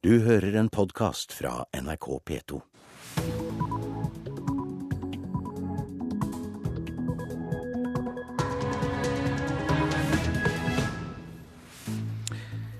[0.00, 2.56] Du hører en podkast fra NRK P2.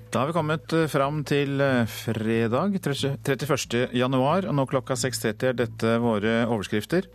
[0.09, 3.93] Da har vi kommet eh, fram til eh, fredag 31.
[3.93, 7.05] januar, og nå klokka 6.30 er dette våre overskrifter.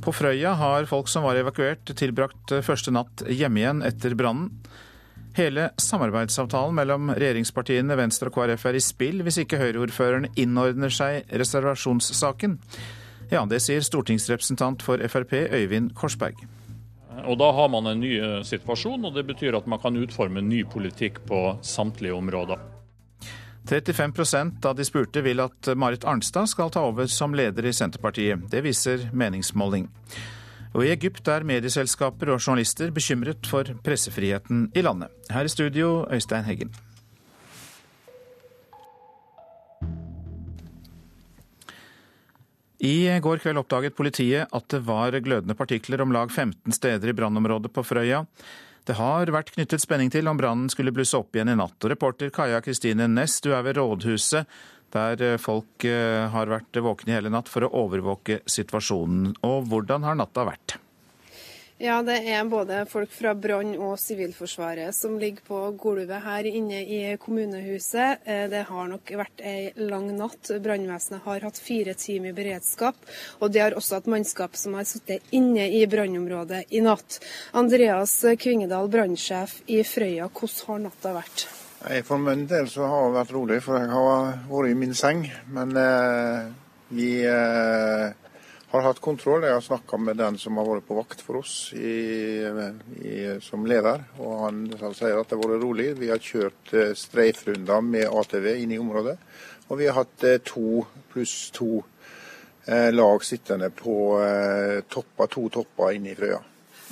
[0.00, 4.54] På Frøya har folk som var evakuert tilbrakt eh, første natt hjemme igjen etter brannen.
[5.36, 11.30] Hele samarbeidsavtalen mellom regjeringspartiene Venstre og KrF er i spill hvis ikke Høyre-ordføreren innordner seg
[11.30, 12.58] reservasjonssaken.
[13.30, 16.40] Ja, det sier stortingsrepresentant for Frp Øyvind Korsberg.
[17.20, 20.42] Og Da har man en ny eh, situasjon, og det betyr at man kan utforme
[20.42, 22.58] ny politikk på samtlige områder.
[23.68, 28.48] 35% av de spurte vil at Marit Arnstad skal ta over som leder i Senterpartiet.
[28.50, 29.86] Det viser meningsmåling.
[30.70, 35.10] Og I Egypt er medieselskaper og journalister bekymret for pressefriheten i landet.
[35.30, 36.70] Her i studio, Øystein Heggen.
[42.80, 47.16] I går kveld oppdaget politiet at det var glødende partikler om lag 15 steder i
[47.18, 48.22] brannområdet på Frøya.
[48.88, 51.76] Det har vært knyttet spenning til om brannen skulle blusse opp igjen i natt.
[51.76, 54.48] Og reporter Kaja Kristine Næss, du er ved rådhuset,
[54.94, 59.34] der folk eh, har vært våkne hele natt for å overvåke situasjonen.
[59.46, 60.78] Og hvordan har natta vært?
[61.80, 66.82] Ja, det er både folk fra brann- og Sivilforsvaret som ligger på gulvet her inne
[66.84, 68.20] i kommunehuset.
[68.28, 70.50] Eh, det har nok vært ei lang natt.
[70.60, 73.00] Brannvesenet har hatt fire timer i beredskap.
[73.40, 77.16] Og det har også hatt mannskap som har sittet inne i brannområdet i natt.
[77.56, 81.48] Andreas Kvingedal, brannsjef i Frøya, hvordan har natta vært?
[81.80, 85.22] For min del så har det vært rolig, for jeg har vært i min seng.
[85.48, 86.50] Men eh,
[86.92, 88.10] vi eh,
[88.70, 89.46] har hatt kontroll.
[89.46, 91.94] Jeg har snakka med den som har vært på vakt for oss i,
[93.00, 95.88] i, som leder, og han, han, sier at det har vært rolig.
[95.98, 99.16] Vi har kjørt eh, streifrunder med ATV inn i området,
[99.70, 101.80] og vi har hatt eh, to pluss to
[102.68, 106.44] eh, lag sittende på eh, topper, to topper inne i Frøya.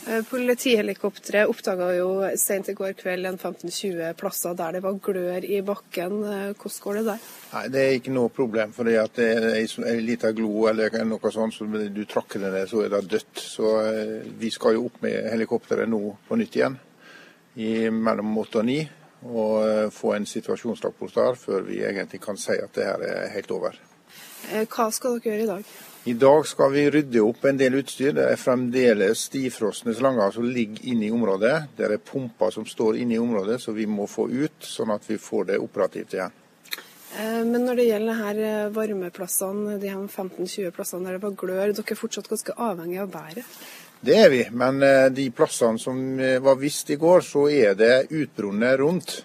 [0.06, 2.08] Eh, politihelikopteret oppdaga jo
[2.38, 6.20] sent i går kveld en 15-20 plasser der det var glør i bakken.
[6.22, 7.24] Eh, hvordan går det der?
[7.52, 8.72] Nei, Det er ikke noe problem.
[8.72, 12.84] for det er en liten glo eller noe sånt, så du trakker det ned, så
[12.84, 13.34] er det dødt.
[13.34, 16.78] Så eh, Vi skal jo opp med helikopteret nå på nytt igjen,
[17.56, 18.88] i mellom åtte og ni.
[19.24, 23.50] Og få en situasjonsrapport der før vi egentlig kan si at det her er helt
[23.50, 23.74] over.
[24.70, 25.64] Hva skal dere gjøre i dag?
[26.08, 28.14] I dag skal vi rydde opp en del utstyr.
[28.16, 31.56] Det er fremdeles stivfrosne slanger som ligger inne i området.
[31.76, 35.04] Det er pumper som står inne i området, så vi må få ut, sånn at
[35.04, 36.32] vi får det operativt igjen.
[37.18, 41.34] Eh, men når det gjelder her eh, varmeplassene, de her 15-20 plassene der det var
[41.42, 43.58] glør, dere er fortsatt ganske avhengig av været?
[44.00, 46.00] Det er vi, men eh, de plassene som
[46.46, 49.18] var visst i går, så er det utbrunnet rundt.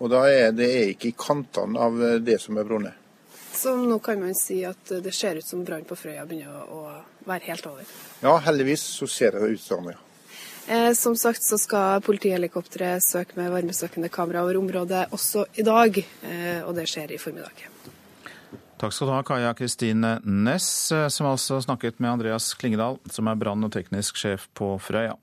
[0.00, 2.99] Og da er det ikke i kantene av det som er brunnet.
[3.60, 6.84] Så nå kan man si at det ser ut som brann på Frøya begynner å
[7.28, 7.90] være helt over?
[8.22, 9.98] Ja, heldigvis så ser det ut sånn, ja.
[10.70, 16.00] Eh, som sagt så skal politihelikopteret søke med varmesøkende kamera over området også i dag,
[16.00, 17.66] eh, og det skjer i formiddag.
[18.80, 23.28] Takk skal du ha, Kaja Kristine Næss, eh, som altså snakket med Andreas Klingedal, som
[23.28, 25.18] er brann- og teknisk sjef på Frøya.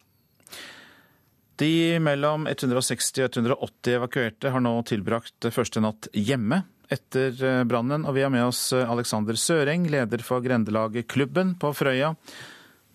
[1.58, 8.06] De mellom 160 og 180 evakuerte har nå tilbrakt første natt hjemme etter eh, brannen.
[8.08, 12.14] Og vi har med oss eh, Alexander Søreng, leder for grendelaget Klubben på Frøya.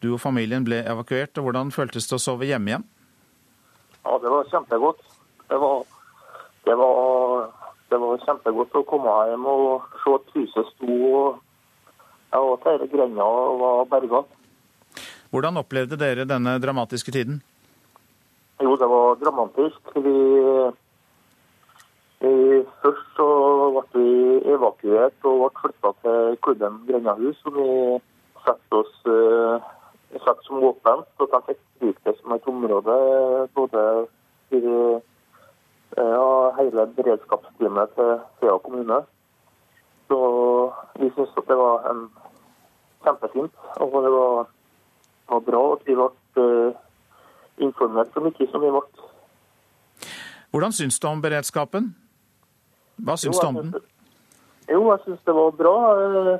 [0.02, 2.86] Du og familien ble evakuert, og hvordan føltes det å sove hjemme igjen?
[4.02, 5.02] Ja, det var kjempegodt.
[5.52, 5.84] Det var,
[6.66, 7.46] det var,
[7.92, 11.40] det var kjempegodt å komme hjem og se at huset sto og
[12.32, 13.26] ja, at hele grenda
[13.60, 14.22] var berga.
[15.32, 17.42] Hvordan opplevde dere denne dramatiske tiden?
[18.62, 19.92] Jo, det var dramatisk.
[19.94, 20.16] Vi
[22.22, 23.28] Først så
[23.74, 27.38] ble vi evakuert og ble flytta til klubben Grendahus.
[27.42, 27.70] som vi
[28.44, 29.58] satte oss uh,
[30.22, 31.08] satt som åpent.
[31.18, 32.98] Og de fikk bruke det som et område
[33.54, 33.82] både
[34.50, 34.68] for
[35.96, 36.28] ja,
[36.60, 39.00] hele beredskapsteamet til Fea kommune.
[40.08, 40.18] Så
[41.00, 42.04] vi syntes at det var en
[43.02, 43.54] kjempefint.
[43.80, 44.46] Og det var,
[45.28, 46.46] var bra at vi ble
[47.58, 49.10] informert så mye som vi ble.
[50.52, 51.94] Hvordan syns du om beredskapen?
[52.96, 53.74] Hva syns du om den?
[54.70, 55.76] Jo, jeg syns det var bra.
[56.02, 56.34] Eh,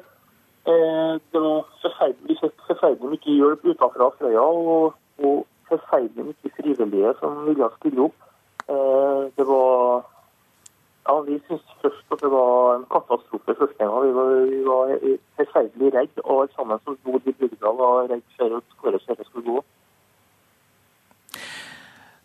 [0.73, 2.39] eh, det var forferdelig,
[2.69, 8.31] forferdelig mye hjelp utenfra Frøya, og, og forferdelig mye frivillige som ville stille opp.
[8.69, 10.09] Eh, det var
[11.09, 14.07] ja, Vi syntes først at det var en katastrofe første gang.
[14.07, 14.93] Vi var, vi var
[15.41, 19.25] forferdelig redde, og alle sammen som bodde i bygda var redde for at hvordan dette
[19.25, 19.65] skulle gå.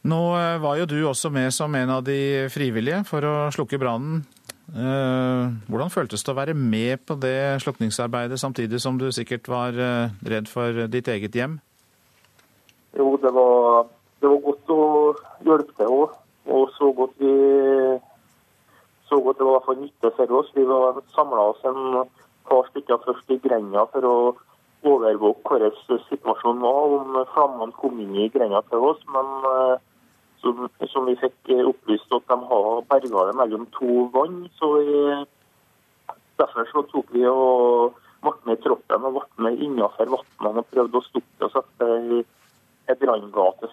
[0.08, 0.20] Nå
[0.64, 4.22] var jo du også med som en av de frivillige for å slukke brannen.
[4.68, 10.48] Hvordan føltes det å være med på det slukningsarbeidet, samtidig som du sikkert var redd
[10.52, 11.58] for ditt eget hjem?
[12.96, 13.88] Jo, det var,
[14.22, 14.84] det var godt å
[15.48, 16.16] hjelpe til òg.
[16.48, 17.34] Og så godt vi
[19.10, 20.52] så godt det var for nytte for oss.
[20.56, 20.66] Vi
[21.16, 22.08] samla oss en
[22.48, 24.16] par stykker først i grenda for å
[24.88, 29.00] overvåke hvordan situasjonen var, om flammene kom inn i grenda til oss.
[29.16, 29.76] Men eh,
[30.58, 34.44] som, som, vi fikk opplyst at de har berga det mellom to vann.
[34.58, 34.98] Så vi,
[36.42, 40.70] derfor så tok vi og ble med i troppen og ble med innenfor vannene og
[40.74, 42.22] prøvde å stoppe oss etter
[42.88, 43.70] ei branngate.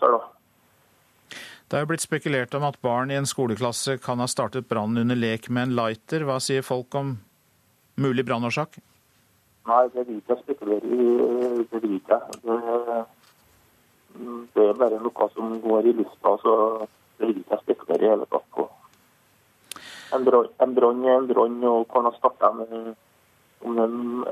[1.65, 5.07] Det er jo blitt spekulert om at barn i en skoleklasse kan ha startet brannen
[5.07, 6.27] under lek med en lighter.
[6.29, 7.17] Hva sier folk om
[7.97, 8.77] mulig brannårsak?
[9.65, 11.65] Nei, det vil ikke jeg spekulere i.
[11.73, 13.05] Det vil ikke det,
[14.55, 16.55] det er bare noe som går i lufta, så
[17.19, 18.69] det vil ikke spekulere i hele tatt på.
[20.15, 20.51] En brann
[21.05, 22.95] er en brann, og hvordan har starta med
[23.65, 24.25] om en,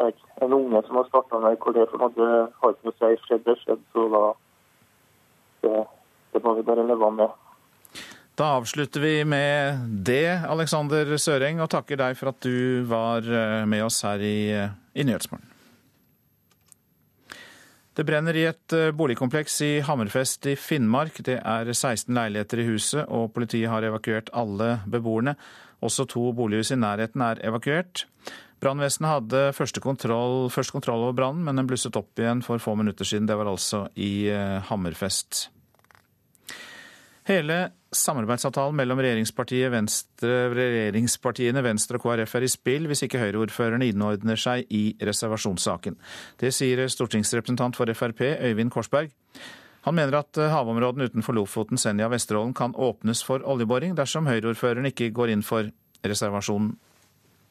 [0.44, 2.30] en unge som har starta med hvor det for noe,
[2.60, 3.20] har ikke noe å si.
[3.26, 4.24] Skjedd er skjedd, så da
[5.62, 5.82] det
[6.32, 7.32] det må vi bare leve med.
[8.38, 13.64] Da avslutter vi med det, Alexander Søreng, og takker deg for at du var eh,
[13.68, 15.51] med oss her i, eh, i Nyhetsmorgen.
[17.92, 21.18] Det brenner i et eh, boligkompleks i Hammerfest i Finnmark.
[21.26, 25.34] Det er 16 leiligheter i huset, og politiet har evakuert alle beboerne.
[25.84, 28.06] Også to bolighus i nærheten er evakuert.
[28.62, 32.76] Brannvesenet hadde første kontroll, først kontroll over brannen, men den blusset opp igjen for få
[32.78, 33.26] minutter siden.
[33.28, 34.30] Det var altså i
[34.70, 35.48] Hammerfest.
[37.28, 37.58] Hele
[37.92, 39.00] samarbeidsavtalen mellom
[39.72, 45.98] Venstre, regjeringspartiene Venstre og KrF er i spill hvis ikke Høyre-ordførerne innordner seg i reservasjonssaken.
[46.40, 49.12] Det sier stortingsrepresentant for Frp Øyvind Korsberg.
[49.82, 54.86] Han mener at havområdene utenfor Lofoten, Senja og Vesterålen kan åpnes for oljeboring dersom Høyre-ordføreren
[54.92, 55.68] ikke går inn for
[56.06, 56.76] reservasjonen.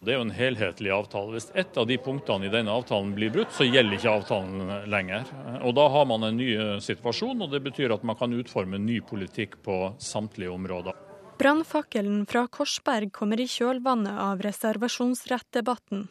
[0.02, 1.36] Det er jo en helhetlig avtale.
[1.36, 5.30] Hvis ett av de punktene i denne avtalen blir brutt, så gjelder ikke avtalen lenger.
[5.62, 6.50] Og Da har man en ny
[6.82, 10.98] situasjon, og det betyr at man kan utforme ny politikk på samtlige områder.
[11.42, 16.04] Brannfakkelen fra Korsberg kommer i kjølvannet av reservasjonsrettdebatten.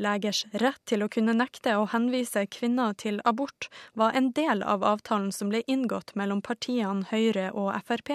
[0.00, 4.86] Legers rett til å kunne nekte å henvise kvinner til abort var en del av
[4.88, 8.14] avtalen som ble inngått mellom partiene Høyre og Frp,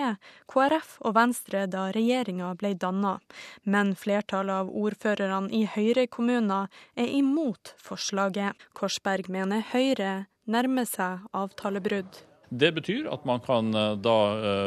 [0.49, 3.19] KrF og Venstre da regjeringa ble danna.
[3.61, 8.57] Men flertallet av ordførerne i Høyre-kommuner er imot forslaget.
[8.73, 12.23] Korsberg mener Høyre nærmer seg avtalebrudd.
[12.53, 14.17] Det betyr at man kan eh, da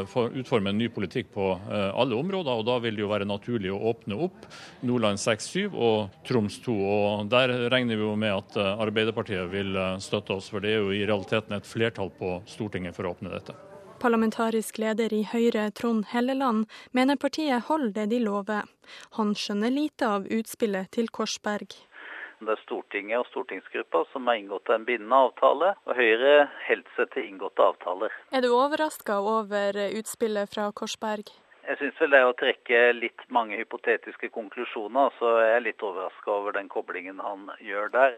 [0.03, 3.29] eh, utforme en ny politikk på eh, alle områder, og da vil det jo være
[3.29, 4.49] naturlig å åpne opp
[4.83, 6.75] Nordland 6-7 og Troms 2.
[6.75, 10.91] og Der regner vi jo med at Arbeiderpartiet vil støtte oss, for det er jo
[10.97, 13.55] i realiteten et flertall på Stortinget for å åpne dette.
[14.03, 18.67] Parlamentarisk leder i Høyre, Trond Helleland, mener partiet holder det de lover.
[19.17, 21.79] Han skjønner lite av utspillet til Korsberg.
[22.41, 26.35] Det er Stortinget og stortingsgruppa som har inngått en bindende avtale, og Høyre
[26.67, 28.13] holder seg til inngåtte avtaler.
[28.31, 31.33] Er du overraska over utspillet fra Korsberg?
[31.67, 35.83] Jeg syns vel det er å trekke litt mange hypotetiske konklusjoner, så jeg er litt
[35.83, 38.15] overraska over den koblingen han gjør der.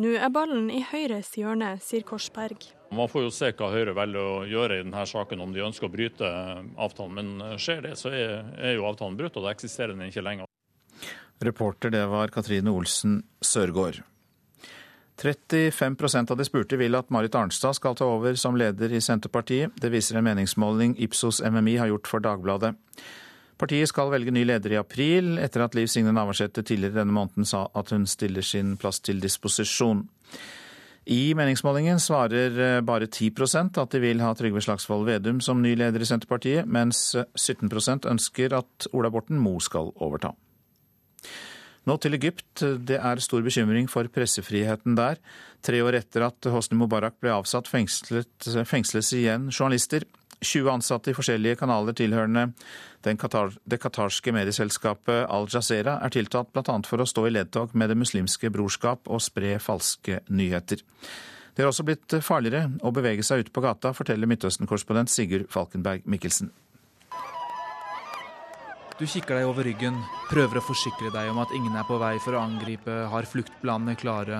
[0.00, 2.70] Nå er ballen i Høyres hjørne, sier Korsberg.
[2.96, 5.88] Man får jo se hva Høyre velger å gjøre i denne saken, om de ønsker
[5.88, 6.32] å bryte
[6.80, 7.16] avtalen.
[7.16, 10.48] Men skjer det, så er, er jo avtalen brutt, og da eksisterer den ikke lenger.
[11.44, 14.02] Reporter det var Katrine Olsen Sørgaard.
[15.16, 19.72] 35% av de spurte vil at Marit Arnstad skal ta over som leder i Senterpartiet.
[19.80, 22.74] Det viser en meningsmåling Ipsos MMI har gjort for Dagbladet.
[23.56, 27.48] Partiet skal velge ny leder i april, etter at Liv Signe Navarsete tidligere denne måneden
[27.48, 30.04] sa at hun stiller sin plass til disposisjon.
[31.06, 36.02] I meningsmålingen svarer bare 10% at de vil ha Trygve Slagsvold Vedum som ny leder
[36.02, 40.34] i Senterpartiet, mens 17% ønsker at Ola Borten Moe skal overta.
[41.86, 42.64] Nå til Egypt.
[42.82, 45.20] Det er stor bekymring for pressefriheten der.
[45.62, 50.06] Tre år etter at Hosni Mubarak ble avsatt, fengslet, fengsles igjen journalister.
[50.42, 52.50] 20 ansatte i forskjellige kanaler tilhørende
[53.16, 56.74] Katar, det qatarske medieselskapet Al Jazeera er tiltalt bl.a.
[56.84, 60.82] for å stå i ledtog med Det muslimske brorskap og spre falske nyheter.
[61.54, 66.02] Det har også blitt farligere å bevege seg ute på gata, forteller Midtøsten-korrespondent Sigurd Falkenberg
[66.04, 66.50] Mikkelsen.
[68.96, 69.98] Du kikker deg over ryggen,
[70.30, 73.92] prøver å forsikre deg om at ingen er på vei for å angripe, har fluktplanene
[74.00, 74.38] klare.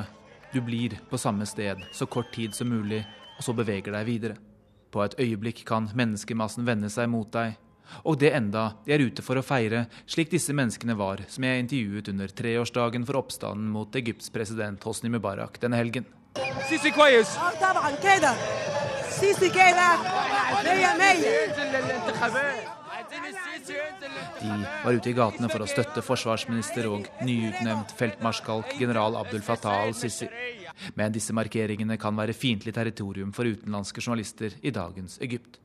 [0.48, 3.02] Du blir på samme sted så kort tid som mulig,
[3.36, 4.38] og så beveger deg videre.
[4.88, 7.58] På et øyeblikk kan menneskemassen vende seg mot deg.
[8.08, 11.66] Og det enda de er ute for å feire, slik disse menneskene var, som jeg
[11.66, 16.08] intervjuet under treårsdagen for oppstanden mot Egypts president Hosni Mubarak denne helgen.
[16.64, 16.90] Sisi
[24.40, 29.86] De var ute i gatene for å støtte forsvarsminister og nyutnevnt feltmarskalk general Abdul Fattah
[29.86, 30.28] al-Sisi.
[30.94, 35.56] Men disse markeringene kan være fiendtlig territorium for utenlandske journalister i dagens Egypt.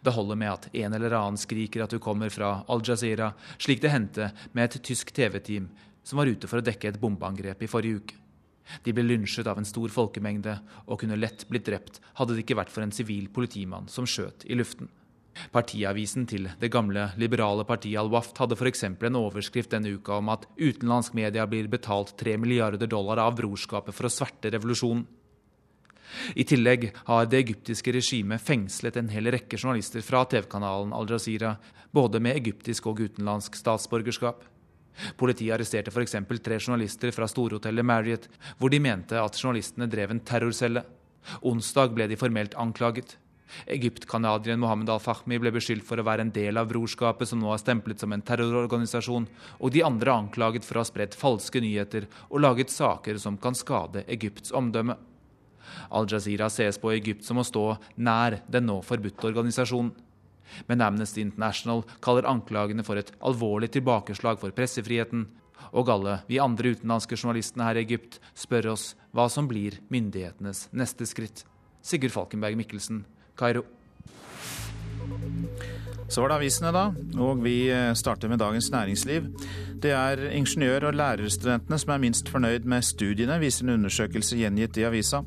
[0.00, 3.92] Det holder med at en eller annen skriker at du kommer fra Al-Jazeera, slik det
[3.92, 5.68] hendte med et tysk TV-team
[6.04, 8.20] som var ute for å dekke et bombeangrep i forrige uke.
[8.84, 12.56] De ble lynsjet av en stor folkemengde og kunne lett blitt drept hadde det ikke
[12.62, 14.88] vært for en sivil politimann som skjøt i luften.
[15.54, 18.84] Partiavisen til det gamle liberale partiet Al-Waft hadde f.eks.
[18.86, 23.94] en overskrift denne uka om at utenlandsk media blir betalt 3 milliarder dollar av brorskapet
[23.94, 25.04] for å sverte revolusjonen.
[26.38, 31.56] I tillegg har det egyptiske regimet fengslet en hel rekke journalister fra TV-kanalen Al-Jazeera,
[31.90, 34.44] både med egyptisk og utenlandsk statsborgerskap.
[35.18, 36.14] Politiet arresterte f.eks.
[36.42, 40.84] tre journalister fra storhotellet Marriott, hvor de mente at journalistene drev en terrorcelle.
[41.42, 43.16] Onsdag ble de formelt anklaget.
[43.70, 47.62] Egypt-canadieren Mohammed al-Fahmi ble beskyldt for å være en del av brorskapet, som nå er
[47.62, 49.26] stemplet som en terrororganisasjon,
[49.60, 53.56] og de andre anklaget for å ha spredt falske nyheter og laget saker som kan
[53.58, 54.96] skade Egypts omdømme.
[55.94, 59.94] Al-Jazeera ses på Egypt som å stå nær den nå forbudte organisasjonen.
[60.68, 65.24] Men Amnesty International kaller anklagene for et alvorlig tilbakeslag for pressefriheten,
[65.72, 70.68] og alle vi andre utenlandske journalistene her i Egypt spør oss hva som blir myndighetenes
[70.76, 71.42] neste skritt.
[71.84, 73.02] Sigurd Falkenberg Mikkelsen,
[73.38, 73.64] Kairo.
[76.08, 76.88] Så var det avisene, da.
[77.18, 79.30] Og vi eh, starter med Dagens Næringsliv.
[79.82, 84.78] Det er ingeniør- og lærerstudentene som er minst fornøyd med studiene, viser en undersøkelse gjengitt
[84.78, 85.24] i avisa.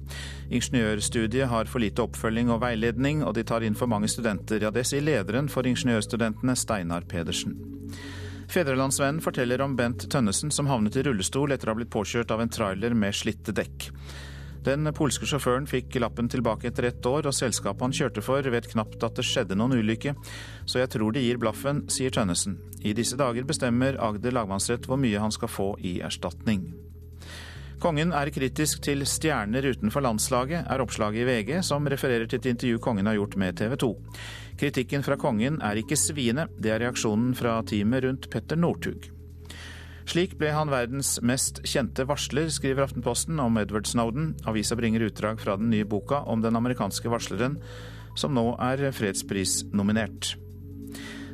[0.49, 4.61] Ingeniørstudiet har for lite oppfølging og veiledning, og de tar inn for mange studenter.
[4.63, 7.57] Ja, det sier lederen for ingeniørstudentene, Steinar Pedersen.
[8.47, 12.41] Fedrelandsvennen forteller om Bent Tønnesen som havnet i rullestol etter å ha blitt påkjørt av
[12.41, 13.89] en trailer med slitte dekk.
[14.67, 18.67] Den polske sjåføren fikk lappen tilbake etter ett år, og selskapet han kjørte for vet
[18.67, 20.11] knapt at det skjedde noen ulykke,
[20.67, 22.57] så jeg tror de gir blaffen, sier Tønnesen.
[22.83, 26.67] I disse dager bestemmer Agder lagmannsrett hvor mye han skal få i erstatning.
[27.79, 32.51] Kongen er kritisk til stjerner utenfor landslaget, er oppslaget i VG, som refererer til et
[32.51, 33.93] intervju kongen har gjort med TV 2.
[34.59, 39.13] Kritikken fra kongen er ikke sviende, det er reaksjonen fra teamet rundt Petter Northug.
[40.07, 44.29] Slik ble han verdens mest kjente varsler, skriver Aftenposten om Edward Snowden.
[44.47, 47.57] Avisa bringer utdrag fra den nye boka om den amerikanske varsleren,
[48.15, 50.37] som nå er fredsprisnominert.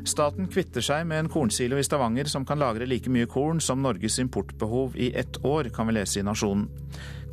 [0.09, 3.85] Staten kvitter seg med en kornsilo i Stavanger som kan lagre like mye korn som
[3.85, 6.65] Norges importbehov i ett år, kan vi lese i Nasjonen.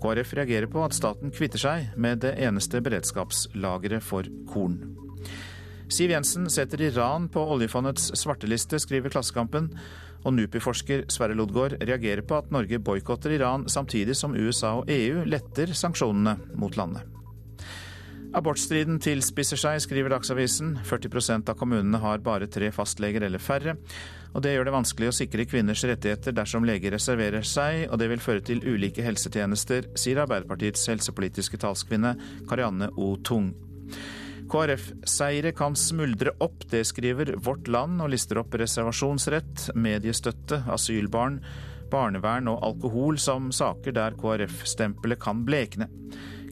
[0.00, 4.76] KrF reagerer på at staten kvitter seg med det eneste beredskapslageret for korn.
[5.90, 9.72] Siv Jensen setter Iran på oljefondets svarteliste, skriver Klassekampen.
[10.24, 15.24] Og NUPI-forsker Sverre Lodgaard reagerer på at Norge boikotter Iran, samtidig som USA og EU
[15.28, 17.06] letter sanksjonene mot landet.
[18.30, 20.76] Abortstriden tilspisser seg, skriver Dagsavisen.
[20.86, 23.74] 40% av kommunene har bare tre fastleger eller færre.
[24.30, 28.06] Og det gjør det vanskelig å sikre kvinners rettigheter dersom leger reserverer seg, og det
[28.12, 32.14] vil føre til ulike helsetjenester, sier Arbeiderpartiets helsepolitiske talskvinne
[32.46, 33.16] Karianne O.
[33.26, 33.50] Tung.
[34.50, 41.38] KrF-seire kan smuldre opp, det skriver Vårt Land og lister opp reservasjonsrett, mediestøtte, asylbarn,
[41.90, 45.86] barnevern og alkohol som saker der KrF-stempelet kan blekne.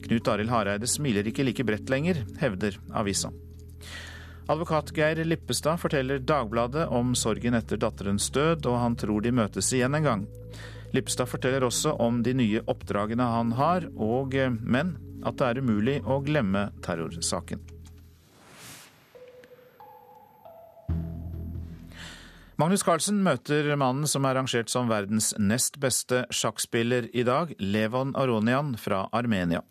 [0.05, 3.33] Knut Arild Hareide smiler ikke like bredt lenger, hevder avisa.
[4.49, 9.73] Advokat Geir Lippestad forteller Dagbladet om sorgen etter datterens død, og han tror de møtes
[9.75, 10.23] igjen en gang.
[10.95, 15.99] Lippestad forteller også om de nye oppdragene han har, og, men at det er umulig
[16.07, 17.61] å glemme terrorsaken.
[22.59, 28.11] Magnus Carlsen møter mannen som er rangert som verdens nest beste sjakkspiller i dag, Levon
[28.19, 29.61] Aronian fra Armenia.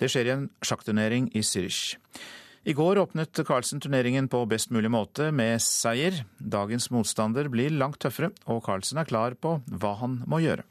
[0.00, 1.98] Det skjer i en sjakkturnering i Zürich.
[2.64, 6.22] I går åpnet Carlsen turneringen på best mulig måte med seier.
[6.38, 10.64] Dagens motstander blir langt tøffere, og Carlsen er klar på hva han må gjøre.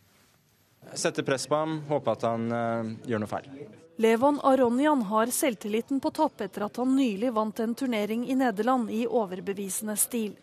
[0.98, 3.66] Sette press på ham, håpe at han uh, gjør noe feil.
[4.02, 8.90] Levon Aronian har selvtilliten på topp etter at han nylig vant en turnering i Nederland
[8.90, 10.40] i overbevisende stil.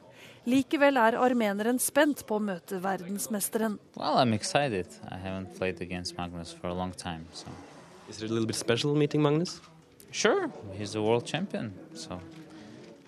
[0.49, 3.75] Likevel er armeneren spent på å møte verdensmesteren.
[3.99, 4.87] Well, I'm excited.
[5.11, 7.27] I haven't played against Magnus for a long time.
[7.33, 7.53] So.
[8.09, 9.61] Is it a little bit special meeting Magnus?
[10.11, 11.75] Sure, he's the world champion.
[11.93, 12.19] So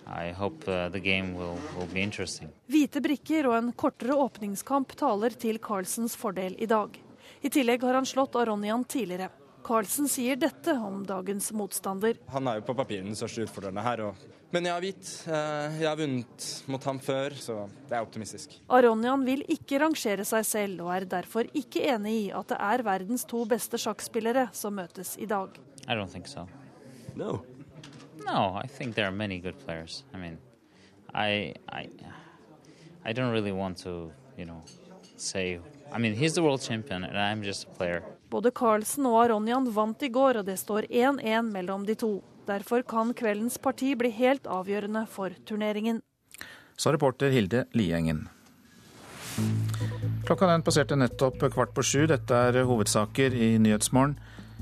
[0.07, 2.51] I hope uh, the game will, will be interesting.
[2.69, 6.99] Hvite brikker og en kortere åpningskamp taler til Carlsens fordel i dag.
[7.41, 9.31] I tillegg har han slått Aronian tidligere.
[9.65, 12.21] Carlsen sier dette om dagens motstander.
[12.35, 14.05] Han er jo på papiret den største utfordreren her.
[14.11, 14.29] Og...
[14.51, 15.09] Men jeg har hvit.
[15.31, 18.57] Eh, jeg har vunnet mot ham før, så det er optimistisk.
[18.67, 22.83] Aronian vil ikke rangere seg selv, og er derfor ikke enig i at det er
[22.87, 25.55] verdens to beste sjakkspillere som møtes i dag.
[25.87, 26.49] I don't think so.
[27.15, 27.41] No.
[28.27, 30.05] No, I think there are many good players.
[30.13, 30.39] I mean,
[31.15, 31.89] I, I,
[33.05, 34.63] I don't really want to, you know,
[35.17, 35.61] say.
[35.93, 38.03] I mean, he's the world champion, and I'm just a player.
[38.31, 42.13] Både Carlsen og Aronian vant i går, og det står 1-1 mellom de to.
[42.51, 46.01] Derfor kan kveldens parti bli helt avgjørende for turneringen.
[46.75, 48.25] Sa reporter Hilde Liengen.
[50.27, 52.01] Klokka den passerte nettopp kvart på sju.
[52.11, 54.17] Dette er hovedsaker i Nyhetsmorgen.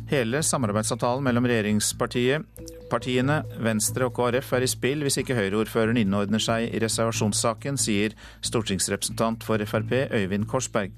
[0.09, 2.45] Hele samarbeidsavtalen mellom regjeringspartiet,
[2.89, 8.15] partiene, Venstre og KrF er i spill hvis ikke Høyre-ordføreren innordner seg i reservasjonssaken, sier
[8.47, 10.95] stortingsrepresentant for Frp Øyvind Korsberg.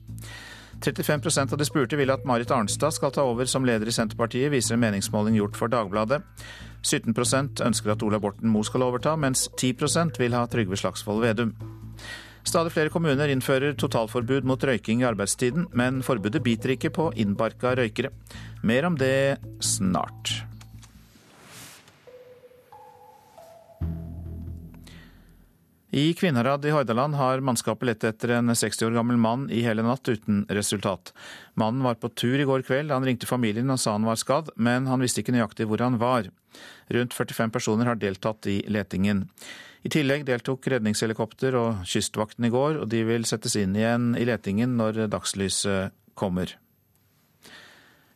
[0.80, 4.50] 35% av de spurte vil at Marit Arnstad skal ta over som leder i Senterpartiet,
[4.52, 6.22] viser en meningsmåling gjort for Dagbladet.
[6.80, 11.54] 17% ønsker at Ola Borten Moe skal overta, mens 10% vil ha Trygve Slagsvold Vedum.
[12.40, 17.74] Stadig flere kommuner innfører totalforbud mot røyking i arbeidstiden, men forbudet biter ikke på innbarka
[17.76, 18.14] røykere.
[18.64, 20.49] Mer om det snart.
[25.90, 29.82] I Kvinnherad i Hordaland har mannskapet lett etter en 60 år gammel mann i hele
[29.82, 31.10] natt uten resultat.
[31.58, 32.92] Mannen var på tur i går kveld.
[32.94, 35.98] Han ringte familien og sa han var skadd, men han visste ikke nøyaktig hvor han
[35.98, 36.28] var.
[36.94, 39.24] Rundt 45 personer har deltatt i letingen.
[39.82, 44.28] I tillegg deltok redningshelikopter og Kystvakten i går, og de vil settes inn igjen i
[44.28, 46.54] letingen når dagslyset kommer.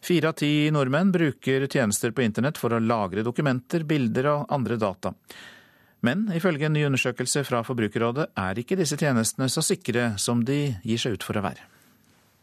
[0.04, 4.76] Fire av ti nordmenn bruker tjenester på internett for å lagre dokumenter, bilder og andre
[4.78, 5.14] data.
[6.04, 10.74] Men ifølge en ny undersøkelse fra Forbrukerrådet er ikke disse tjenestene så sikre som de
[10.84, 11.70] gir seg ut for å være.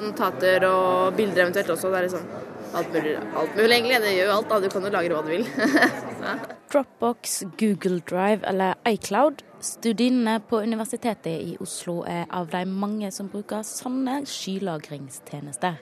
[0.02, 1.92] Notater og bilder eventuelt også.
[1.94, 2.24] Det er liksom
[2.80, 4.00] alt mulig, alt mulig egentlig.
[4.02, 4.60] Det gjør jo alt, da.
[4.64, 5.46] Du kan jo lagre hva du vil.
[6.72, 9.46] Dropbox, Google Drive eller iCloud.
[9.62, 15.78] Studiene på Universitetet i Oslo er av de mange som bruker sånne skylagringstjenester.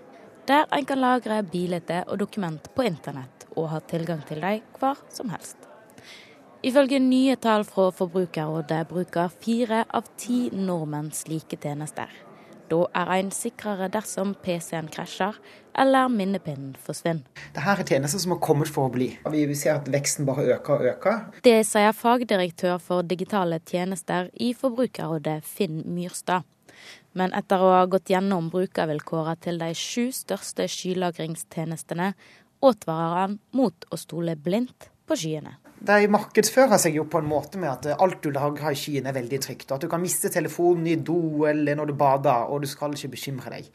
[0.50, 5.00] Der en kan lagre bilder og dokument på internett, og ha tilgang til dem hvor
[5.14, 5.59] som helst.
[6.60, 12.12] Ifølge nye tall fra Forbrukerrådet bruker fire av ti nordmenn slike tjenester.
[12.68, 15.38] Da er en sikrere dersom PC-en krasjer
[15.80, 17.24] eller minnepinnen forsvinner.
[17.56, 19.08] Dette er tjenester som har kommet for å bli.
[19.32, 21.22] Vi ser at veksten bare øker og øker.
[21.48, 26.44] Det sier fagdirektør for digitale tjenester i Forbrukerrådet, Finn Myrstad.
[27.16, 32.12] Men etter å ha gått gjennom brukervilkårene til de sju største skylagringstjenestene,
[32.60, 35.56] advarer han mot å stole blindt på skyene.
[35.80, 39.16] De markedsfører seg jo på en måte med at alt du lager i skyen er
[39.16, 39.70] veldig trygt.
[39.70, 42.96] Og at du kan miste telefonen i do eller når du bader, og du skal
[42.98, 43.70] ikke bekymre deg.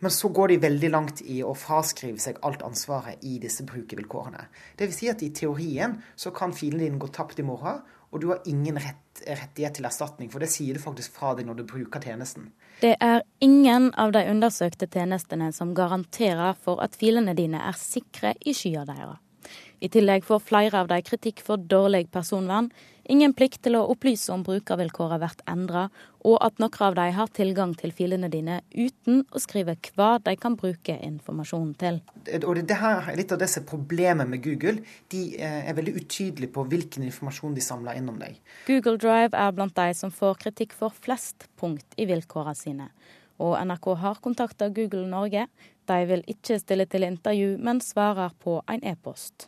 [0.00, 4.46] Men så går de veldig langt i å fraskrive seg alt ansvaret i disse brukervilkårene.
[4.78, 4.94] Dvs.
[4.94, 8.46] Si at i teorien så kan filen din gå tapt i morgen, og du har
[8.48, 10.30] ingen rett, rettighet til erstatning.
[10.32, 12.52] For det sier du faktisk fra deg når du bruker tjenesten.
[12.80, 18.36] Det er ingen av de undersøkte tjenestene som garanterer for at filene dine er sikre
[18.46, 19.18] i skya deres.
[19.78, 22.66] I tillegg får flere av de kritikk for dårlig personvern,
[23.08, 25.84] ingen plikt til å opplyse om brukervilkårene blir endra,
[26.26, 30.34] og at noen av dem har tilgang til filene dine uten å skrive hva de
[30.36, 32.00] kan bruke informasjonen til.
[32.42, 34.82] Og det her er litt av disse problemet med Google.
[35.14, 38.40] De eh, er veldig utydelige på hvilken informasjon de samler inn om deg.
[38.66, 42.88] Google Drive er blant de som får kritikk for flest punkt i vilkårene sine.
[43.38, 45.46] Og NRK har kontakta Google Norge.
[45.86, 49.46] De vil ikke stille til intervju, men svarer på en e-post.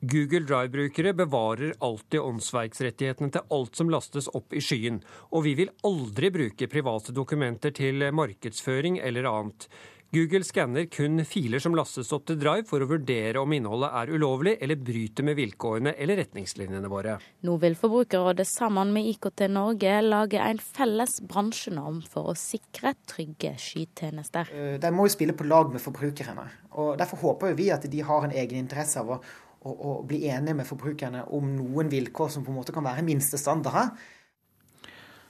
[0.00, 5.00] Google Drive-brukere bevarer alltid åndsverksrettighetene til alt som lastes opp i skyen,
[5.34, 9.66] og vi vil aldri bruke private dokumenter til markedsføring eller annet.
[10.14, 14.12] Google skanner kun filer som lastes opp til Drive for å vurdere om innholdet er
[14.14, 17.18] ulovlig eller bryter med vilkårene eller retningslinjene våre.
[17.44, 23.52] Nå vil Forbrukerrådet sammen med IKT Norge lage en felles bransjenorm for å sikre trygge
[23.60, 24.54] skytjenester.
[24.78, 26.46] De må jo spille på lag med forbrukerne.
[26.78, 29.20] og Derfor håper vi at de har en egen interesse av å
[29.66, 33.04] og, å bli enige med forbrukerne om noen vilkår som på en måte kan være
[33.06, 33.90] minstestandarder.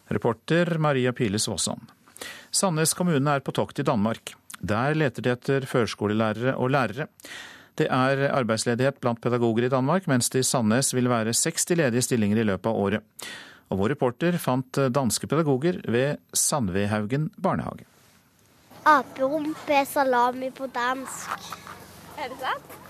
[0.09, 1.83] Reporter Maria Piles Aasson.
[2.51, 4.35] Sandnes kommune er på tokt i Danmark.
[4.59, 7.07] Der leter de etter førskolelærere og lærere.
[7.79, 12.03] Det er arbeidsledighet blant pedagoger i Danmark, mens det i Sandnes vil være 60 ledige
[12.09, 13.29] stillinger i løpet av året.
[13.69, 17.87] Og vår reporter fant danske pedagoger ved Sandvehaugen barnehage.
[18.88, 21.51] Aperumpe salami på dansk.
[22.19, 22.88] Er det sant?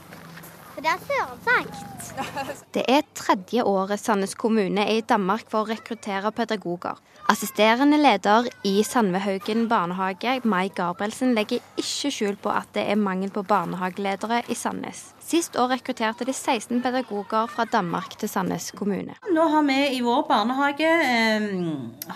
[0.79, 2.67] For det er sørsagt.
[2.71, 7.01] Det er tredje året Sandnes kommune er i Danmark for å rekruttere pedagoger.
[7.27, 13.35] Assisterende leder i Sandvehaugen barnehage, Mai Gabrielsen, legger ikke skjul på at det er mangel
[13.35, 15.03] på barnehageledere i Sandnes.
[15.19, 19.19] Sist år rekrutterte de 16 pedagoger fra Danmark til Sandnes kommune.
[19.35, 21.53] Nå har vi i vår barnehage eh,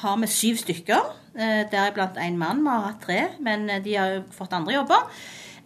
[0.06, 1.12] har vi syv stykker.
[1.34, 2.62] Eh, Deriblant en mann.
[2.62, 5.14] Vi har hatt tre, men de har fått andre jobber.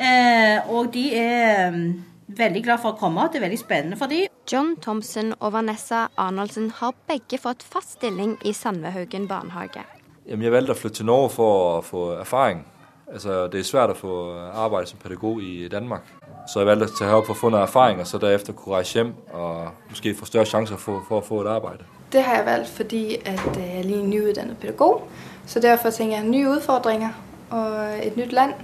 [0.01, 1.83] Eh, og de er
[2.29, 3.29] veldig glad for å komme.
[3.33, 4.31] Det er veldig spennende for dem.
[4.47, 9.85] John Thompson og Vanessa Arnoldsen har begge fått fast stilling i Sandvehaugen barnehage.
[10.27, 12.65] Jamen, jeg valgte å flytte til Norge for å få erfaring.
[13.07, 14.15] Altså, det er svært å få
[14.51, 16.07] arbeid som pedagog i Danmark.
[16.51, 18.81] Så jeg valgte å ta herop for å få noe erfaring, og så deretter kunne
[18.81, 21.85] reise hjem og måske få større sjanser for, for, å få et arbeid.
[22.13, 25.07] Det har jeg valgt fordi at øh, jeg er lige nyutdannet pedagog.
[25.47, 27.15] Så derfor tenker jeg nye utfordringer
[27.51, 28.55] og et nytt land.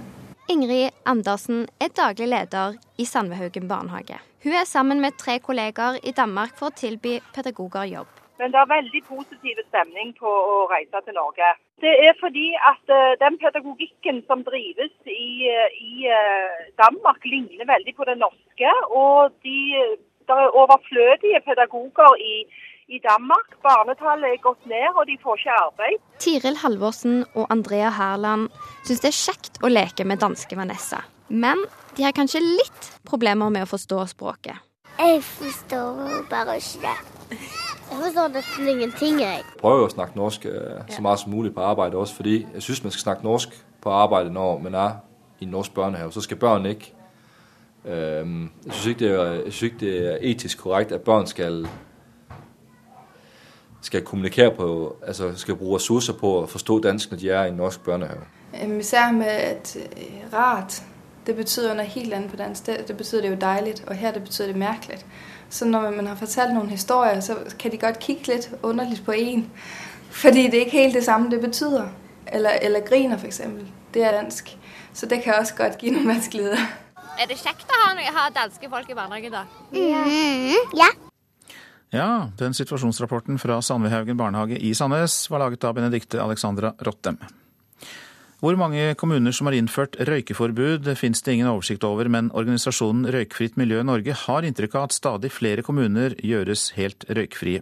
[0.51, 4.17] Ingrid Andersen er daglig leder i Sandvehaugen barnehage.
[4.43, 8.09] Hun er sammen med tre kolleger i Danmark for å tilby pedagoger jobb.
[8.41, 11.53] Men det er veldig positiv stemning på å reise til Norge.
[11.79, 17.69] Det er fordi at uh, den pedagogikken som drives i, uh, i uh, Danmark ligner
[17.69, 18.75] veldig på den norske.
[18.91, 19.59] Og de,
[20.27, 22.35] det er overflødige pedagoger i,
[22.87, 23.55] i Danmark.
[23.63, 26.03] Barnetallet er gått ned, og de får ikke arbeid.
[26.23, 28.49] Tiril Halvorsen og Andrea Herland
[28.83, 31.03] syns det er kjekt å leke med danske Vanessa.
[31.29, 31.63] Men
[31.97, 34.59] de har kanskje litt problemer med å forstå språket.
[34.99, 36.97] Jeg forstår bare ikke det.
[37.33, 39.45] Jeg forstår nesten ingenting, jeg.
[39.61, 42.83] Prøver å snakke norsk øh, så mye som mulig på arbeidet også, fordi jeg syns
[42.83, 44.99] man skal snakke norsk på arbeidet når man er
[45.39, 46.13] i en norsk barnehage.
[46.13, 46.93] Så skal børn ikke
[47.83, 48.25] Jeg
[48.71, 49.07] syns ikke,
[49.51, 51.65] ikke, det er etisk korrekt at børn skal
[53.83, 57.51] skal kommunikere på, altså skal bruke ressurser på å forstå dansk når de er i
[57.51, 58.23] en norsk børnehave.
[58.79, 60.81] Især med at øh, rart,
[61.27, 62.65] det betyr noe helt annet på dansk.
[62.65, 64.99] Det, det betyr det jo deilig, og her det betyr det merkelig.
[65.49, 69.11] Så når man har fortalt noen historier, så kan de godt kikke litt underlig på
[69.11, 69.45] en.
[70.09, 71.81] Fordi det er ikke helt det samme det betyr.
[72.27, 73.41] Eller, eller griner, f.eks.
[73.93, 74.57] Det er dansk.
[74.93, 76.67] Så det kan også godt gi noen vanskeligheter.
[77.19, 79.43] Er det kjekt å ha, ha danske folk i barnehagen, da?
[79.71, 80.89] Mm, ja.
[81.93, 87.19] Ja, den situasjonsrapporten fra Sandvehaugen barnehage i Sandnes var laget av Benedikte Alexandra Rottem.
[88.41, 93.59] Hvor mange kommuner som har innført røykeforbud, finnes det ingen oversikt over, men organisasjonen Røykfritt
[93.61, 97.61] miljø Norge har inntrykk av at stadig flere kommuner gjøres helt røykfrie.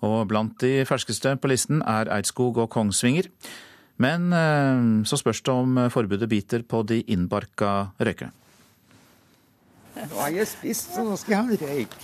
[0.00, 3.28] Og blant de ferskeste på listen er Eidskog og Kongsvinger.
[4.00, 8.32] Men eh, så spørs det om forbudet biter på de innbarka røykerne.
[10.00, 12.00] Nå har jeg spist, så nå skal jeg ha en røyk.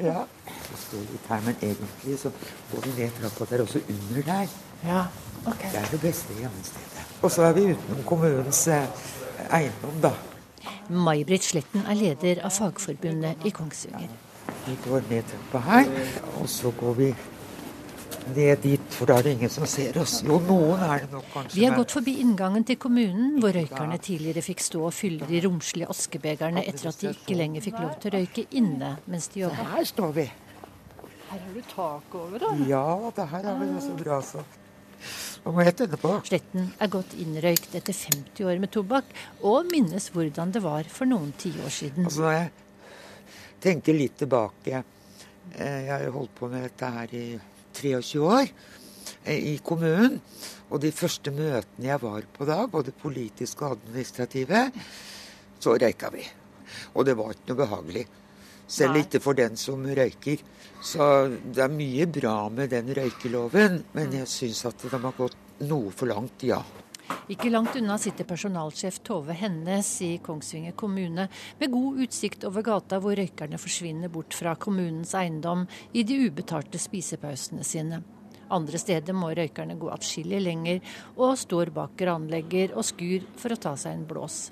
[0.00, 0.24] Ja.
[0.64, 2.30] Det står litt her, men egentlig så
[2.72, 4.54] går vi ned trappa der, også under der.
[4.84, 5.02] Ja,
[5.46, 5.62] ok.
[5.62, 7.04] Det er det beste gjemmestedet.
[7.22, 9.04] Og så er vi utenom kommunens eh,
[9.50, 10.14] eiendom, da.
[10.88, 14.10] May-Britt Sletten er leder av Fagforbundet i Kongsvinger.
[14.66, 15.88] Vi går ned trappa her,
[16.40, 17.14] og så går vi
[18.34, 20.18] ned dit, for da er det ingen som ser oss.
[20.24, 21.58] Jo, noen er det nok kanskje.
[21.58, 25.42] Vi har gått forbi inngangen til kommunen, hvor røykerne tidligere fikk stå og fylle de
[25.44, 29.44] romslige askebegerne etter at de ikke lenger fikk lov til å røyke inne mens de
[29.44, 29.68] jobba.
[29.74, 30.26] Her står vi.
[31.34, 32.48] Her har du tak over, da.
[32.68, 34.42] Ja, det her er vel så bra, så.
[35.42, 36.12] Hva må jeg tenne på.
[36.28, 39.10] Sletten er godt innrøykt etter 50 år med tobakk,
[39.42, 42.06] og minnes hvordan det var for noen tiår siden.
[42.06, 47.26] Altså, når jeg tenker litt tilbake eh, Jeg har holdt på med dette her i
[47.80, 50.20] 23 år eh, i kommunen.
[50.70, 54.68] Og de første møtene jeg var på da, både politiske og administrative,
[55.58, 56.22] så røyka vi.
[56.94, 58.06] Og det var ikke noe behagelig.
[58.70, 60.53] Selv ikke for den som røyker.
[60.84, 65.62] Så det er mye bra med den røykeloven, men jeg syns at de har gått
[65.64, 66.60] noe for langt, ja.
[67.32, 71.28] Ikke langt unna sitter personalsjef Tove Hennes i Kongsvinger kommune,
[71.60, 76.80] med god utsikt over gata hvor røykerne forsvinner bort fra kommunens eiendom i de ubetalte
[76.80, 78.02] spisepausene sine.
[78.52, 80.82] Andre steder må røykerne gå atskillig lenger,
[81.16, 84.50] og står bak granlegger og skur for å ta seg en blås.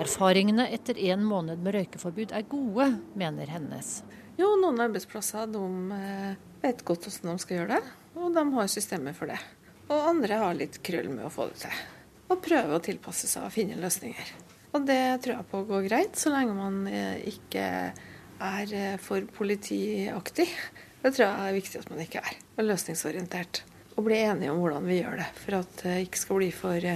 [0.00, 4.02] Erfaringene etter en måned med røykeforbud er gode, mener Hennes.
[4.38, 5.64] Jo, noen arbeidsplasser de
[5.96, 9.38] eh, vet godt hvordan de skal gjøre det, og de har systemer for det.
[9.92, 11.82] Og andre har litt krøll med å få det til.
[12.32, 14.32] Og prøver å tilpasse seg og finne løsninger.
[14.72, 17.66] Og det tror jeg på går greit, så lenge man eh, ikke
[18.42, 20.48] er eh, for politiaktig.
[21.02, 22.38] Det tror jeg er viktig at man ikke er.
[22.56, 23.64] Og løsningsorientert.
[23.98, 26.92] Og bli enige om hvordan vi gjør det, for at det ikke skal bli for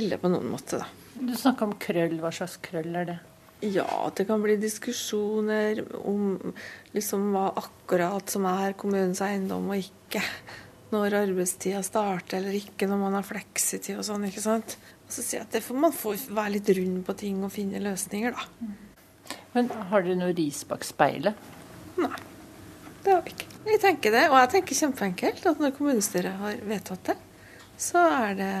[0.00, 0.80] ille på noen måte.
[0.80, 0.88] da.
[1.20, 2.16] Du snakker om krøll.
[2.22, 3.18] Hva slags krøll er det?
[3.60, 6.54] Ja, det kan bli diskusjoner om
[6.96, 10.22] liksom hva akkurat som er kommunens eiendom og ikke.
[10.90, 14.24] Når arbeidstida starter eller ikke, når man har fleksitid og sånn.
[14.26, 14.78] ikke sant?
[15.04, 17.52] Og så sier jeg at det får man får være litt rund på ting og
[17.54, 19.36] finne løsninger, da.
[19.54, 21.36] Men har dere noe ris bak speilet?
[22.00, 22.16] Nei,
[23.04, 23.50] det har vi ikke.
[23.68, 27.18] Jeg tenker det, og jeg tenker kjempeenkelt at når kommunestyret har vedtatt det,
[27.80, 28.52] så er det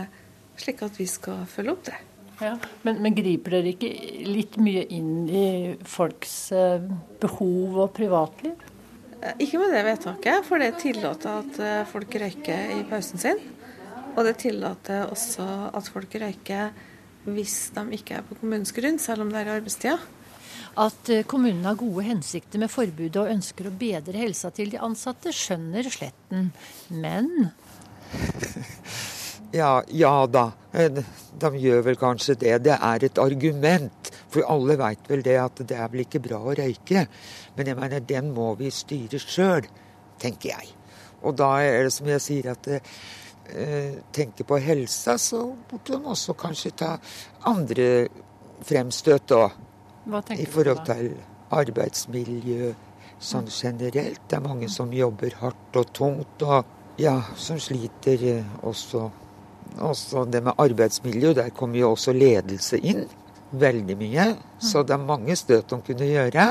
[0.60, 1.98] slik at vi skal følge opp det.
[2.40, 2.54] Ja,
[2.86, 3.90] men, men, griper dere ikke
[4.24, 5.46] litt mye inn i
[5.84, 6.86] folks eh,
[7.20, 8.62] behov og privatliv?
[9.20, 13.42] Eh, ikke med det vedtaket, for det tillater at eh, folk røyker i pausen sin.
[14.14, 15.44] Og det tillater også
[15.76, 16.72] at folk røyker
[17.28, 20.00] hvis de ikke er på kommunens grunn, selv om det er i arbeidstida.
[20.80, 25.34] At kommunen har gode hensikter med forbudet og ønsker å bedre helsa til de ansatte,
[25.34, 26.52] skjønner Sletten.
[26.88, 27.50] Men
[29.52, 30.50] Ja, ja da.
[30.72, 30.90] Eh,
[31.40, 32.58] de gjør vel kanskje det.
[32.66, 34.10] Det er et argument.
[34.30, 37.06] For alle veit vel det at det er vel ikke bra å røyke.
[37.56, 39.66] Men jeg mener, den må vi styre sjøl,
[40.22, 40.70] tenker jeg.
[41.26, 46.14] Og da er det som jeg sier at eh, tenker på helsa, så burde de
[46.14, 46.92] også kanskje ta
[47.50, 48.06] andre
[48.66, 49.58] fremstøt òg.
[50.32, 51.10] I forhold til
[51.54, 52.70] arbeidsmiljø
[53.20, 54.22] sånn generelt.
[54.30, 59.08] Det er mange som jobber hardt og tungt, og ja, som sliter eh, også
[59.78, 63.06] også det med arbeidsmiljø, der kommer jo også ledelse inn.
[63.50, 64.26] Veldig mye.
[64.62, 66.44] Så det er mange støt de kunne gjøre,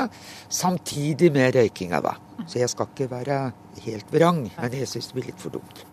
[0.52, 2.16] samtidig med røykinga, da.
[2.46, 3.38] Så jeg skal ikke være
[3.86, 5.86] helt vrang, men jeg syns det blir litt for dumt.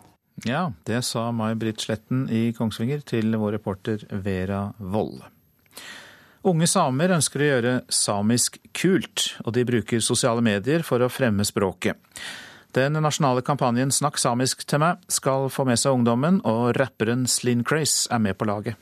[0.45, 5.23] Ja, det sa May-Britt Sletten i Kongsvinger til vår reporter Vera Wold.
[6.47, 11.43] Unge samer ønsker å gjøre samisk kult, og de bruker sosiale medier for å fremme
[11.47, 11.97] språket.
[12.75, 17.63] Den nasjonale kampanjen Snakk samisk til meg skal få med seg ungdommen, og rapperen Slin
[17.63, 18.75] Craze er med på laget.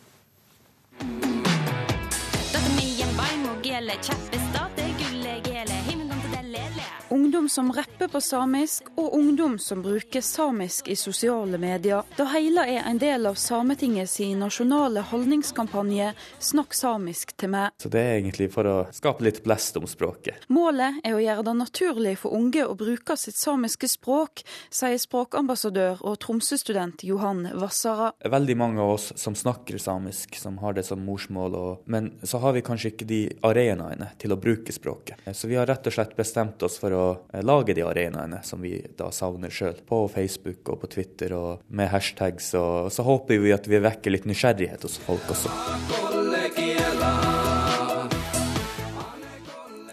[7.55, 12.03] Som rapper på samisk, og ungdom som bruker samisk i sosiale medier.
[12.17, 17.71] Det hele er en del av Sametinget sin nasjonale holdningskampanje 'Snakk samisk til meg'.
[17.79, 20.43] Så Det er egentlig for å skape litt blest om språket.
[20.49, 26.03] Målet er å gjøre det naturlig for unge å bruke sitt samiske språk, sier språkambassadør
[26.03, 28.11] og Tromsø-student Johan Vassara.
[28.19, 32.37] Veldig mange av oss som snakker samisk, som har det som morsmål, og, men så
[32.37, 35.23] har vi kanskje ikke de arenaene til å bruke språket.
[35.31, 37.05] Så vi har rett og slett bestemt oss for å
[37.45, 41.91] lage de arenaene som vi da savner sjøl, på Facebook og på Twitter og med
[41.93, 42.51] hashtags.
[42.57, 45.53] Og så håper vi at vi vekker litt nysgjerrighet hos folk også.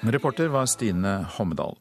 [0.03, 1.77] Reporter var Stine Hommedal.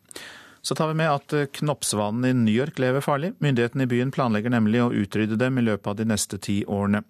[0.61, 3.31] Så tar vi med at knoppsvanen i New York lever farlig.
[3.41, 7.01] Myndighetene i byen planlegger nemlig å utrydde dem i løpet av de neste ti årene.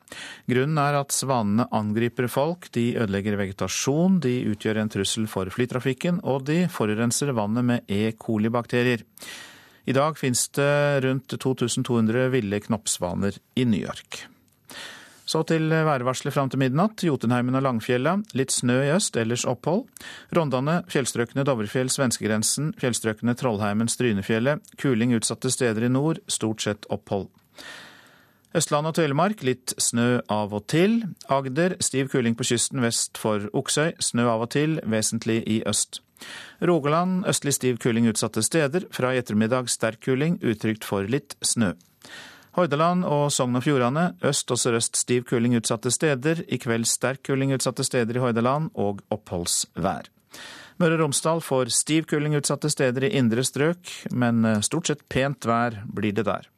[0.47, 6.23] Grunnen er at svanene angriper folk, de ødelegger vegetasjon, de utgjør en trussel for flytrafikken,
[6.23, 8.13] og de forurenser vannet med E.
[8.15, 9.03] coli-bakterier.
[9.83, 14.23] I dag finnes det rundt 2200 ville knoppsvaner i New York.
[15.31, 17.05] Så til værvarselet fram til midnatt.
[17.07, 18.17] Jotunheimen og Langfjella.
[18.35, 19.85] Litt snø i øst, ellers opphold.
[20.35, 22.73] Rondane, fjellstrøkene Dovrefjell, svenskegrensen.
[22.81, 24.59] Fjellstrøkene Trollheimen, Strynefjellet.
[24.81, 26.19] Kuling utsatte steder i nord.
[26.27, 27.29] Stort sett opphold.
[28.57, 30.97] Østland og Telemark litt snø av og til.
[31.31, 33.93] Agder stiv kuling på kysten vest for Oksøy.
[34.03, 36.01] Snø av og til, vesentlig i øst.
[36.59, 38.89] Rogaland østlig stiv kuling utsatte steder.
[38.91, 41.71] Fra i ettermiddag sterk kuling, utrygt for litt snø.
[42.57, 46.43] Hordaland og Sogn og Fjordane øst og sørøst stiv kuling utsatte steder.
[46.51, 50.09] I kveld sterk kuling utsatte steder i Hordaland og oppholdsvær.
[50.81, 55.47] Møre og Romsdal får stiv kuling utsatte steder i indre strøk, men stort sett pent
[55.47, 56.49] vær blir det der.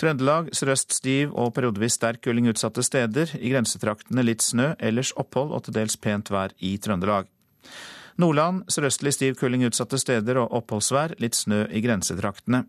[0.00, 3.36] Trøndelag sørøst stiv og periodevis sterk kuling utsatte steder.
[3.38, 7.28] I grensetraktene litt snø, ellers opphold og til dels pent vær i Trøndelag.
[8.18, 12.64] Nordland sørøstlig stiv kuling utsatte steder og oppholdsvær, litt snø i grensetraktene.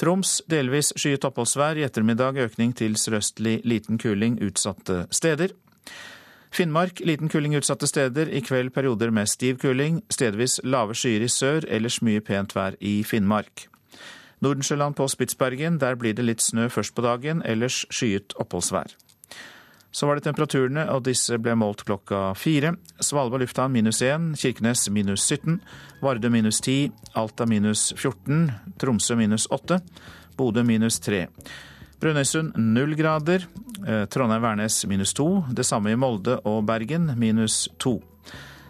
[0.00, 5.54] Troms delvis skyet oppholdsvær, i ettermiddag økning til sørøstlig liten kuling utsatte steder.
[6.54, 10.02] Finnmark liten kuling utsatte steder, i kveld perioder med stiv kuling.
[10.10, 13.68] Stedvis lave skyer i sør, ellers mye pent vær i Finnmark.
[14.42, 18.94] Nordensjøland på Spitsbergen, der blir det litt snø først på dagen, ellers skyet oppholdsvær.
[19.94, 22.72] Så var det temperaturene, og disse ble målt klokka fire.
[22.98, 25.60] Svalbard lufthavn minus 1, Kirkenes minus 17,
[26.02, 28.48] Vardø minus 10, Alta minus 14,
[28.82, 29.78] Tromsø minus 8,
[30.34, 31.28] Bodø minus 3.
[32.02, 33.46] Brønnøysund null grader,
[34.10, 37.94] Trondheim-Værnes minus 2, det samme i Molde og Bergen minus 2.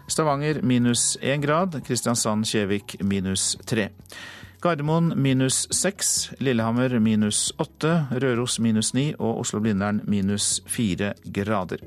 [0.05, 3.89] Stavanger minus 1 grad, Kristiansand-Kjevik minus 3.
[4.65, 11.83] Gardermoen minus seks, Lillehammer minus åtte, Røros minus ni og Oslo-Blindern minus fire grader.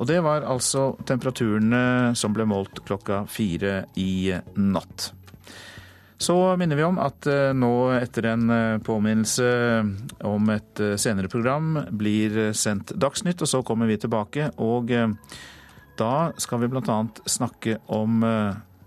[0.00, 5.10] Og det var altså temperaturene som ble målt klokka fire i natt.
[6.16, 8.54] Så minner vi om at nå etter en
[8.86, 9.50] påminnelse
[10.24, 14.48] om et senere program blir sendt Dagsnytt, og så kommer vi tilbake.
[14.56, 14.96] Og
[16.00, 16.98] da skal vi bl.a.
[17.28, 18.24] snakke om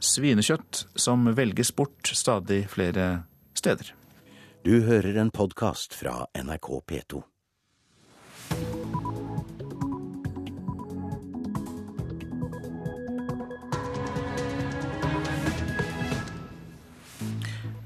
[0.01, 3.23] svinekjøtt som velges bort stadig flere
[3.57, 3.93] steder.
[4.65, 7.21] Du hører en podkast fra NRK P2.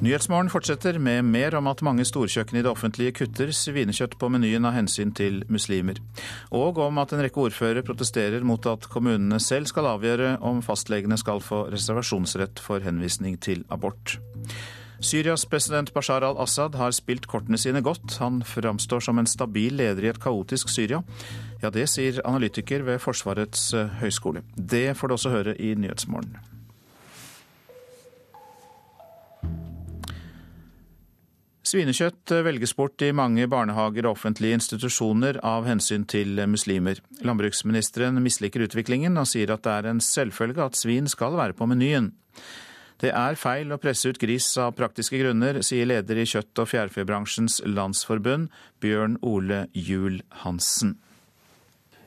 [0.04, 4.68] Nyhetsmorgen fortsetter med mer om at mange storkjøkken i det offentlige kutter svinekjøtt på menyen
[4.68, 6.02] av hensyn til muslimer,
[6.52, 11.16] og om at en rekke ordførere protesterer mot at kommunene selv skal avgjøre om fastlegene
[11.22, 14.18] skal få reservasjonsrett for henvisning til abort.
[15.00, 18.18] Syrias president Bashar al-Assad har spilt kortene sine godt.
[18.20, 21.02] Han framstår som en stabil leder i et kaotisk Syria.
[21.64, 23.70] Ja, det sier analytiker ved Forsvarets
[24.02, 24.44] høgskole.
[24.56, 26.36] Det får du også høre i Nyhetsmorgen.
[31.66, 37.00] Svinekjøtt velges bort i mange barnehager og offentlige institusjoner av hensyn til muslimer.
[37.26, 41.66] Landbruksministeren misliker utviklingen og sier at det er en selvfølge at svin skal være på
[41.72, 42.12] menyen.
[43.02, 46.70] Det er feil å presse ut gris av praktiske grunner, sier leder i kjøtt- og
[46.70, 48.48] fjærfebransjens landsforbund,
[48.80, 50.96] Bjørn Ole Juel Hansen.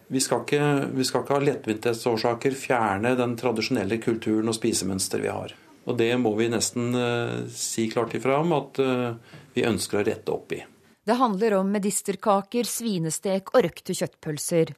[0.09, 5.35] Vi skal, ikke, vi skal ikke av lettvintesårsaker fjerne den tradisjonelle kulturen og spisemønsteret vi
[5.35, 5.53] har.
[5.89, 10.05] Og det må vi nesten uh, si klart ifra om at uh, vi ønsker å
[10.09, 10.61] rette opp i.
[11.09, 14.75] Det handler om medisterkaker, svinestek og røkte kjøttpølser.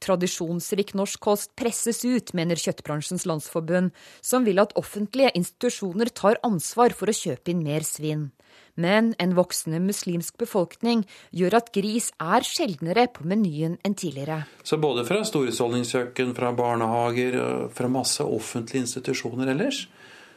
[0.00, 3.90] Tradisjonsrik norsk kost presses ut, mener Kjøttbransjens Landsforbund,
[4.22, 8.28] som vil at offentlige institusjoner tar ansvar for å kjøpe inn mer svin.
[8.78, 11.02] Men en voksende muslimsk befolkning
[11.34, 14.44] gjør at gris er sjeldnere på menyen enn tidligere.
[14.62, 17.40] Så både fra storhusholdningskjøkken, fra barnehager,
[17.74, 19.88] fra masse offentlige institusjoner ellers,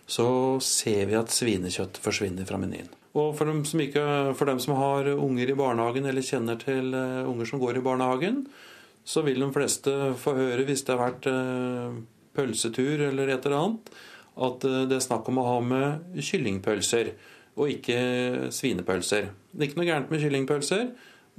[0.10, 2.90] så ser vi at svinekjøtt forsvinner fra menyen.
[3.12, 4.04] Og for dem, ikke,
[4.40, 7.84] for dem, som har unger i barnehagen eller kjenner til eh, unger som går i
[7.84, 8.46] barnehagen,
[9.04, 11.98] så vil de fleste få høre, hvis det har vært eh,
[12.38, 13.92] pølsetur eller et eller annet,
[14.48, 17.12] at eh, det er snakk om å ha med kyllingpølser
[17.60, 18.00] og ikke
[18.56, 19.28] svinepølser.
[19.52, 20.92] Det er ikke noe gærent med kyllingpølser,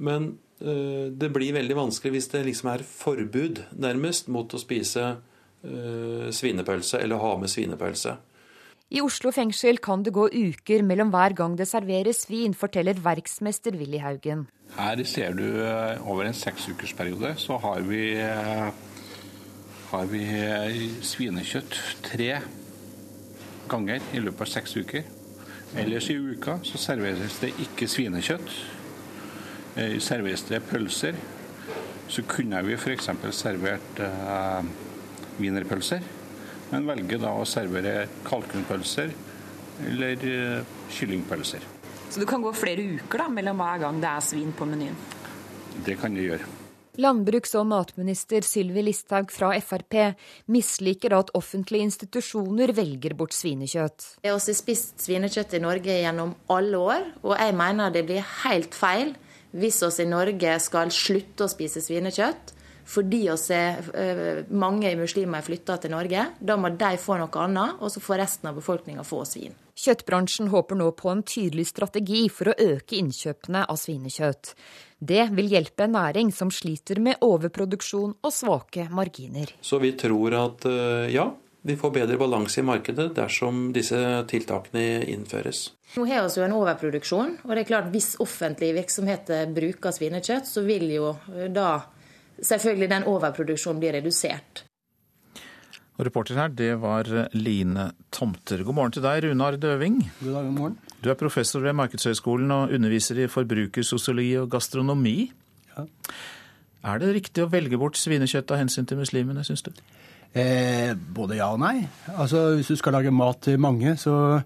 [0.05, 0.33] men
[0.63, 5.09] det blir veldig vanskelig hvis det liksom er forbud, nærmest, mot å spise
[6.37, 8.13] svinepølse eller ha med svinepølse.
[8.93, 13.73] I Oslo fengsel kan det gå uker mellom hver gang det serveres svin, forteller verksmester
[13.79, 14.43] Willy Haugen.
[14.75, 18.69] Her ser du eh, over en seksukersperiode så har vi, eh,
[19.89, 20.77] har vi eh,
[21.09, 22.29] svinekjøtt tre
[23.73, 25.09] ganger i løpet av seks uker.
[25.73, 28.57] Ellers i uka så serveres det ikke svinekjøtt.
[30.05, 31.15] Serveres det pølser,
[32.13, 33.09] så kunne vi f.eks.
[33.33, 34.03] servert
[35.39, 36.05] wienerpølser
[36.73, 39.13] men velger da å servere kalkunpølser
[39.89, 41.69] eller uh, kyllingpølser.
[42.09, 44.97] Så det kan gå flere uker da, mellom hver gang det er svin på menyen?
[45.85, 46.49] Det kan det gjøre.
[47.01, 49.95] Landbruks- og matminister Sylvi Listhaug fra Frp
[50.53, 54.05] misliker at offentlige institusjoner velger bort svinekjøtt.
[54.21, 58.29] Vi har også spist svinekjøtt i Norge gjennom alle år, og jeg mener det blir
[58.43, 59.15] helt feil
[59.57, 62.53] hvis vi i Norge skal slutte å spise svinekjøtt
[62.85, 66.27] fordi er, eh, mange muslimer er flytta til Norge.
[66.39, 69.53] Da må de få noe annet, og så får resten av befolkninga få svin.
[69.75, 74.53] Kjøttbransjen håper nå på en tydelig strategi for å øke innkjøpene av svinekjøtt.
[74.99, 79.49] Det vil hjelpe en næring som sliter med overproduksjon og svake marginer.
[79.61, 81.31] Så vi tror at eh, ja,
[81.63, 85.71] vi får bedre balanse i markedet dersom disse tiltakene innføres.
[85.95, 90.49] Nå har vi jo en overproduksjon, og det er klart hvis offentlige virksomheter bruker svinekjøtt,
[90.49, 91.13] så vil jo
[91.55, 91.85] da
[92.41, 94.63] selvfølgelig den overproduksjonen blir redusert.
[95.93, 97.05] Og Reporter her, det var
[97.37, 98.63] Line Tomter.
[98.65, 99.99] God morgen til deg, Runar Døving.
[100.23, 100.77] God dag, god morgen.
[101.03, 105.17] Du er professor ved Markedshøgskolen og underviser i forbrukersosiologi og gastronomi.
[105.75, 105.85] Ja.
[106.83, 109.69] Er det riktig å velge bort svinekjøtt av hensyn til muslimene, syns du?
[110.33, 111.85] Eh, både ja og nei.
[112.17, 114.41] Altså, Hvis du skal lage mat til mange, så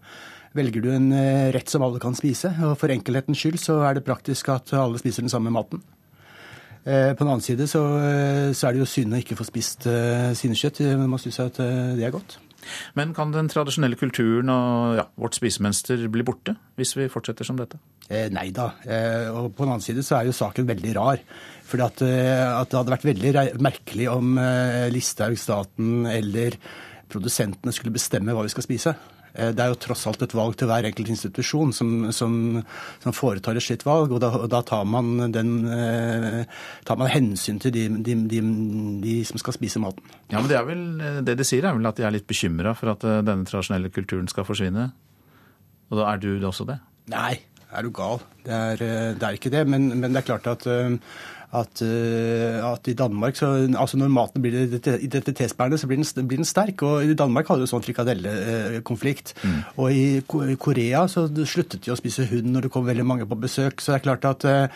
[0.57, 2.51] velger du en eh, rett som alle kan spise.
[2.67, 5.79] Og for enkelhetens skyld så er det praktisk at alle spiser den samme maten.
[6.87, 9.47] Eh, på den annen side så, eh, så, er det jo synd å ikke få
[9.47, 10.85] spist uh, svinekjøtt.
[11.03, 12.37] Man syns at det er godt.
[12.97, 17.59] Men kan den tradisjonelle kulturen og ja, vårt spisemønster bli borte hvis vi fortsetter som
[17.59, 17.79] dette?
[18.07, 18.71] Eh, nei da.
[18.87, 21.23] Eh, og på den annen side så er jo saken veldig rar.
[21.67, 23.31] For at, at det hadde vært veldig
[23.63, 26.55] merkelig om eh, Listhaug, staten eller
[27.11, 28.95] produsentene skulle bestemme hva vi skal spise.
[29.37, 32.37] Eh, det er jo tross alt et valg til hver enkelt institusjon som, som,
[33.03, 34.13] som foretar et slikt valg.
[34.15, 36.39] Og da, og da tar, man den, eh,
[36.87, 38.41] tar, man hensyn til de, de, de,
[39.03, 40.15] de, som skal spise maten.
[40.31, 42.29] Ja, men Det er vel, eh, det de sier er vel at de er litt
[42.29, 44.89] bekymra for at denne tradisjonelle kulturen skal forsvinne?
[45.91, 46.81] Og da er du også det?
[47.13, 47.37] Nei,
[47.71, 48.19] er du gal.
[48.43, 48.81] Det er,
[49.15, 49.63] det er ikke det.
[49.69, 50.65] Men, men, det er klart at
[51.55, 56.41] at, eh, at, i Danmark så, altså Når maten blir identitetsbærende, så blir den, blir
[56.41, 56.81] den, sterk.
[56.83, 59.33] og I Danmark hadde du sånn frikadellekonflikt.
[59.43, 59.61] Mm.
[59.79, 63.39] Og i Korea så sluttet de å spise hund når det kom veldig mange på
[63.39, 63.79] besøk.
[63.79, 64.67] Så det er klart at, eh,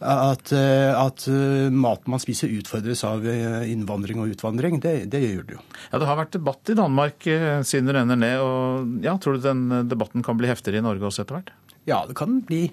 [0.00, 1.26] at, eh, at
[1.74, 4.78] maten man spiser utfordres av innvandring og utvandring.
[4.80, 5.64] Det, det gjør det jo.
[5.90, 7.26] Ja, Det har vært debatt i Danmark
[7.66, 8.38] siden det renner ned.
[8.38, 11.50] og ja, Tror du den debatten kan bli heftigere i Norge også etter hvert?
[11.88, 12.68] Ja, det kan bli.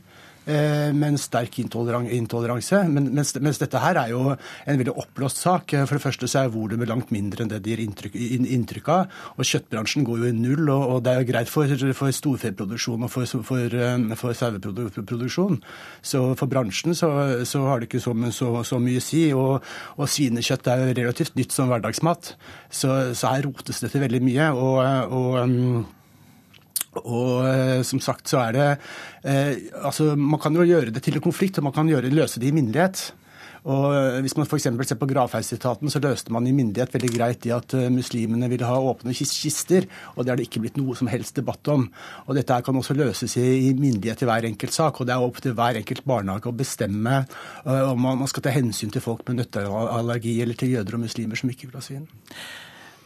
[0.48, 2.82] Eh, med en sterk intoleranse.
[2.92, 5.76] Men, mens, mens, dette her er jo en veldig oppblåst sak.
[5.86, 9.18] For det første så er volumet langt mindre enn det de gir inntrykk, inntrykk, av.
[9.38, 13.06] Og kjøttbransjen går jo i null, og, og det er jo greit for, for storfeproduksjon
[13.08, 15.60] og for, for, eh, for saueproduksjon.
[16.02, 17.12] Så for bransjen så,
[17.48, 19.26] så, har det ikke så, så, så mye å si.
[19.36, 19.68] Og,
[19.98, 22.34] og, svinekjøtt er jo relativt nytt som hverdagsmat.
[22.70, 24.50] Så, så her rotes det til veldig mye.
[24.56, 24.82] og,
[25.14, 25.86] og um,
[27.04, 28.68] og eh, som sagt så er det
[29.24, 32.42] eh, Altså, man kan jo gjøre det til en konflikt, og man kan gjøre, løse
[32.42, 33.10] det i minnelighet.
[33.68, 34.68] Og eh, Hvis man f.eks.
[34.88, 38.68] ser på gravferdsetaten, så løste man i myndighet veldig greit i at eh, muslimene ville
[38.68, 41.88] ha åpne kister, og det har det ikke blitt noe som helst debatt om.
[42.28, 45.42] Og Dette kan også løses i myndighet i hver enkelt sak, og det er opp
[45.44, 47.24] til hver enkelt barnehage å bestemme
[47.66, 51.52] om man skal ta hensyn til folk med nøtteallergi eller til jøder og muslimer som
[51.52, 52.08] ikke vil ha svin.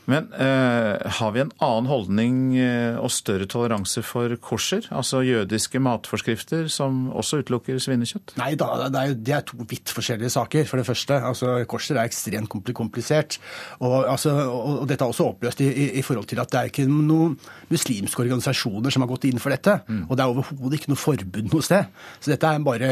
[0.10, 4.88] Men eh, har vi en annen holdning eh, og større toleranse for korser?
[4.90, 8.34] Altså jødiske matforskrifter som også utelukker svinekjøtt?
[8.42, 10.66] Nei da, det er, det er to vidt forskjellige saker.
[10.70, 13.38] For det første, altså korser er ekstremt komplisert.
[13.80, 16.72] Og, altså, og, dette er også oppløst i, i, i, forhold til at det er
[16.72, 17.38] ikke noen
[17.72, 19.78] muslimske organisasjoner som har gått inn for dette.
[19.86, 20.04] Mm.
[20.08, 21.94] Og det er overhodet ikke noe forbud noe sted.
[22.20, 22.92] Så dette er bare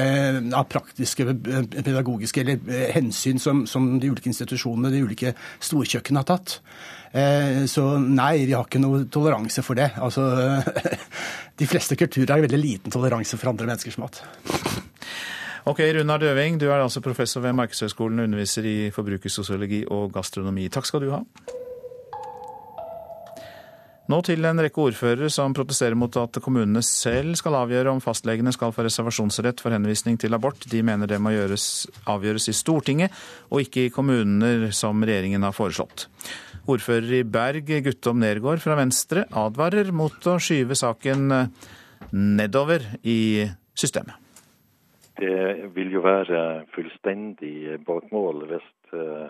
[0.54, 5.36] av praktiske, eh, pedagogiske eller, eh, hensyn som, som de ulike institusjonene, de ulike
[5.66, 6.60] storkjøkkenene har tatt.
[7.12, 9.90] Eh, så nei, vi har ikke noe toleranse for det.
[9.98, 10.26] Altså,
[11.60, 14.22] de fleste kulturer har veldig liten toleranse for andre menneskers mat.
[15.70, 20.70] Ok, Runar Døving, du er altså professor ved Markedshøgskolen og underviser i forbrukersosiologi og gastronomi.
[20.72, 21.24] Takk skal du ha.
[24.10, 28.50] Nå til en rekke ordførere som protesterer mot at kommunene selv skal avgjøre om fastlegene
[28.56, 30.66] skal få reservasjonsrett for henvisning til abort.
[30.66, 33.14] De mener det må gjøres, avgjøres i Stortinget
[33.52, 36.08] og ikke i kommuner, som regjeringen har foreslått.
[36.70, 41.32] Ordfører i Berg, Guttom Nergård fra Venstre, advarer mot å skyve saken
[42.14, 43.48] nedover i
[43.78, 44.16] systemet.
[45.20, 46.42] Det vil jo være
[46.72, 49.26] fullstendig bakmål hvis eh,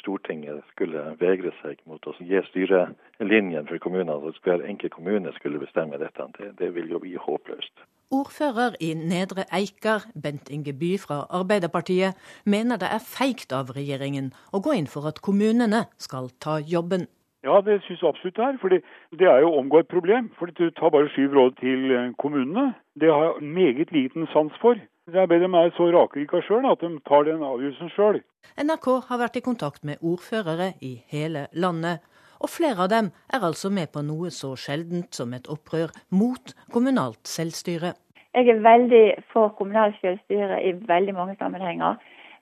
[0.00, 5.62] Stortinget skulle vegre seg mot å gi styrelinjen for kommunene, at hver enkelt kommune skulle
[5.62, 6.28] bestemme dette.
[6.38, 7.84] Det, det vil jo bli håpløst.
[8.12, 14.34] Ordfører i Nedre Eiker, Bent Inge By fra Arbeiderpartiet, mener det er feigt av regjeringen
[14.52, 17.08] å gå inn for at kommunene skal ta jobben.
[17.42, 18.58] Ja, det syns jeg absolutt det er.
[18.62, 18.76] For
[19.18, 20.28] det er jo å omgå et problem.
[20.38, 22.68] For du tar bare syv råd til kommunene.
[23.00, 24.78] Det har jeg meget liten sans for.
[25.10, 28.20] Jeg ber dem er så rakrika sjøl at de tar den avgjørelsen sjøl.
[28.54, 32.04] NRK har vært i kontakt med ordførere i hele landet
[32.42, 36.54] og flere av dem er altså med på noe så sjeldent som et opprør mot
[36.74, 37.94] kommunalt selvstyre.
[38.34, 42.00] Jeg er veldig for kommunalt selvstyre i veldig mange sammenhenger.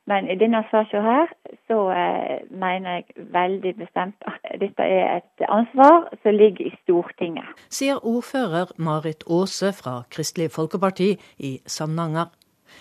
[0.08, 1.28] Men i denne saken her,
[1.68, 7.52] så eh, mener jeg veldig bestemt at dette er et ansvar som ligger i Stortinget.
[7.68, 12.32] Sier ordfører Marit Aase fra Kristelig Folkeparti i Samnanger.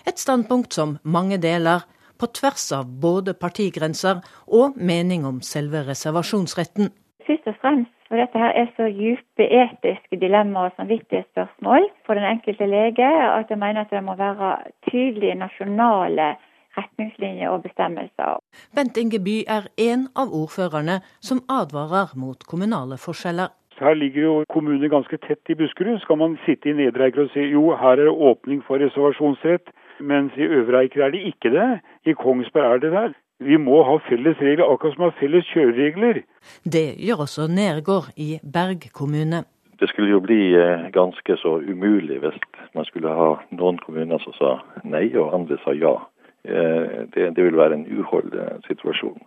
[0.06, 1.86] Et standpunkt som mange deler,
[2.20, 6.90] på tvers av både partigrenser og mening om selve reservasjonsretten
[7.30, 12.26] først og fremst for dette her er så dype etiske dilemmaer og samvittighetsspørsmål for den
[12.26, 14.56] enkelte lege at jeg mener at det må være
[14.90, 16.34] tydelige nasjonale
[16.78, 18.38] retningslinjer og bestemmelser.
[18.74, 23.50] Bent Ingeby er en av ordførerne som advarer mot kommunale forskjeller.
[23.80, 26.00] Her ligger jo kommuner ganske tett i Buskerud.
[26.02, 29.70] Skal man sitte i Nedre Eiker og si jo, her er det åpning for reservasjonsrett,
[30.00, 31.80] mens i Øvre Eiker er det ikke det.
[32.06, 33.12] I Kongsberg er det der.
[33.40, 36.22] Vi må ha felles regler, akkurat som vi har felles kjøreregler.
[36.64, 39.44] Det gjør også Nergård i Berg kommune.
[39.80, 42.36] Det skulle jo bli eh, ganske så umulig hvis
[42.74, 44.50] man skulle ha noen kommuner som sa
[44.84, 45.96] nei, og andre sa ja.
[46.44, 48.36] Eh, det, det vil være en uholdt
[48.68, 49.20] situasjon.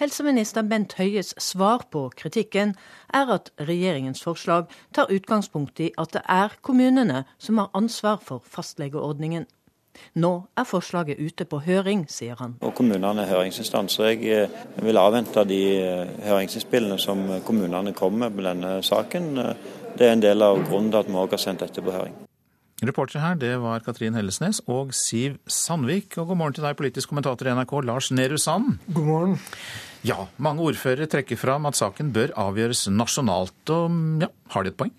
[0.00, 2.72] Helseminister Bent Høies svar på kritikken
[3.14, 8.42] er at regjeringens forslag tar utgangspunkt i at det er kommunene som har ansvar for
[8.42, 9.46] fastlegeordningen.
[10.20, 12.58] Nå er forslaget ute på høring, sier han.
[12.64, 14.12] Og Kommunene er høringsinstanser.
[14.14, 19.32] Jeg eh, vil avvente de eh, høringsinnspillene som kommunene kommer med på denne saken.
[19.94, 22.14] Det er en del av grunnen til at vi også har sendt dette på høring.
[22.84, 26.18] Reportere her, det var Katrin Hellesnes og Siv Sandvik.
[26.18, 28.80] Og god morgen til deg, politisk kommentator i NRK, Lars Nehru Sand.
[28.90, 29.38] God morgen.
[30.04, 33.56] Ja, mange ordførere trekker fram at saken bør avgjøres nasjonalt.
[33.72, 34.92] Og ja, har de et poeng?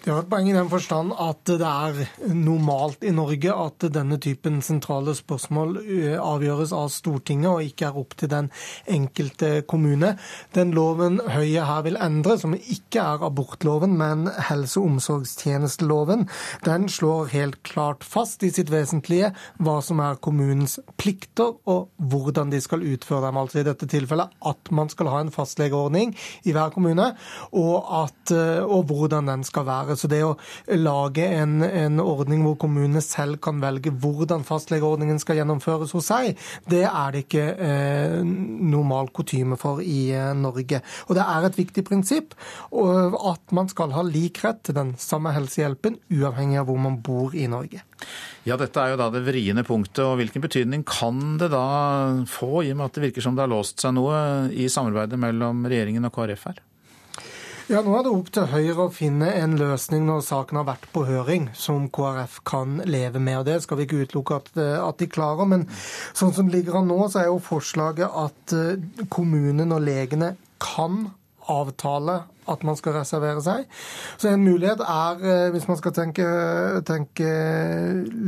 [0.00, 1.98] Det har et poeng i den forstand at det er
[2.32, 7.98] normalt i Norge at denne typen sentrale spørsmål eh, avgjøres av Stortinget og ikke er
[8.00, 8.48] opp til den
[8.88, 10.14] enkelte kommune.
[10.56, 16.24] Den loven Høie her vil endre, som ikke er abortloven, men helse- og omsorgstjenesteloven,
[16.64, 22.54] den slår helt klart fast i sitt vesentlige hva som er kommunens plikter og hvordan
[22.54, 23.42] de skal utføre dem.
[23.42, 26.16] Altså i dette tilfellet at man skal ha en fastlegeordning
[26.48, 27.12] i hver kommune,
[27.52, 29.96] og, at, eh, og hvordan den skal skal være.
[29.98, 30.36] Så det å
[30.78, 36.38] lage en, en ordning hvor kommunene selv kan velge hvordan fastlegeordningen skal gjennomføres hos seg,
[36.70, 40.82] det er det ikke eh, normal kutyme for i eh, Norge.
[41.08, 42.36] Og det er et viktig prinsipp
[42.70, 47.34] at man skal ha lik rett til den samme helsehjelpen, uavhengig av hvor man bor
[47.36, 47.82] i Norge.
[48.48, 50.02] Ja, Dette er jo da det vriene punktet.
[50.04, 51.66] og Hvilken betydning kan det da
[52.30, 55.20] få, i og med at det virker som det har låst seg noe i samarbeidet
[55.20, 56.62] mellom regjeringen og KrF her?
[57.70, 60.88] Ja, Nå er det opp til Høyre å finne en løsning når saken har vært
[60.90, 63.36] på høring, som KrF kan leve med.
[63.38, 65.46] og Det skal vi ikke utelukke at, at de klarer.
[65.46, 65.62] Men
[66.18, 71.12] sånn som ligger an nå, så er jo forslaget at eh, kommunen og legene kan
[71.46, 73.66] avtale at man skal reservere seg.
[74.20, 76.26] Så en mulighet er, eh, hvis man skal tenke,
[76.86, 77.30] tenke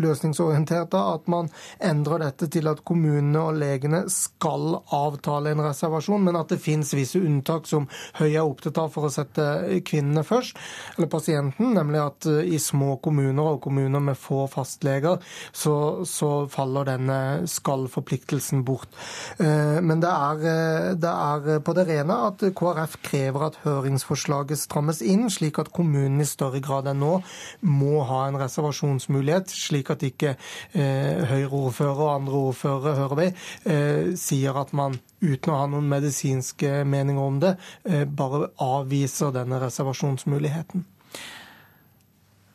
[0.02, 1.50] løsningsorientert, at man
[1.82, 6.94] endrer dette til at kommunene og legene skal avtale en reservasjon, men at det finnes
[6.96, 9.44] visse unntak som Høie er opptatt av for å sette
[9.86, 10.58] kvinnene først,
[10.96, 15.20] eller pasienten, nemlig at eh, i små kommuner og kommuner med få fastleger,
[15.52, 15.76] så,
[16.08, 17.18] så faller denne
[17.50, 18.90] skal-forpliktelsen bort.
[19.38, 24.58] Eh, men det er, det er på det rene at KrF krever at høringsforslaget lovforslaget
[24.58, 27.22] strammes inn, slik at kommunene i større grad enn nå
[27.62, 30.36] må ha en reservasjonsmulighet, slik at ikke
[30.74, 33.28] eh, Høyre-ordførere og andre ordførere, hører vi,
[33.70, 39.32] eh, sier at man uten å ha noen medisinske meninger om det, eh, bare avviser
[39.32, 40.84] denne reservasjonsmuligheten.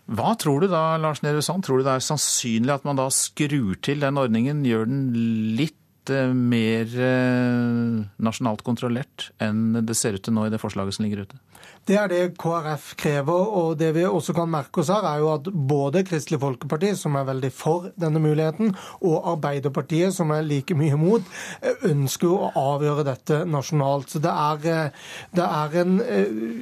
[0.07, 1.65] Hva tror du da, Lars Nehru Sand?
[1.65, 5.01] Tror du det er sannsynlig at man da skrur til den ordningen, gjør den
[5.57, 5.75] litt
[6.13, 11.07] eh, mer eh, nasjonalt kontrollert enn det ser ut til nå i det forslaget som
[11.07, 11.39] ligger ute?
[11.87, 13.51] Det er det KrF krever.
[13.59, 17.15] Og det vi også kan merke oss her, er jo at både Kristelig Folkeparti, som
[17.15, 18.73] er veldig for denne muligheten,
[19.07, 21.27] og Arbeiderpartiet, som er like mye imot,
[21.87, 24.11] ønsker å avgjøre dette nasjonalt.
[24.11, 24.91] Så det er,
[25.37, 25.95] det er en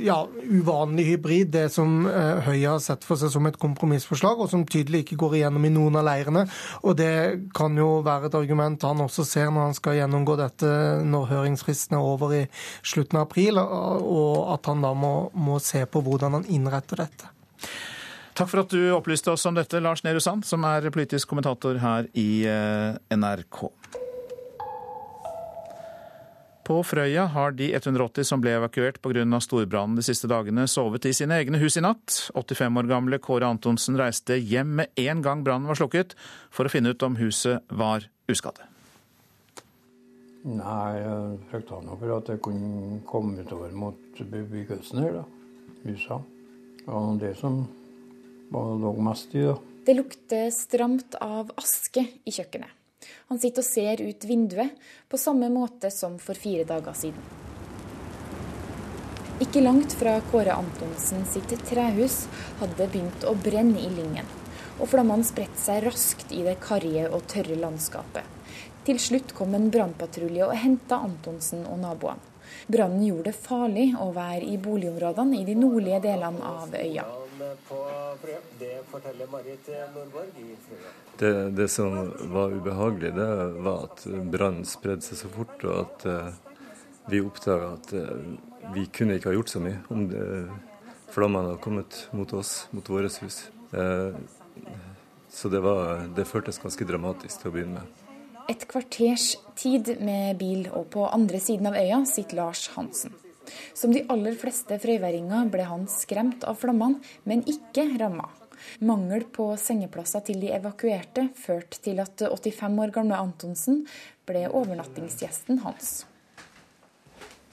[0.05, 4.67] ja, uvanlig hybrid, det som Høyre har sett for seg som et kompromissforslag, og som
[4.69, 6.45] tydelig ikke går igjennom i noen av leirene.
[6.85, 7.15] Og det
[7.57, 10.69] kan jo være et argument han også ser når han skal gjennomgå dette
[11.05, 12.43] når høringsfristen er over i
[12.85, 17.33] slutten av april, og at han da må må, se på hvordan han innretter dette.
[18.35, 21.79] Takk for at du opplyste oss om dette, Lars Nehru Sand, som er politisk kommentator
[21.79, 23.61] her i eh, NRK.
[26.65, 29.39] På Frøya har de 180 som ble evakuert pga.
[29.39, 32.31] storbrannen de siste dagene, sovet i sine egne hus i natt.
[32.33, 36.17] 85 år gamle Kåre Antonsen reiste hjem med en gang brannen var slukket,
[36.49, 38.74] for å finne ut om huset var uskadde.
[40.45, 45.23] Nei, jeg frykta nå for at det kunne komme utover mot bebyggelsen her, da.
[45.85, 46.19] Husa.
[46.85, 47.63] Og det som
[48.53, 49.55] var, lå mest i, da.
[49.85, 52.69] Det lukter stramt av aske i kjøkkenet.
[53.29, 54.77] Han sitter og ser ut vinduet,
[55.09, 57.33] på samme måte som for fire dager siden.
[59.41, 62.21] Ikke langt fra Kåre Antonsen sitt trehus
[62.61, 64.29] hadde begynt å brenne i lyngen.
[64.77, 68.34] Og flammene spredte seg raskt i det karrige og tørre landskapet.
[68.85, 72.33] Til slutt kom en brannpatrulje og henta Antonsen og naboene.
[72.69, 77.05] Brannen gjorde det farlig å være i boligområdene i de nordlige delene av øya.
[81.17, 81.97] Det, det som
[82.33, 83.27] var ubehagelig, det
[83.65, 86.63] var at brannen spredde seg så fort, og at uh,
[87.11, 90.23] vi oppdaga at uh, vi kunne ikke ha gjort så mye om det,
[91.13, 93.45] flammene hadde kommet mot oss, mot vårt hus.
[93.73, 94.15] Uh,
[95.29, 98.04] så det, var, det føltes ganske dramatisk til å begynne med.
[98.45, 103.15] Et kvarters tid med bil, og på andre siden av øya sitter Lars Hansen.
[103.73, 108.27] Som de aller fleste frøyværinger ble han skremt av flammene, men ikke ramma.
[108.85, 113.83] Mangel på sengeplasser til de evakuerte førte til at 85 år gamle Antonsen
[114.29, 116.05] ble overnattingsgjesten hans.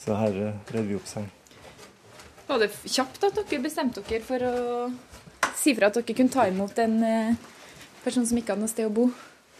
[0.03, 1.29] Så her eh, redder vi opp seng.
[2.49, 4.55] Var det kjapt at dere bestemte dere for å
[5.57, 7.37] si fra at dere kunne ta imot en eh,
[8.05, 9.11] person som ikke hadde noe sted å bo?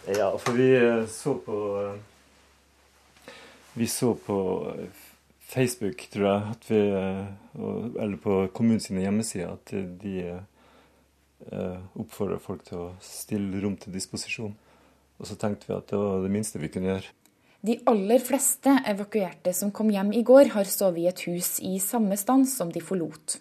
[0.07, 1.99] Ja, for vi eh, så på eh,
[3.73, 4.67] Vi så på
[5.39, 7.25] Facebook, tror jeg, at vi, eh,
[8.03, 10.41] eller på kommunens hjemmesider, at de
[11.99, 14.53] oppfordrer folk til å stille rom til disposisjon.
[15.19, 17.09] Og så tenkte vi at det var det minste vi kunne gjøre.
[17.65, 21.73] De aller fleste evakuerte som kom hjem i går, har sovet i et hus i
[21.83, 23.39] samme stand som de forlot.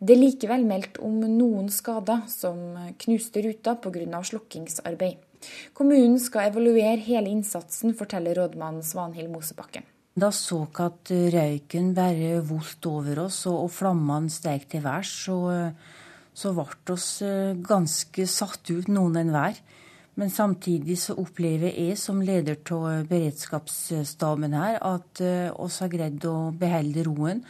[0.00, 2.74] Det er likevel meldt om noen skader, som
[3.04, 4.22] knuste ruta pga.
[4.24, 5.27] slukkingsarbeid.
[5.76, 9.86] Kommunen skal evaluere hele innsatsen, forteller rådmann Svanhild Mosebakken.
[10.18, 15.38] Da så at røyken bare volt over oss, og flammene steg til værs, så,
[16.34, 19.60] så ble oss eh, ganske satt ut, noen enhver.
[20.18, 26.24] Men samtidig så opplever jeg som leder av beredskapsstaben her at eh, oss har greid
[26.26, 27.44] å beholde roen.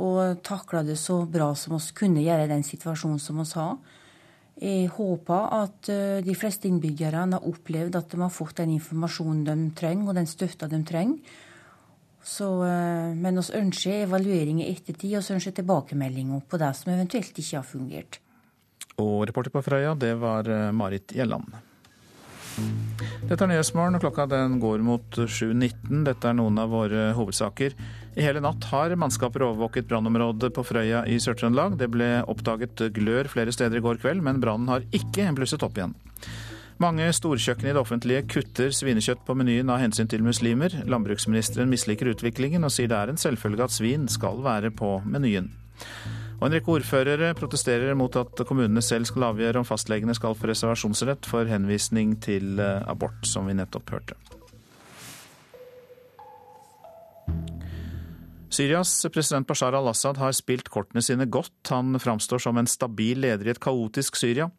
[0.00, 3.76] og takla det så bra som vi kunne gjøre i den situasjonen som vi har.
[4.60, 9.46] Jeg håper at eh, de fleste innbyggerne har opplevd at de har fått den informasjonen
[9.46, 11.38] de trenger, og den støtta de trenger.
[12.20, 16.92] Så, eh, men vi ønsker evaluering i ettertid, og vi ønsker tilbakemeldinger på det som
[16.92, 18.20] eventuelt ikke har fungert.
[19.00, 21.56] Og reporter på Frøya, det var eh, Marit Gjelland.
[23.30, 26.04] Dette er Nyhetsmorgen, og klokka den går mot 7.19.
[26.04, 27.76] Dette er noen av våre hovedsaker.
[28.18, 31.76] I hele natt har mannskaper overvåket brannområdet på Frøya i Sør-Trøndelag.
[31.78, 35.78] Det ble oppdaget glør flere steder i går kveld, men brannen har ikke blusset opp
[35.78, 35.94] igjen.
[36.80, 40.72] Mange storkjøkken i det offentlige kutter svinekjøtt på menyen av hensyn til muslimer.
[40.88, 45.52] Landbruksministeren misliker utviklingen og sier det er en selvfølge at svin skal være på menyen.
[46.40, 50.48] Og en rekke ordførere protesterer mot at kommunene selv skal avgjøre om fastlegene skal få
[50.48, 54.16] reservasjonsrett for henvisning til eh, abort, som vi nettopp hørte.
[58.50, 61.54] Syrias president Bashar al-Assad har spilt kortene sine godt.
[61.70, 64.50] Han framstår som en stabil leder i et kaotisk Syria.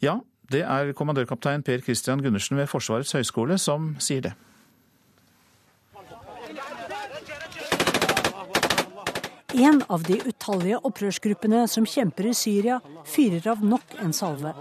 [0.00, 0.16] Ja,
[0.50, 4.32] det er kommandørkaptein Per Christian Gundersen ved Forsvarets høgskole som sier det.
[9.60, 14.54] En av de utallige opprørsgruppene som kjemper i Syria, fyrer av nok en salve.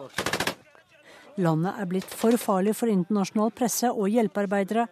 [1.39, 4.87] Landet er blitt for farlig for internasjonal presse og hjelpearbeidere,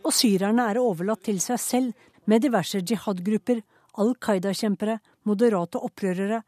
[0.00, 3.62] og syrerne er overlatt til seg selv med diverse jihad-grupper,
[3.98, 6.42] Al Qaida-kjempere, moderate opprørere,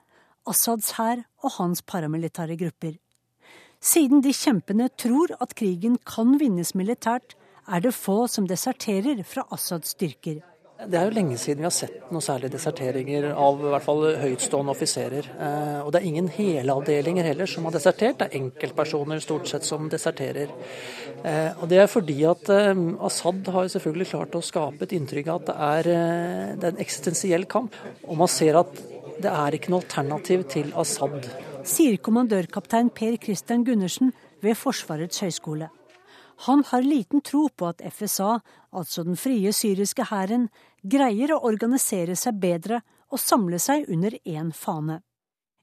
[0.48, 2.96] Assads hær og hans paramilitære grupper.
[3.82, 7.34] Siden de kjempene tror at krigen kan vinnes militært,
[7.66, 10.42] er det få som deserterer fra Assads styrker.
[10.82, 14.00] Det er jo lenge siden vi har sett noen særlige deserteringer av i hvert fall
[14.18, 15.28] høytstående offiserer.
[15.30, 19.66] Eh, og det er ingen helavdelinger heller som har desertert, det er enkeltpersoner stort sett
[19.68, 20.50] som deserterer.
[21.22, 25.30] Eh, og det er fordi at eh, Assad har selvfølgelig klart å skape et inntrykk
[25.30, 25.90] av at det er,
[26.56, 27.78] det er en eksistensiell kamp.
[28.08, 28.74] Og man ser at
[29.22, 31.30] det er ikke noe alternativ til Assad.
[31.68, 34.10] Sier kommandørkaptein Per Christian Gundersen
[34.42, 35.70] ved Forsvarets høgskole.
[36.48, 38.40] Han har liten tro på at FSA,
[38.74, 40.48] altså den frie syriske hæren,
[40.82, 45.00] greier å organisere seg bedre og samle seg under én fane.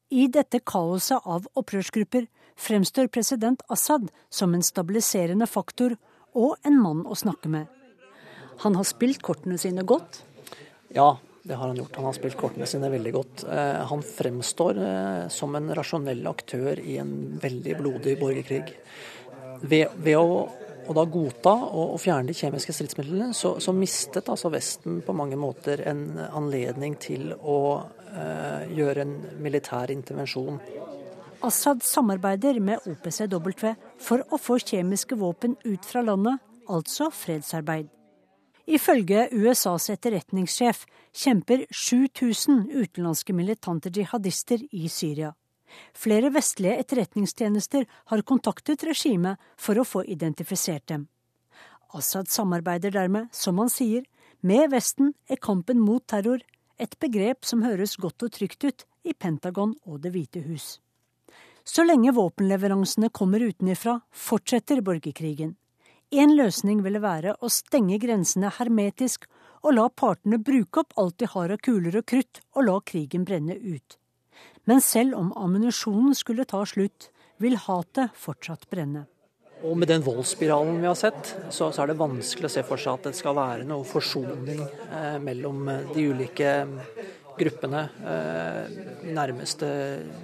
[0.10, 2.26] I dette kaoset av opprørsgrupper
[2.60, 5.96] fremstår president Assad som en stabiliserende faktor
[6.34, 7.68] og en mann å snakke med.
[8.64, 10.24] Han har spilt kortene sine godt?
[10.94, 11.96] Ja, det har han gjort.
[11.96, 13.44] Han har spilt kortene sine veldig godt.
[13.48, 18.66] Eh, han fremstår eh, som en rasjonell aktør i en veldig blodig borgerkrig.
[19.62, 20.44] Ved, ved å
[20.90, 25.38] og da godta og, fjerne de kjemiske stridsmidlene, så, så, mistet altså Vesten på mange
[25.38, 27.60] måter en anledning til å
[28.10, 30.58] eh, gjøre en militær intervensjon.
[31.46, 33.70] Assad samarbeider med OPCW
[34.02, 37.88] for å få kjemiske våpen ut fra landet, altså fredsarbeid.
[38.70, 40.84] Ifølge USAs etterretningssjef
[41.16, 45.32] kjemper 7000 utenlandske militante jihadister i Syria.
[45.94, 51.08] Flere vestlige etterretningstjenester har kontaktet regimet for å få identifisert dem.
[51.94, 54.06] Assad samarbeider dermed, som han sier,
[54.42, 56.44] med Vesten er kampen mot terror
[56.80, 60.78] et begrep som høres godt og trygt ut i Pentagon og Det hvite hus.
[61.68, 65.56] Så lenge våpenleveransene kommer utenifra, fortsetter borgerkrigen.
[66.10, 69.28] En løsning ville være å stenge grensene hermetisk
[69.62, 73.28] og la partene bruke opp alt de har av kuler og krutt, og la krigen
[73.28, 73.99] brenne ut.
[74.68, 79.06] Men selv om ammunisjonen skulle ta slutt, vil hatet fortsatt brenne.
[79.64, 82.80] Og med den voldsspiralen vi har sett, så, så, er det vanskelig å se for
[82.80, 86.54] seg at det skal være noe forsoning eh, mellom de ulike
[87.40, 87.82] gruppene
[88.12, 88.78] eh,
[89.16, 89.68] nærmeste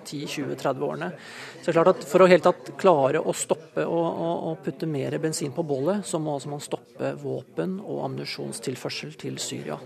[0.06, 1.12] 10-20-30 årene.
[1.60, 5.18] Så det er klart at For å helt tatt klare å stoppe og, putte mer
[5.22, 9.80] bensin på bålet, så må man stoppe våpen og ammunisjonstilførsel til Syria.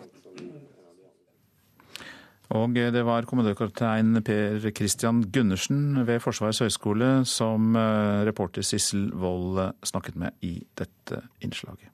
[2.57, 9.61] Og det var kommandørkaptein Per Christian Gundersen ved Forsvarets høgskole som eh, reporter Sissel Wold
[9.85, 11.91] snakket med i dette innslaget.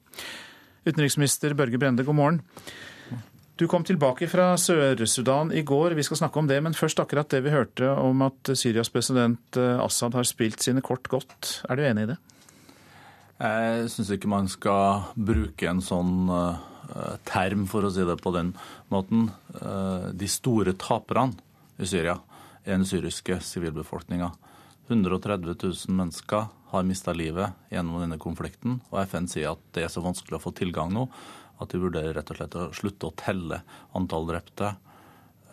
[0.85, 2.39] Utenriksminister Børge Brende, god morgen.
[3.59, 6.61] Du kom tilbake fra Sør-Sudan i går, vi skal snakke om det.
[6.63, 10.83] Men først akkurat det vi hørte om at Syrias president eh, Assad har spilt sine
[10.83, 11.59] kort godt.
[11.67, 12.17] Er du enig i det?
[13.43, 16.71] Jeg syns ikke man skal bruke en sånn Eh,
[17.27, 18.53] term, for å si det på den
[18.93, 19.29] måten.
[19.61, 21.35] Eh, de store taperne
[21.81, 22.17] i Syria
[22.63, 24.31] er den syriske sivilbefolkninga.
[24.87, 29.93] 130 000 mennesker har mista livet gjennom denne konflikten, og FN sier at det er
[29.93, 31.07] så vanskelig å få tilgang nå
[31.61, 33.61] at de vurderer rett og slett å slutte å telle
[33.95, 34.73] antall drepte.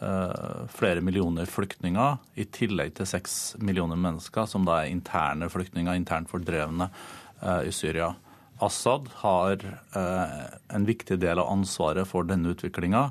[0.03, 5.95] Eh, flere millioner flyktninger, i tillegg til seks millioner mennesker som da er interne flyktninger,
[5.97, 6.91] internt fordrevne
[7.67, 8.13] i Syria.
[8.63, 10.43] Assad har eh,
[10.75, 13.09] en viktig del av ansvaret for denne utviklinga.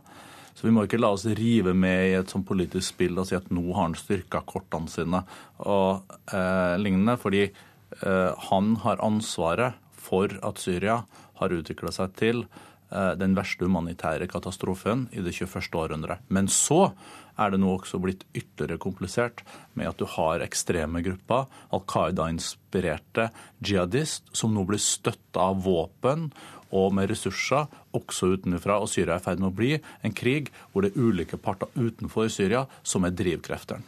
[0.54, 3.38] Så vi må ikke la oss rive med i et sånt politisk spill og si
[3.38, 5.24] at nå har han styrka kortene sine
[5.64, 7.18] og eh, lignende.
[7.22, 11.02] Fordi eh, han har ansvaret for at Syria
[11.42, 15.72] har utvikla seg til eh, den verste humanitære katastrofen i det 21.
[15.82, 16.24] århundret.
[16.30, 16.92] Men så
[17.40, 19.44] er det nå også blitt ytterligere komplisert
[19.78, 23.30] med at du har ekstreme grupper, Al Qaida-inspirerte
[23.64, 26.30] jihadist, som nå blir støtta av våpen
[26.72, 28.80] og med ressurser, også utenfra.
[28.80, 31.72] Og Syria er i ferd med å bli en krig hvor det er ulike parter
[31.76, 33.84] utenfor Syria som er drivkrefteren.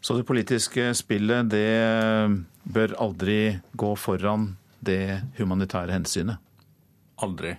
[0.00, 1.68] Så det politiske spillet det
[2.62, 6.38] bør aldri gå foran det humanitære hensynet?
[7.18, 7.56] Aldri.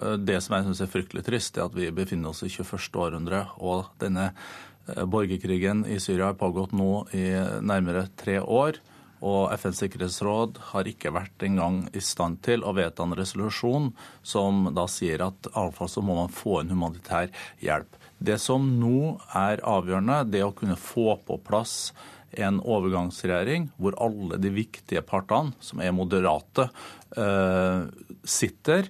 [0.00, 2.88] Det som jeg syns er fryktelig trist, er at vi befinner oss i 21.
[2.96, 7.26] århundre, og denne eh, borgerkrigen i Syria har pågått nå i
[7.60, 8.80] nærmere tre år.
[9.20, 13.90] Og FNs sikkerhetsråd har ikke vært engang i stand til å vedta en resolusjon
[14.24, 17.28] som da sier at iallfall så må man få en humanitær
[17.60, 17.98] hjelp.
[18.20, 21.92] Det som nå er avgjørende, det å kunne få på plass
[22.38, 26.68] en overgangsregjering hvor alle de viktige partene, som er moderate,
[27.16, 27.88] eh,
[28.24, 28.88] sitter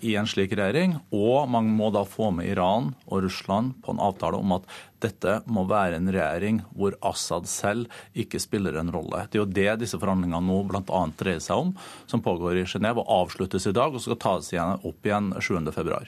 [0.00, 0.96] i en slik regjering.
[1.14, 4.68] Og man må da få med Iran og Russland på en avtale om at
[5.02, 9.26] dette må være en regjering hvor Assad selv ikke spiller en rolle.
[9.30, 11.02] Det er jo det disse forhandlingene nå bl.a.
[11.18, 11.74] dreier seg om,
[12.10, 16.00] som pågår i Genéve og avsluttes i dag og skal tas igjen opp igjen 7.2.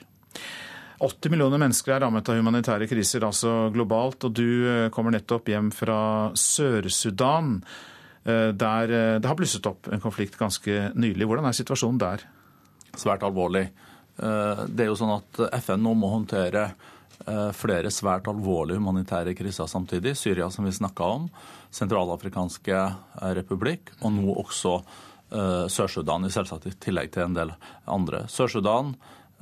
[0.99, 4.25] 80 millioner mennesker er rammet av humanitære kriser, altså globalt.
[4.27, 5.99] Og du eh, kommer nettopp hjem fra
[6.35, 7.61] Sør-Sudan,
[8.25, 11.29] eh, der eh, det har blusset opp en konflikt ganske nylig.
[11.29, 12.27] Hvordan er situasjonen der?
[13.01, 13.69] Svært alvorlig.
[14.19, 19.35] Eh, det er jo sånn at FN nå må håndtere eh, flere svært alvorlige humanitære
[19.39, 20.17] kriser samtidig.
[20.19, 21.29] Syria, som vi snakka om,
[21.75, 24.81] Sentralafrikanske eh, republikk, og nå også
[25.29, 27.51] Sør-Sudan, selvsagt i tillegg til en del
[27.93, 28.23] andre.
[28.33, 28.95] Sør-Sudan,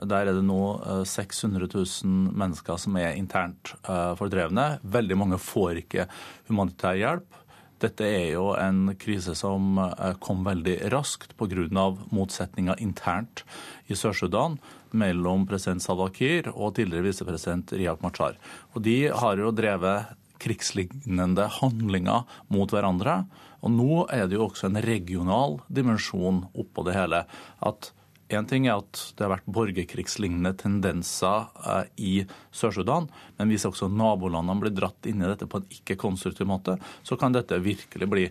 [0.02, 0.58] der er det nå
[1.06, 3.70] 600 000 mennesker som er internt
[4.18, 4.64] fordrevne.
[4.82, 6.08] Veldig mange får ikke
[6.50, 7.38] humanitær hjelp.
[7.82, 11.66] Dette er jo en krise som eh, kom veldig raskt pga.
[12.10, 13.44] motsetninger internt
[13.86, 14.56] i Sør-Sudan
[14.96, 18.38] mellom president Salwa Kiir og tidligere visepresident Riyak Machar.
[18.74, 23.24] Og De har jo drevet krigslignende handlinger mot hverandre.
[23.64, 27.24] Og nå er det jo også en regional dimensjon oppå det hele.
[27.60, 27.92] At
[28.28, 32.14] Én ting er at det har vært borgerkrigslignende tendenser eh, i
[32.50, 33.06] Sør-Sudan,
[33.38, 36.74] men hvis også nabolandene blir dratt inn i dette på en ikke-konstruktiv måte,
[37.06, 38.24] så kan dette virkelig bli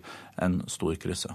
[0.43, 1.31] en stor krise.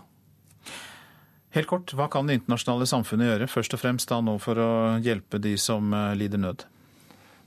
[1.57, 4.71] Helt kort, Hva kan det internasjonale samfunnet gjøre, først og fremst da nå for å
[5.03, 6.67] hjelpe de som eh, lider nød?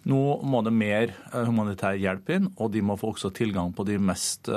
[0.09, 3.85] Nå må det mer eh, humanitær hjelp inn, og de må få også tilgang på
[3.87, 4.49] de mest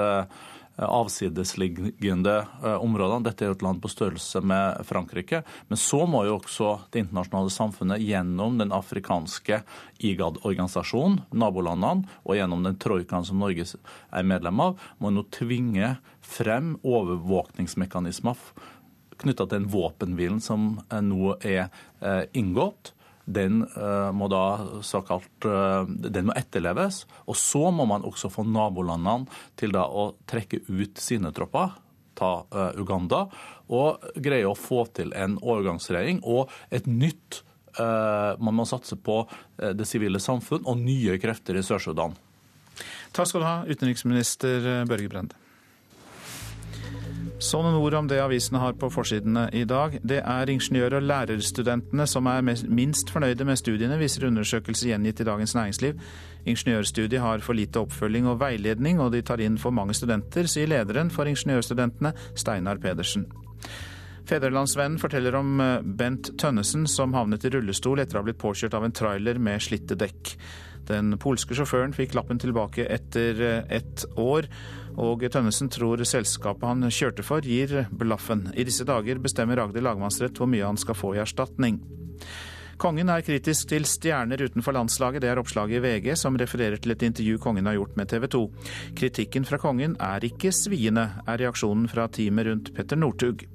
[0.77, 3.25] avsidesliggende eh, områdene.
[3.25, 5.43] Dette er et land på størrelse med Frankrike.
[5.71, 9.63] Men så må jo også det internasjonale samfunnet gjennom den afrikanske
[10.05, 15.97] IGAD-organisasjonen, nabolandene, og gjennom den troikaen som Norge er medlem av, må nå tvinge
[16.27, 18.41] frem overvåkningsmekanismer
[19.17, 21.69] knytta til den våpenhvilen som eh, nå er
[22.01, 22.93] eh, inngått
[23.27, 24.43] den uh, må da
[24.87, 27.05] såkalt uh, den må etterleves.
[27.27, 29.27] Og så må man også få nabolandene
[29.59, 31.75] til da å trekke ut sine tropper,
[32.17, 33.27] ta uh, Uganda,
[33.67, 37.43] og greie å få til en overgangsregjering og et nytt
[37.77, 39.19] Man må satse på
[39.77, 42.15] det sivile samfunn og nye krefter i Sør-Sudan.
[43.13, 45.46] Takk skal du ha, utenriksminister Børge Brende.
[47.37, 49.99] Så noen ord om det avisene har på forsidene i dag.
[50.01, 55.27] Det er ingeniør- og lærerstudentene som er minst fornøyde med studiene, viser undersøkelse gjengitt i
[55.29, 56.01] Dagens Næringsliv.
[56.47, 60.67] Ingeniørstudiet har for lite oppfølging og veiledning, og de tar inn for mange studenter, sier
[60.67, 63.27] lederen for ingeniørstudentene, Steinar Pedersen.
[64.27, 68.75] Fedrelandsvennen forteller om eh, Bent Tønnesen som havnet i rullestol etter å ha blitt påkjørt
[68.75, 70.33] av en trailer med slitte dekk.
[70.89, 74.49] Den polske sjåføren fikk lappen tilbake etter eh, ett år
[74.97, 78.49] og Tønnesen tror selskapet han kjørte for gir blaffen.
[78.57, 81.81] I disse dager bestemmer Agder lagmannsrett hvor mye han skal få i erstatning.
[82.77, 85.23] Kongen er kritisk til stjerner utenfor landslaget.
[85.25, 88.27] Det er oppslaget i VG, som refererer til et intervju kongen har gjort med TV
[88.35, 88.43] 2.
[89.01, 93.47] Kritikken fra kongen er ikke sviende, er reaksjonen fra teamet rundt Petter Northug.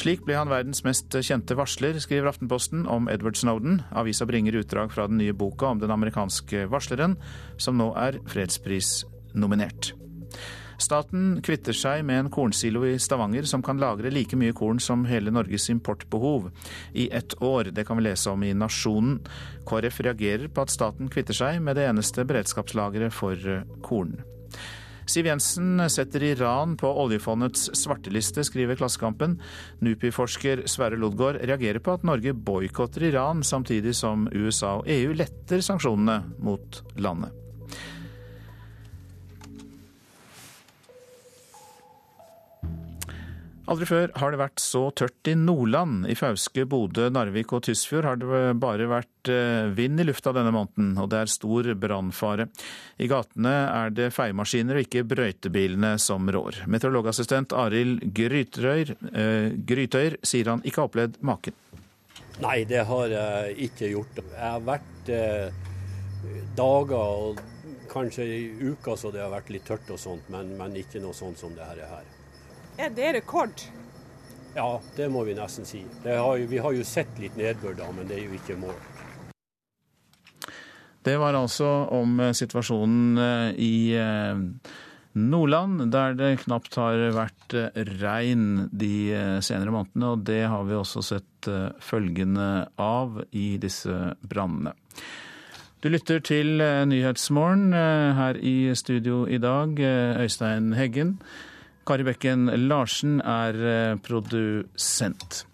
[0.00, 3.82] Slik ble han verdens mest kjente varsler, skriver Aftenposten om Edward Snowden.
[3.92, 7.18] Avisa bringer utdrag fra den nye boka om den amerikanske varsleren,
[7.60, 9.92] som nå er fredsprisnominert.
[10.80, 15.06] Staten kvitter seg med en kornsilo i Stavanger som kan lagre like mye korn som
[15.08, 16.50] hele Norges importbehov
[16.92, 17.72] i ett år.
[17.74, 19.20] Det kan vi lese om i Nasjonen.
[19.68, 24.20] KrF reagerer på at staten kvitter seg med det eneste beredskapslageret for korn.
[25.06, 29.34] Siv Jensen setter Iran på oljefondets svarteliste, skriver Klassekampen.
[29.82, 35.64] NUPI-forsker Sverre Lodgaard reagerer på at Norge boikotter Iran, samtidig som USA og EU letter
[35.64, 37.41] sanksjonene mot landet.
[43.70, 46.08] Aldri før har det vært så tørt i Nordland.
[46.10, 50.50] I Fauske, Bodø, Narvik og Tysfjord har det bare vært eh, vind i lufta denne
[50.50, 52.48] måneden, og det er stor brannfare.
[52.98, 56.64] I gatene er det feiemaskiner og ikke brøytebilene som rår.
[56.74, 61.54] Meteorologassistent Arild Grytøyr, eh, Grytøyr sier han ikke har opplevd maken.
[62.42, 64.18] Nei, det har jeg ikke gjort.
[64.24, 65.62] Jeg har vært eh,
[66.58, 67.44] dager og
[67.92, 68.26] kanskje
[68.72, 71.54] uker så det har vært litt tørt og sånt, men, men ikke noe sånt som
[71.54, 71.84] det her
[72.82, 72.94] er.
[72.96, 73.64] Det rekord?
[74.54, 75.84] Ja, det må vi nesten si.
[76.04, 78.76] Har jo, vi har jo sett litt nedbør da, men det er jo ikke mål.
[81.02, 84.42] Det var altså om eh, situasjonen eh, i eh,
[85.18, 87.56] Nordland, der det knapt har vært
[88.00, 89.12] regn de
[89.44, 90.12] senere månedene.
[90.14, 91.48] Og det har vi også sett
[91.84, 92.46] følgende
[92.80, 94.72] av i disse brannene.
[95.84, 99.76] Du lytter til Nyhetsmorgen her i studio i dag,
[100.24, 101.18] Øystein Heggen.
[101.86, 105.46] Kari Bekken Larsen er eh, produsent.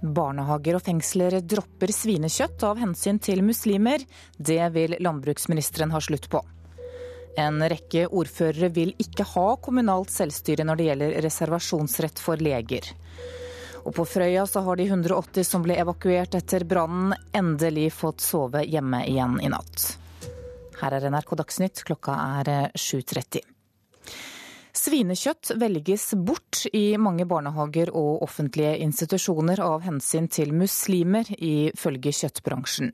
[0.00, 4.00] Barnehager og fengsler dropper svinekjøtt av hensyn til muslimer.
[4.36, 6.40] Det vil landbruksministeren ha slutt på.
[7.38, 12.88] En rekke ordførere vil ikke ha kommunalt selvstyre når det gjelder reservasjonsrett for leger.
[13.84, 18.64] Og på Frøya så har de 180 som ble evakuert etter brannen, endelig fått sove
[18.64, 19.99] hjemme igjen i natt.
[20.80, 23.40] Her er NRK Dagsnytt, klokka er 7.30.
[23.42, 23.56] Eh,
[24.80, 32.92] Svinekjøtt velges bort i mange barnehager og offentlige institusjoner av hensyn til muslimer, ifølge kjøttbransjen.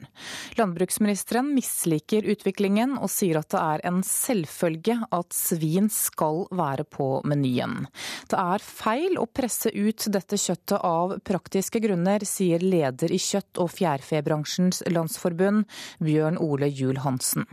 [0.56, 7.10] Landbruksministeren misliker utviklingen og sier at det er en selvfølge at svin skal være på
[7.28, 7.84] menyen.
[8.32, 13.60] Det er feil å presse ut dette kjøttet av praktiske grunner, sier leder i kjøtt-
[13.60, 15.68] og fjærfebransjens landsforbund,
[16.00, 17.46] Bjørn Ole Juel Hansen.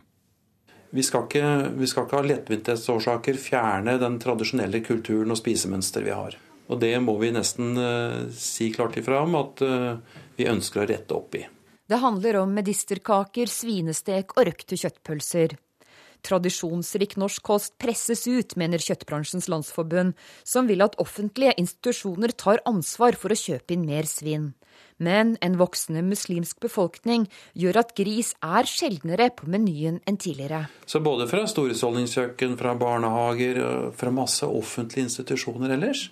[0.94, 6.14] Vi skal ikke, vi skal ikke av lettvinthetsårsaker fjerne den tradisjonelle kulturen og spisemønster vi
[6.14, 6.38] har.
[6.70, 9.98] Og det må vi nesten uh, si klart ifra om at uh,
[10.38, 11.44] vi ønsker å rette opp i.
[11.89, 15.58] Det handler om medisterkaker, svinestek og røkte kjøttpølser.
[16.24, 20.18] Tradisjonsrik norsk kost presses ut, mener Kjøttbransjens Landsforbund,
[20.48, 24.54] som vil at offentlige institusjoner tar ansvar for å kjøpe inn mer svin.
[25.04, 27.26] Men en voksende muslimsk befolkning
[27.60, 30.68] gjør at gris er sjeldnere på menyen enn tidligere.
[30.86, 33.60] Så både fra storhusholdningskjøkken, fra barnehager,
[33.98, 36.08] fra masse offentlige institusjoner ellers,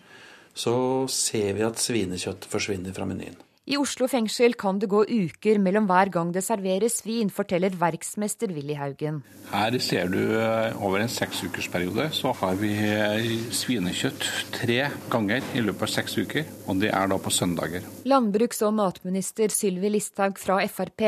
[0.53, 3.37] så ser vi at svinekjøtt forsvinner fra menyen.
[3.71, 8.51] I Oslo fengsel kan det gå uker mellom hver gang det serveres vin, forteller verksmester
[8.51, 9.21] Willy Haugen.
[9.47, 14.25] Her ser du eh, over en seksukersperiode så har vi eh, svinekjøtt
[14.57, 17.87] tre ganger i løpet av seks uker, og det er da på søndager.
[18.11, 21.05] Landbruks- og matminister Sylvi Listhaug fra Frp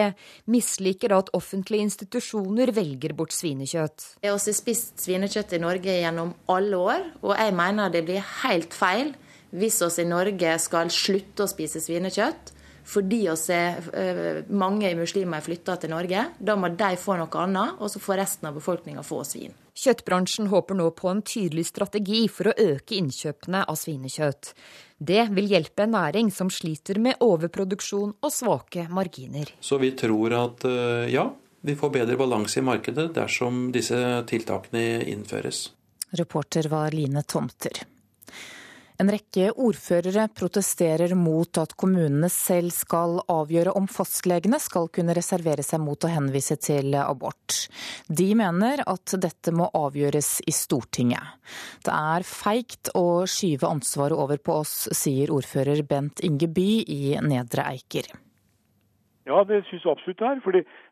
[0.48, 4.08] misliker at offentlige institusjoner velger bort svinekjøtt.
[4.24, 8.24] Jeg har også spist svinekjøtt i Norge gjennom alle år, og jeg mener det blir
[8.46, 9.12] helt feil
[9.54, 12.53] hvis oss i Norge skal slutte å spise svinekjøtt
[12.86, 17.44] fordi oss er, uh, mange muslimer er flytta til Norge, da må de få noe
[17.44, 19.54] annet, og så får resten av befolkninga få svin.
[19.74, 24.52] Kjøttbransjen håper nå på en tydelig strategi for å øke innkjøpene av svinekjøtt.
[25.04, 29.50] Det vil hjelpe en næring som sliter med overproduksjon og svake marginer.
[29.60, 31.26] Så vi tror at uh, ja,
[31.66, 33.98] vi får bedre balanse i markedet dersom disse
[34.30, 35.72] tiltakene innføres.
[36.14, 37.86] Reporter var Line Tomter.
[39.02, 45.66] En rekke ordførere protesterer mot at kommunene selv skal avgjøre om fastlegene skal kunne reservere
[45.66, 47.64] seg mot å henvise til abort.
[48.08, 51.40] De mener at dette må avgjøres i Stortinget.
[51.86, 57.18] Det er feigt å skyve ansvaret over på oss, sier ordfører Bent Inge By i
[57.26, 58.12] Nedre Eiker.
[59.26, 60.40] Ja, det syns jeg absolutt det er.
[60.44, 60.52] For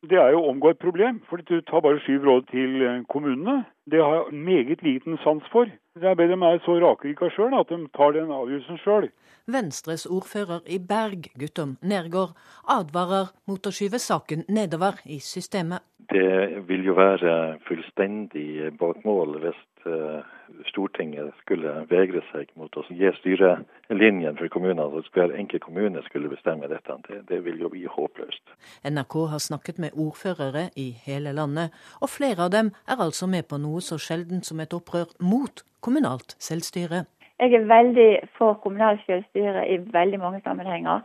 [0.10, 1.20] det er jo omgå et problem.
[1.30, 3.66] For du tar bare skyver råd til kommunene.
[3.92, 5.68] Det har jeg meget liten sans for.
[6.00, 9.10] Jeg ber dem er så rakrika sjøl at de tar den avgjørelsen sjøl.
[9.52, 12.32] Venstres ordfører i Berg, Guttom Nergård,
[12.64, 15.84] advarer mot å skyve saken nedover i systemet.
[16.08, 20.24] Det vil jo være fullstendig bakmål hvis eh,
[20.68, 26.32] Stortinget skulle vegre seg mot å gi styrelinjen for kommunene, at hver enkelt kommune skulle
[26.32, 26.98] bestemme dette.
[27.08, 28.44] Det, det vil jo bli håpløst.
[28.88, 31.72] NRK har snakket med ordførere i hele landet,
[32.02, 35.64] og flere av dem er altså med på noe så sjeldent som et opprør mot
[35.82, 37.06] kommunalt selvstyre.
[37.42, 41.02] Jeg er veldig for kommunalt selvstyre i veldig mange sammenhenger.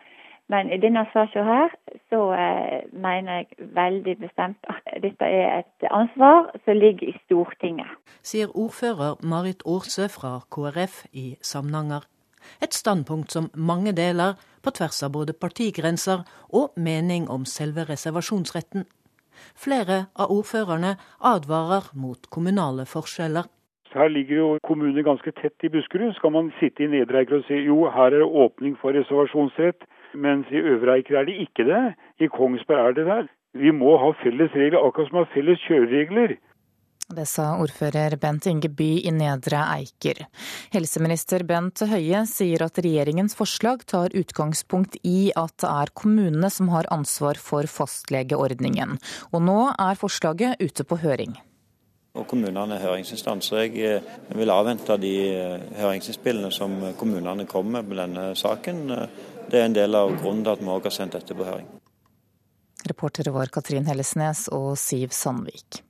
[0.49, 1.73] Men i denne saken her,
[2.11, 7.91] så eh, mener jeg veldig bestemt at dette er et ansvar som ligger i Stortinget.
[8.23, 12.07] Sier ordfører Marit Aarse fra KrF i Samnanger.
[12.63, 16.23] Et standpunkt som mange deler, på tvers av både partigrenser
[16.59, 18.87] og mening om selve reservasjonsretten.
[19.55, 20.97] Flere av ordførerne
[21.35, 23.47] advarer mot kommunale forskjeller.
[23.97, 26.15] Her ligger jo kommuner ganske tett i Buskerud.
[26.19, 29.87] Skal man sitte i Nedre Eiker og si jo, her er det åpning for reservasjonsrett,
[30.25, 31.85] mens i Øvre Eiker er det ikke det.
[32.21, 33.29] I Kongsberg er det der.
[33.57, 36.37] Vi må ha felles regler, akkurat som vi har felles kjøreregler.
[37.07, 40.25] Det sa ordfører Bent Inge By i Nedre Eiker.
[40.73, 46.73] Helseminister Bent Høie sier at regjeringens forslag tar utgangspunkt i at det er kommunene som
[46.75, 48.99] har ansvar for fastlegeordningen.
[49.31, 51.39] Og nå er forslaget ute på høring.
[52.17, 53.69] Og kommunene er høringsinstanser.
[53.69, 58.87] Jeg eh, vil avvente de eh, høringsinnspillene som kommunene kommer med på denne saken.
[59.51, 61.69] Det er en del av grunnen til at vi òg har sendt dette på høring.
[62.87, 65.83] Reportere var Katrin Hellesnes og Siv Sandvik.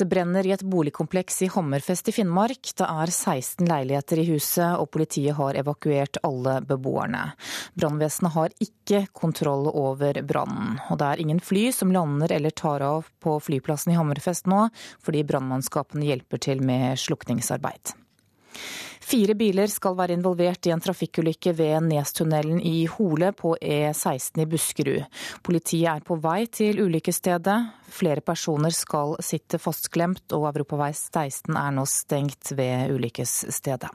[0.00, 2.70] Det brenner i et boligkompleks i Hammerfest i Finnmark.
[2.76, 7.34] Det er 16 leiligheter i huset, og politiet har evakuert alle beboerne.
[7.76, 10.78] Brannvesenet har ikke kontroll over brannen.
[10.88, 14.68] Og det er ingen fly som lander eller tar av på flyplassen i Hammerfest nå,
[15.04, 17.92] fordi brannmannskapene hjelper til med slukningsarbeid.
[19.10, 24.46] Fire biler skal være involvert i en trafikkulykke ved Nestunnelen i Hole på E16 i
[24.46, 25.16] Buskerud.
[25.42, 27.56] Politiet er på vei til ulykkesstedet.
[27.90, 33.90] Flere personer skal sitte fastklemt, og Europavei 16 er nå stengt ved ulykkesstedet.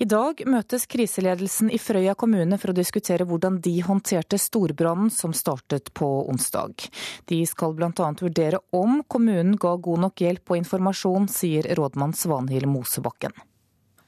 [0.00, 5.34] I dag møtes kriseledelsen i Frøya kommune for å diskutere hvordan de håndterte storbrannen som
[5.36, 6.86] startet på onsdag.
[7.28, 8.06] De skal bl.a.
[8.22, 13.34] vurdere om kommunen ga god nok hjelp og informasjon, sier rådmann Svanhild Mosebakken.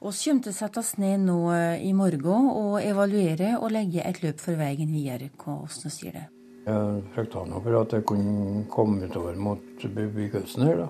[0.01, 4.01] Vi kommer til å sette oss ned nå eh, i morgen og evaluere og legge
[4.01, 5.29] et løp for veien videre.
[5.43, 6.23] Hvordan sier det?
[6.65, 10.89] Jeg frykta nå for at det kunne komme utover mot bebyggelsen her, da.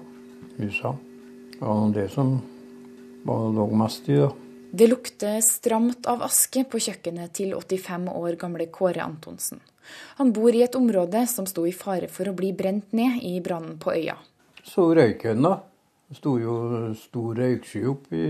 [0.61, 0.95] Husa.
[1.59, 2.37] Og det som
[3.27, 4.31] lå mest i, da.
[4.75, 9.59] Det lukter stramt av aske på kjøkkenet til 85 år gamle Kåre Antonsen.
[10.17, 13.35] Han bor i et område som sto i fare for å bli brent ned i
[13.45, 14.15] brannen på øya.
[14.65, 15.59] Så røyken, da.
[16.09, 16.55] Det sto jo
[16.97, 18.23] stor røyksky oppi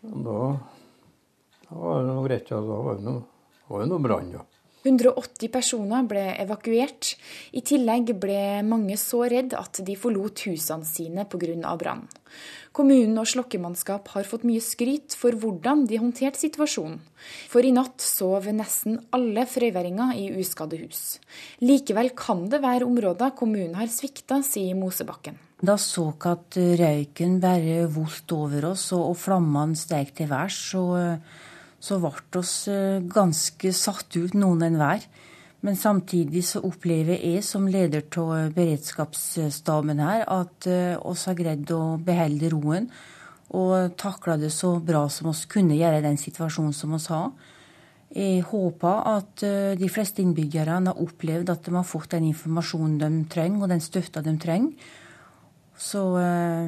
[0.00, 0.38] Da,
[1.68, 2.48] da var det noe greit.
[2.48, 3.22] Da var det noe,
[3.68, 4.46] var det noe brann, ja.
[4.82, 7.14] 180 personer ble evakuert.
[7.54, 11.76] I tillegg ble mange så redd at de forlot husene sine pga.
[11.78, 12.08] brannen.
[12.72, 17.02] Kommunen og slokkemannskap har fått mye skryt for hvordan de håndterte situasjonen.
[17.52, 21.20] For i natt sov nesten alle frøyværinger i uskadde hus.
[21.60, 25.36] Likevel kan det være områder kommunen har svikta, sier Mosebakken.
[25.62, 30.82] Da så vi at røyken bare volt over oss og flammene steg til værs, så
[31.82, 35.04] så ble oss eh, ganske satt ut, noen enhver.
[35.62, 41.70] Men samtidig så opplever jeg som leder av beredskapsstaben her at eh, oss har greid
[41.74, 42.88] å beholde roen
[43.52, 47.28] og takla det så bra som vi kunne gjøre i den situasjonen som vi har.
[48.12, 52.98] Jeg håper at eh, de fleste innbyggerne har opplevd at de har fått den informasjonen
[53.00, 54.90] de trenger, og den støtta de trenger.
[55.82, 56.02] Så,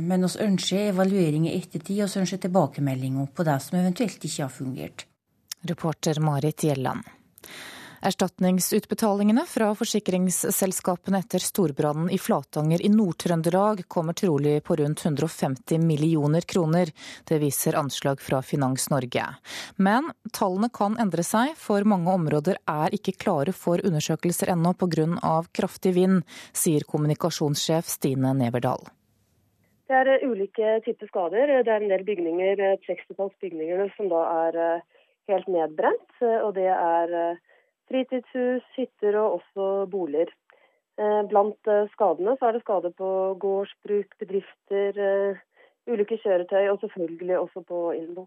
[0.03, 4.51] men vi ønsker evaluering i ettertid, og ønsker tilbakemeldinger på det som eventuelt ikke har
[4.51, 5.07] fungert.
[5.71, 7.07] Reporter Marit Gjelland.
[8.05, 16.45] Erstatningsutbetalingene fra forsikringsselskapene etter storbrannen i Flatanger i Nord-Trøndelag kommer trolig på rundt 150 millioner
[16.45, 16.93] kroner.
[17.25, 19.25] Det viser anslag fra Finans Norge.
[19.77, 25.41] Men tallene kan endre seg, for mange områder er ikke klare for undersøkelser ennå pga.
[25.53, 26.21] kraftig vind,
[26.53, 28.85] sier kommunikasjonssjef Stine Neverdal.
[29.85, 31.51] Det er ulike typer skader.
[31.65, 34.87] Det er en del bygninger, et sekstitalls bygninger som da er eh,
[35.29, 36.15] helt nedbrent.
[36.23, 37.43] Og det er eh,
[37.91, 40.33] fritidshus, hytter og også boliger.
[40.97, 43.11] Eh, blant skadene så er det skader på
[43.45, 45.03] gårdsbruk, bedrifter,
[45.85, 48.25] ulike kjøretøy og selvfølgelig også på Ilbo.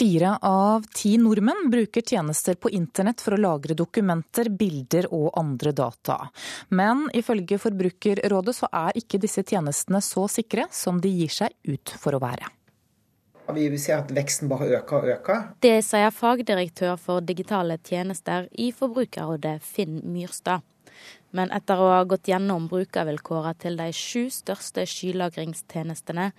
[0.00, 5.74] Fire av ti nordmenn bruker tjenester på internett for å lagre dokumenter, bilder og andre
[5.76, 6.14] data.
[6.72, 11.92] Men ifølge Forbrukerrådet så er ikke disse tjenestene så sikre som de gir seg ut
[12.00, 12.48] for å være.
[13.52, 15.44] Vi ser at veksten bare øker og øker.
[15.60, 20.64] Det sier fagdirektør for digitale tjenester i Forbrukerrådet, Finn Myrstad.
[21.36, 26.30] Men etter å ha gått gjennom brukervilkårene til de sju største skylagringstjenestene,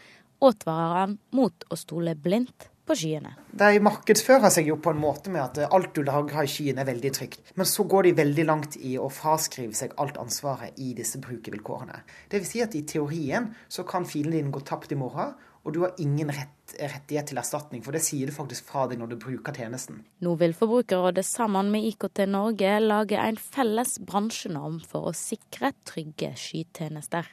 [0.41, 3.35] advarer han mot å stole blindt på skiene.
[3.51, 6.89] De markedsfører seg jo på en måte med at alt du lager i skyen er
[6.89, 7.53] veldig trygt.
[7.59, 12.03] Men så går de veldig langt i å fraskrive seg alt ansvaret i disse brukervilkårene.
[12.31, 12.51] Dvs.
[12.51, 15.93] Si at i teorien så kan filen din gå tapt i morgen, og du har
[16.01, 19.53] ingen rett, rettighet til erstatning, for det sier du faktisk fra deg når du bruker
[19.53, 20.01] tjenesten.
[20.25, 26.33] Nå vil Forbrukerrådet sammen med IKT Norge lage en felles bransjenorm for å sikre trygge
[26.39, 27.29] skytjenester.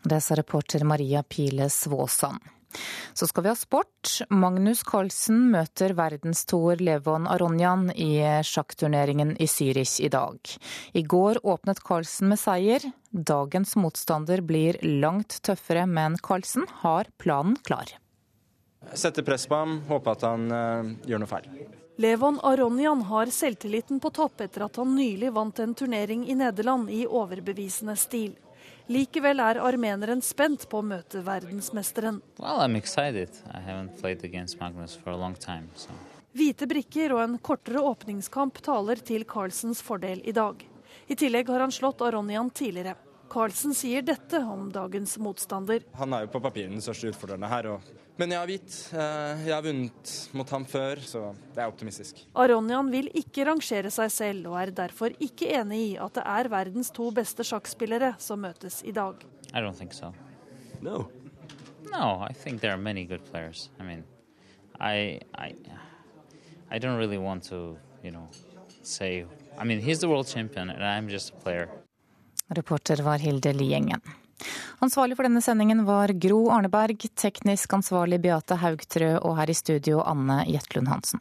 [0.00, 2.40] Det sa reporter Maria Pile Svåsand.
[3.14, 4.20] Så skal vi ha sport.
[4.30, 10.38] Magnus Carlsen møter verdenstoer Levon Aronjan i sjakkturneringen i Zürich i dag.
[10.92, 12.86] I går åpnet Carlsen med seier.
[13.10, 17.96] Dagens motstander blir langt tøffere, men Carlsen har planen klar.
[18.94, 21.48] Sette press på ham, håpe at han uh, gjør noe feil.
[22.00, 26.88] Levon Aronjan har selvtilliten på topp etter at han nylig vant en turnering i Nederland
[26.88, 28.32] i overbevisende stil.
[28.90, 32.16] Likevel er armeneren spent på å møte verdensmesteren.
[32.42, 32.58] Well,
[35.38, 35.94] time, so.
[36.34, 40.64] Hvite brikker og en kortere åpningskamp taler til Carlsens fordel i dag.
[41.06, 42.96] I tillegg har han slått Aronian tidligere.
[43.30, 45.84] Carlsen sier dette om dagens motstander.
[46.00, 47.68] Han er jo på papiret den største utfordreren her.
[48.18, 48.78] Men jeg har hvitt.
[48.90, 51.22] Eh, jeg har vunnet mot ham før, så
[51.54, 52.24] det er optimistisk.
[52.34, 56.50] Aronjan vil ikke rangere seg selv, og er derfor ikke enig i at det er
[56.52, 59.22] verdens to beste sjakkspillere som møtes i dag.
[59.54, 60.12] I don't think so.
[60.82, 61.06] No.
[61.90, 63.70] No, I think there are many good players.
[63.78, 64.04] I mean,
[64.80, 65.54] I, I,
[66.70, 68.28] I don't really want to, you know,
[68.82, 69.24] say.
[69.58, 71.68] I mean, he's the world champion, and I'm just a player.
[72.56, 74.00] Reporter var Hilde Liengen.
[74.80, 80.00] Ansvarlig for denne sendingen var Gro Arneberg, teknisk ansvarlig Beate Haugtrø og her i studio
[80.00, 81.20] Anne Jetlund Hansen.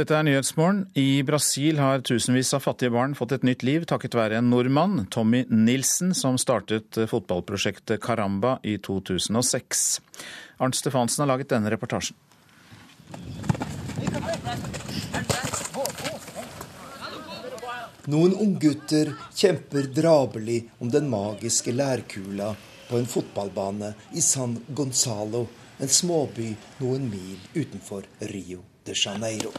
[0.00, 0.84] Dette er Nyhetsmorgen.
[0.94, 5.02] I Brasil har tusenvis av fattige barn fått et nytt liv takket være en nordmann,
[5.10, 10.00] Tommy Nilsen, som startet fotballprosjektet Caramba i 2006.
[10.62, 12.16] Arnt Stefansen har laget denne reportasjen.
[18.10, 22.54] Noen unggutter kjemper drabelig om den magiske lærkula
[22.88, 25.46] på en fotballbane i San Gonzalo,
[25.78, 29.52] en småby noen mil utenfor Rio de Janeiro.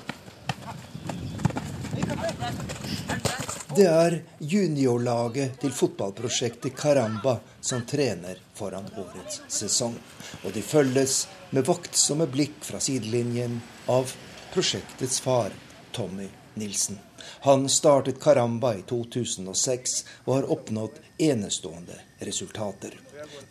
[3.75, 9.95] Det er juniorlaget til fotballprosjektet Caramba som trener foran årets sesong.
[10.43, 11.21] Og de følges
[11.55, 14.11] med vaktsomme blikk fra sidelinjen av
[14.51, 15.55] prosjektets far,
[15.91, 16.97] Tommy Nilsen.
[17.41, 22.97] Han startet Caramba i 2006 og har oppnådd enestående resultater.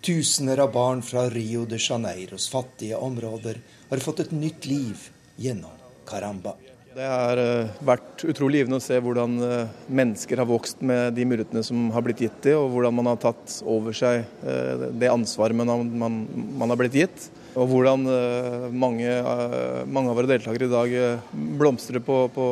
[0.00, 3.60] Tusener av barn fra Rio de Janeiros fattige områder
[3.90, 6.56] har fått et nytt liv gjennom Caramba.
[6.90, 11.26] Det har eh, vært utrolig givende å se hvordan eh, mennesker har vokst med de
[11.28, 15.12] mulighetene som har blitt gitt dem, og hvordan man har tatt over seg eh, det
[15.12, 16.16] ansvaret man,
[16.58, 17.28] man har blitt gitt.
[17.58, 22.46] Og hvordan eh, mange, eh, mange, av våre deltakere i dag eh, blomstrer på, på,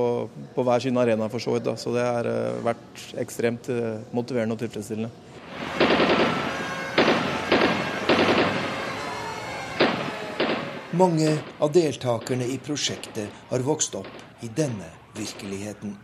[0.56, 1.70] på hver sin arena, for så vidt.
[1.78, 2.28] Så det har
[2.66, 3.70] vært ekstremt
[4.16, 5.10] motiverende og tilfredsstillende.
[10.98, 15.94] Mange av deltakerne i prosjektet har vokst opp i denne virkeligheten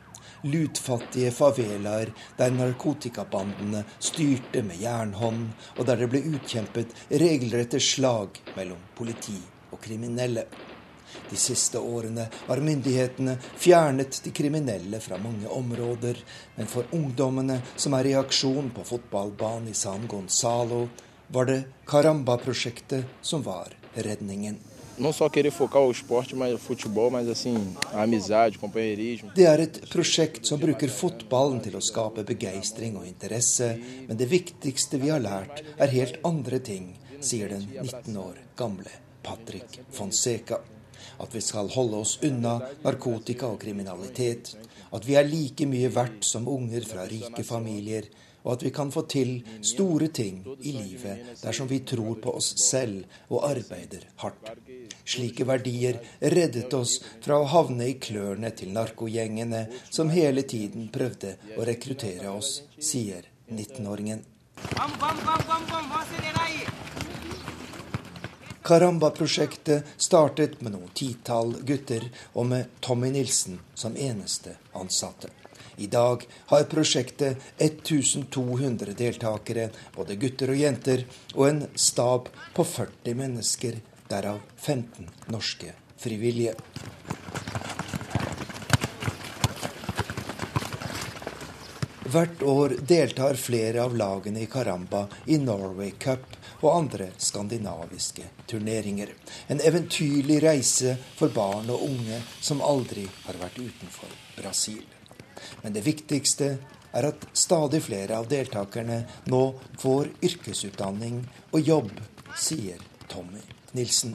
[0.44, 8.80] lutfattige favelaer der narkotikabandene styrte med jernhånd, og der det ble utkjempet regelrette slag mellom
[8.96, 9.38] politi
[9.72, 10.46] og kriminelle.
[11.30, 16.18] De siste årene har myndighetene fjernet de kriminelle fra mange områder,
[16.56, 20.88] men for ungdommene som er i aksjon på fotballbanen i San Gonzalo,
[21.28, 24.58] var det Caramba-prosjektet som var redningen.
[24.96, 27.56] Não só querer focar o esporte, mas futebol, mas assim,
[27.92, 29.32] amizade, companheirismo.
[29.34, 33.72] Det er et prosjekt som bruker fotballen til å skape begeistring og interesse,
[34.06, 38.92] men det viktigste vi har lært, er helt andre ting, sier den 19 år gamle
[39.24, 40.60] Patrick Fonseca.
[41.18, 44.54] At vi skal holde oss unna narkotika og kriminalitet.
[44.94, 48.06] At vi er like mye verdt som unger fra rike familier
[48.44, 52.52] og at vi kan få til store ting i livet dersom vi tror på oss
[52.60, 54.52] selv og arbeider hardt.
[55.04, 61.36] Slike verdier reddet oss fra å havne i klørne til narkogjengene som hele tiden prøvde
[61.56, 64.24] å rekruttere oss, sier 19-åringen.
[68.64, 75.28] Karamba-prosjektet startet med noen titall gutter og med Tommy Nilsen som eneste ansatte.
[75.76, 83.18] I dag har prosjektet 1200 deltakere, både gutter og jenter, og en stab på 40
[83.18, 86.54] mennesker, derav 15 norske frivillige.
[92.14, 99.10] Hvert år deltar flere av lagene i Karamba i Norway Cup og andre skandinaviske turneringer.
[99.50, 104.84] En eventyrlig reise for barn og unge som aldri har vært utenfor Brasil.
[105.64, 106.50] Men det viktigste
[106.94, 109.00] er at stadig flere av deltakerne
[109.32, 109.42] nå
[109.80, 111.90] får yrkesutdanning og jobb,
[112.36, 113.40] sier Tommy
[113.74, 114.12] Nilsen.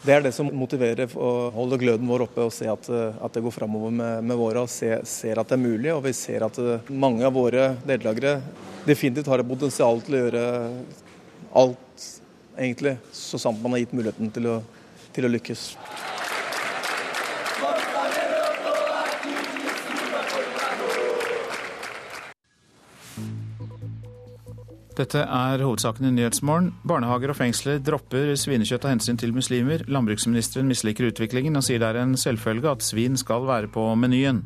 [0.00, 3.42] Det er det som motiverer å holde gløden vår oppe og se at, at det
[3.44, 4.64] går framover med, med våre.
[4.64, 6.58] og se, Ser at det er mulig, og vi ser at
[6.88, 8.38] mange av våre deltakere
[8.86, 10.44] definitivt har et potensial til å gjøre
[11.60, 12.06] alt,
[12.56, 14.56] egentlig, så sant man har gitt muligheten til å,
[15.14, 15.68] til å lykkes.
[25.00, 26.74] Dette er hovedsaken i Nyhetsmorgen.
[26.84, 29.86] Barnehager og fengsler dropper svinekjøtt av hensyn til muslimer.
[29.88, 34.42] Landbruksministeren misliker utviklingen og sier det er en selvfølge at svin skal være på menyen.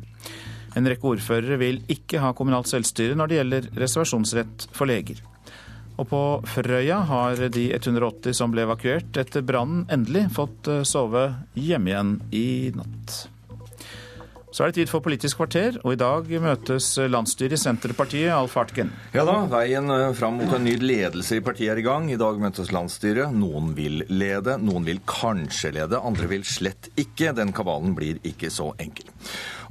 [0.79, 5.19] En rekke ordførere vil ikke ha kommunalt selvstyre når det gjelder reservasjonsrett for leger.
[5.99, 6.23] Og på
[6.53, 11.29] Frøya har de 180 som ble evakuert etter brannen, endelig fått sove
[11.59, 12.47] hjemme igjen i
[12.79, 13.25] natt.
[14.55, 18.53] Så er det tid for Politisk kvarter, og i dag møtes landsstyret i Senterpartiet, Alf
[18.55, 18.93] Hartgen.
[19.11, 22.07] Ja da, veien eh, fram mot en ny ledelse i partiet er i gang.
[22.07, 23.35] I dag møtes landsstyret.
[23.35, 27.33] Noen vil lede, noen vil kanskje lede, andre vil slett ikke.
[27.35, 29.11] Den kabalen blir ikke så enkel.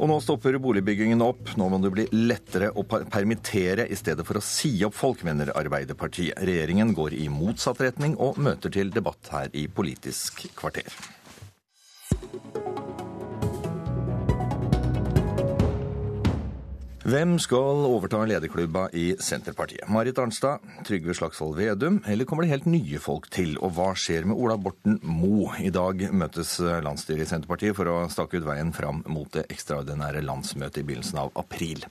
[0.05, 1.55] Og nå stopper boligbyggingen opp.
[1.57, 5.57] Nå må det bli lettere å permittere i stedet for å si opp folk, mener
[5.57, 6.45] Arbeiderpartiet.
[6.45, 10.93] Regjeringen går i motsatt retning og møter til debatt her i Politisk kvarter.
[17.05, 19.85] Hvem skal overta lederklubba i Senterpartiet?
[19.93, 23.59] Marit Arnstad, Trygve Slagsvold Vedum, eller kommer det helt nye folk til?
[23.61, 25.53] Og hva skjer med Ola Borten Moe?
[25.61, 30.25] I dag møtes landsstyret i Senterpartiet for å stake ut veien fram mot det ekstraordinære
[30.25, 31.85] landsmøtet i begynnelsen av april.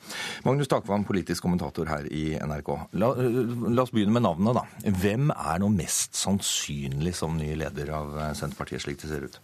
[0.49, 2.73] Magnus Takvam, politisk kommentator her i NRK.
[2.97, 4.93] La, la oss begynne med navnet, da.
[4.97, 9.41] Hvem er nå mest sannsynlig som ny leder av Senterpartiet, slik det ser ut?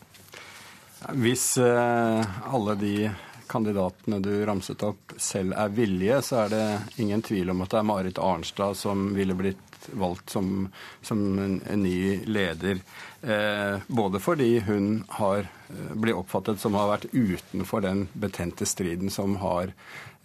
[1.13, 2.95] Hvis uh, alle de
[3.49, 6.65] kandidatene du ramset opp, selv er villige, så er det
[7.01, 10.67] ingen tvil om at det er Marit Arnstad som ville blitt valgt som,
[11.01, 12.81] som en, en, ny leder.
[13.21, 19.09] Eh, både fordi hun har, blitt blir oppfattet som har vært utenfor den betente striden
[19.09, 19.73] som har eh,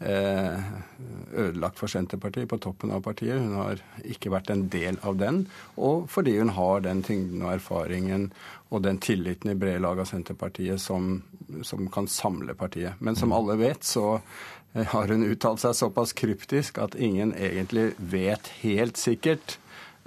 [0.03, 3.39] ødelagt for Senterpartiet på toppen av partiet.
[3.41, 5.45] Hun har ikke vært en del av den.
[5.81, 8.27] Og fordi hun har den tyngden og erfaringen
[8.75, 11.23] og den tilliten i brede lag av Senterpartiet som,
[11.63, 12.99] som, kan samle partiet.
[12.99, 14.19] Men som alle vet, så
[14.75, 19.59] eh, har hun uttalt seg såpass kryptisk at ingen egentlig vet helt sikkert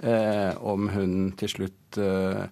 [0.02, 2.44] eh, om hun til slutt eh,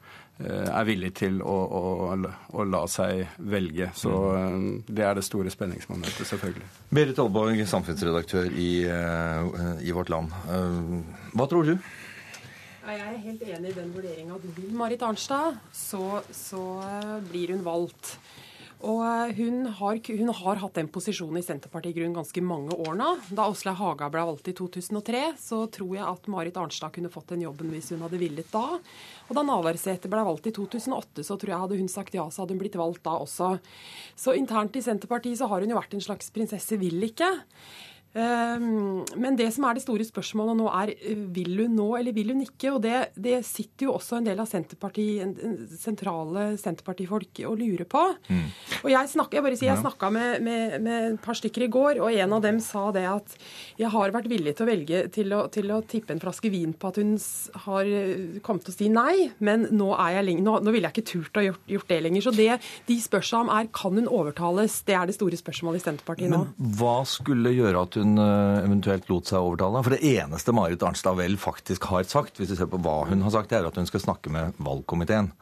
[0.45, 2.17] er villig til å, å,
[2.53, 3.91] å, la seg velge.
[3.97, 4.57] Så eh,
[4.89, 6.67] det er det store spenningsmomentet, selvfølgelig.
[6.93, 10.35] Berit Aalborg, samfunnsredaktør i, eh, i Vårt Land.
[11.37, 11.79] Hva tror du?
[12.87, 14.37] Jeg er helt enig i den vurderinga.
[14.55, 18.13] Vil Marit Arnstad, så, så, eh, blir hun valgt.
[18.85, 22.77] Og eh, hun har, hun har, hatt den posisjonen i Senterpartiet i grunn ganske mange
[22.77, 23.09] år nå.
[23.33, 27.33] Da Åslaug Haga ble valgt i 2003, så tror jeg at Marit Arnstad kunne fått
[27.33, 28.79] den jobben hvis hun hadde villet da.
[29.27, 32.45] Og da Navarsete ble valgt i 2008, så tror jeg hadde hun sagt ja, så
[32.45, 33.55] hadde hun blitt valgt da også.
[34.19, 37.33] Så internt i Senterpartiet så har hun jo vært en slags prinsesse vil ikke.
[38.17, 42.15] Ehm, men det som er det store spørsmålet nå, er eh, vil hun nå eller
[42.17, 42.73] vil hun ikke?
[42.73, 45.07] Og det, det sitter jo også en del av Senterparti,
[45.77, 48.05] sentrale Senterpartifolk og lurer på.
[48.31, 48.47] Mm.
[48.81, 51.71] Og jeg, snakker, jeg bare sier, jeg snakka med, med, med, et par stykker i
[51.73, 53.37] går, og en av dem sa det at
[53.77, 56.73] jeg har vært villig til å velge til å, til å tippe en flaske vin
[56.73, 57.13] på at hun
[57.67, 60.97] har eh, kommet til å si nei, men nå, er jeg, nå, nå ville jeg
[60.97, 62.25] ikke turt å gjort, gjort det lenger.
[62.25, 62.51] Så det
[62.89, 64.81] de spør seg om er kan hun overtales?
[64.89, 66.43] Det er det store spørsmålet i Senterpartiet nå.
[66.47, 69.83] Men hva skulle gjøre at hun hun eh, eventuelt lot seg overtale.
[69.85, 73.25] For det eneste Marit Arnstad vel faktisk har sagt, hvis du ser på hva hun
[73.27, 75.33] har sagt, det er at hun skal snakke med valgkomiteen.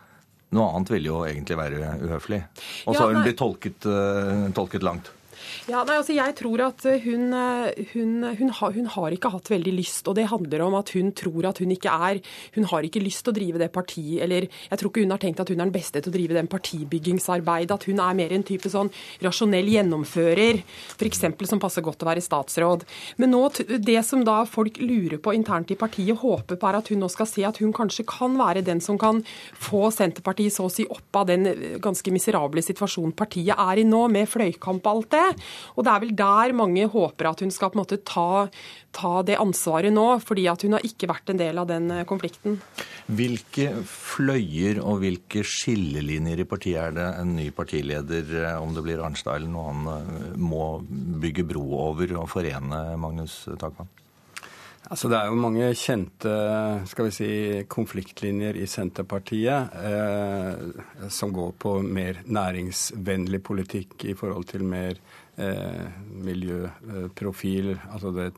[0.55, 2.41] Noe annet ville jo egentlig være uhøflig.
[2.86, 5.09] Og så ja, har hun blitt tolket, uh, tolket langt.
[5.71, 7.33] Ja, nei, altså Jeg tror at hun,
[7.93, 10.09] hun, hun, har, hun, har, ikke hatt veldig lyst.
[10.09, 12.21] Og det handler om at hun tror at hun ikke er
[12.57, 15.23] Hun har ikke lyst til å drive det partiet Eller jeg tror ikke hun har
[15.23, 17.75] tenkt at hun er den beste til å drive den partibyggingsarbeidet.
[17.75, 18.91] At hun er mer en type sånn
[19.25, 20.61] rasjonell gjennomfører,
[20.97, 21.23] f.eks.
[21.49, 22.85] som passer godt å være statsråd.
[23.21, 23.43] Men nå,
[23.85, 27.11] det som da folk lurer på internt i partiet, håper på, er at hun nå
[27.12, 29.23] skal se at hun kanskje kan være den som kan
[29.61, 31.49] få Senterpartiet så å si opp av den
[31.83, 35.27] ganske miserable situasjonen partiet er i nå, med fløykamp og alt det.
[35.74, 38.47] Og det er vel der mange håper at hun skal på en måte ta,
[38.94, 42.06] ta det ansvaret nå, fordi at hun har ikke vært en del av den eh,
[42.09, 42.61] konflikten.
[43.05, 48.86] Hvilke fløyer og hvilke skillelinjer i partiet er det en ny partileder, eh, om det
[48.86, 50.65] blir Arnstad eller noen annen, eh, må
[51.20, 53.90] bygge bro over og forene, Magnus Takman?
[54.85, 56.32] Altså, det er jo mange kjente
[56.90, 57.28] skal vi si,
[57.73, 65.01] konfliktlinjer i Senterpartiet eh, som går på mer næringsvennlig politikk i forhold til mer
[66.24, 67.73] miljøprofil.
[67.90, 68.28] Altså det,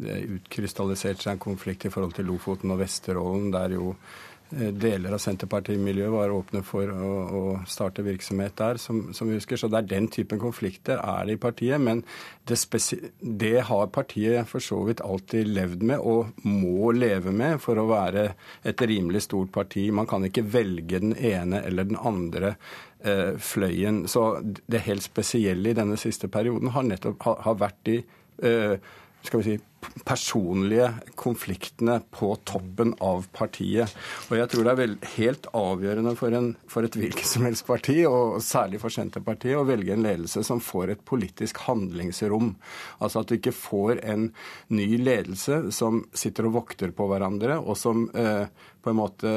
[0.00, 3.94] det utkrystalliserte seg en konflikt i forhold til Lofoten og Vesterålen, der jo
[4.50, 9.38] Eh, deler av Senterpartimiljøet var åpne for å, å starte virksomhet der, som, som, vi
[9.38, 9.60] husker.
[9.60, 11.78] Så det er den typen konflikter er det i partiet.
[11.78, 12.02] Men
[12.50, 12.58] det,
[13.20, 17.86] det, har partiet for så vidt alltid levd med, og må leve med for å
[17.92, 18.32] være
[18.66, 19.86] et rimelig stort parti.
[19.94, 22.58] Man kan ikke velge den ene eller den andre eh,
[23.40, 24.02] fløyen.
[24.08, 27.94] Så det helt spesielle i denne siste perioden har nettopp har, har vært de
[28.44, 28.74] eh,
[29.22, 29.58] skal vi si,
[30.04, 30.86] personlige
[31.18, 33.92] konfliktene på toppen av partiet.
[34.28, 37.66] Og jeg tror det er vel helt avgjørende for, en, for et hvilket som helst
[37.68, 42.54] parti, og særlig for Senterpartiet, å velge en ledelse som får et politisk handlingsrom.
[43.00, 44.30] Altså at du ikke får en
[44.72, 48.46] ny ledelse som sitter og vokter på hverandre, og som eh,
[48.82, 49.30] på en måte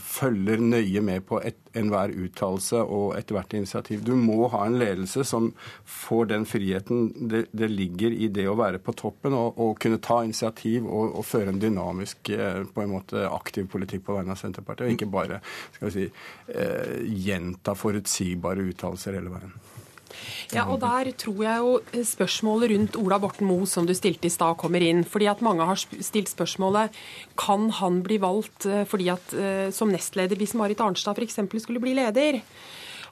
[0.00, 1.40] følger nøye med på
[1.76, 4.02] enhver uttalelse og ethvert initiativ.
[4.06, 5.50] Du må ha en ledelse som
[5.84, 10.00] får den friheten det, det ligger i det å være på toppen og, og kunne
[10.02, 14.34] ta initiativ og, og, føre en dynamisk, eh, på en måte aktiv politikk på vegne
[14.34, 15.42] av Senterpartiet, og ikke bare
[15.76, 16.06] skal vi si,
[16.54, 16.96] eh,
[17.28, 19.54] gjenta forutsigbare uttalelser hele veien.
[20.54, 24.32] Ja, og Der tror jeg jo spørsmålet rundt Ola Borten Moe som du stilte i
[24.32, 25.04] stad, kommer inn.
[25.04, 26.94] Fordi at Mange har stilt spørsmålet
[27.40, 31.40] kan han bli valgt eh, fordi at, eh, som nestleder hvis Marit Arnstad f.eks.
[31.62, 32.40] skulle bli leder.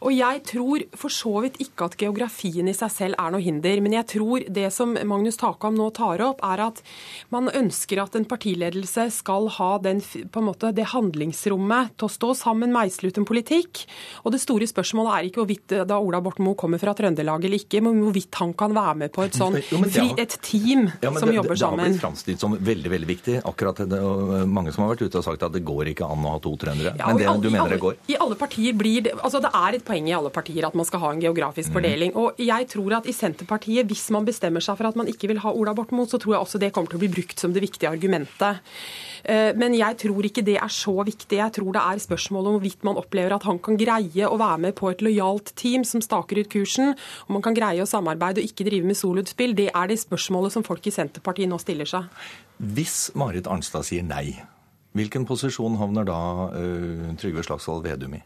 [0.04, 3.82] Og jeg tror for så vidt ikke at geografien i seg selv er noe hinder.
[3.84, 6.82] Men jeg tror det som Magnus Takam nå tar opp, er at
[7.34, 10.02] man ønsker at en partiledelse skal ha den,
[10.44, 13.84] måte, det handlingsrommet til å stå sammen, meisle ut en politikk.
[14.24, 17.62] Og det store spørsmålet er ikke hvorvidt da Ola Borten Moe kommer fra Trøndelag eller
[17.62, 21.36] ikke, men hvorvidt han kan være med på et sånn et team ja, som det,
[21.36, 21.78] jobber sammen.
[21.78, 23.36] Det har blitt framstilt som veldig veldig viktig.
[23.48, 26.24] akkurat det, og Mange som har vært ute og sagt at det går ikke an
[26.26, 26.94] å ha to trøndere.
[26.98, 27.98] Ja, men det, alle, du mener det går?
[28.10, 30.86] I alle partier blir det altså det er et poeng i alle partier at man
[30.86, 32.14] skal ha en geografisk fordeling.
[32.20, 35.40] Og jeg tror at i Senterpartiet, hvis man bestemmer seg for at man ikke vil
[35.44, 37.54] ha Ola Borten Moe, så tror jeg også det kommer til å bli brukt som
[37.54, 38.62] det viktige argumentet.
[39.24, 41.40] Eh, men jeg tror ikke det er så viktig.
[41.40, 44.62] Jeg tror det er spørsmålet om hvorvidt man opplever at han kan greie å være
[44.68, 46.94] med på et lojalt team som staker ut kursen,
[47.26, 49.56] om man kan greie å samarbeide og ikke drive med soloutspill.
[49.58, 52.08] Det er det spørsmålet som folk i Senterpartiet nå stiller seg.
[52.58, 54.34] Hvis Marit Arnstad sier nei,
[54.98, 56.18] hvilken posisjon havner da
[56.50, 58.22] uh, Trygve Slagsvold Vedum i?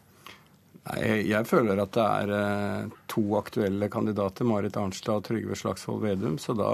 [0.83, 6.03] Nei, Jeg føler at det er eh, to aktuelle kandidater, Marit Arnstad og Trygve Slagsvold
[6.03, 6.39] Vedum.
[6.43, 6.73] Så da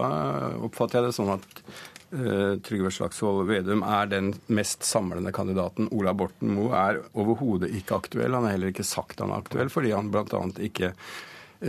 [0.64, 1.62] oppfatter jeg det sånn at
[2.14, 5.90] uh, Trygve Slagsvold Vedum er den mest samlende kandidaten.
[5.92, 8.36] Ola Borten Moe er overhodet ikke aktuell.
[8.38, 10.44] Han har heller ikke sagt han er aktuell, fordi han bl.a.
[10.70, 10.94] ikke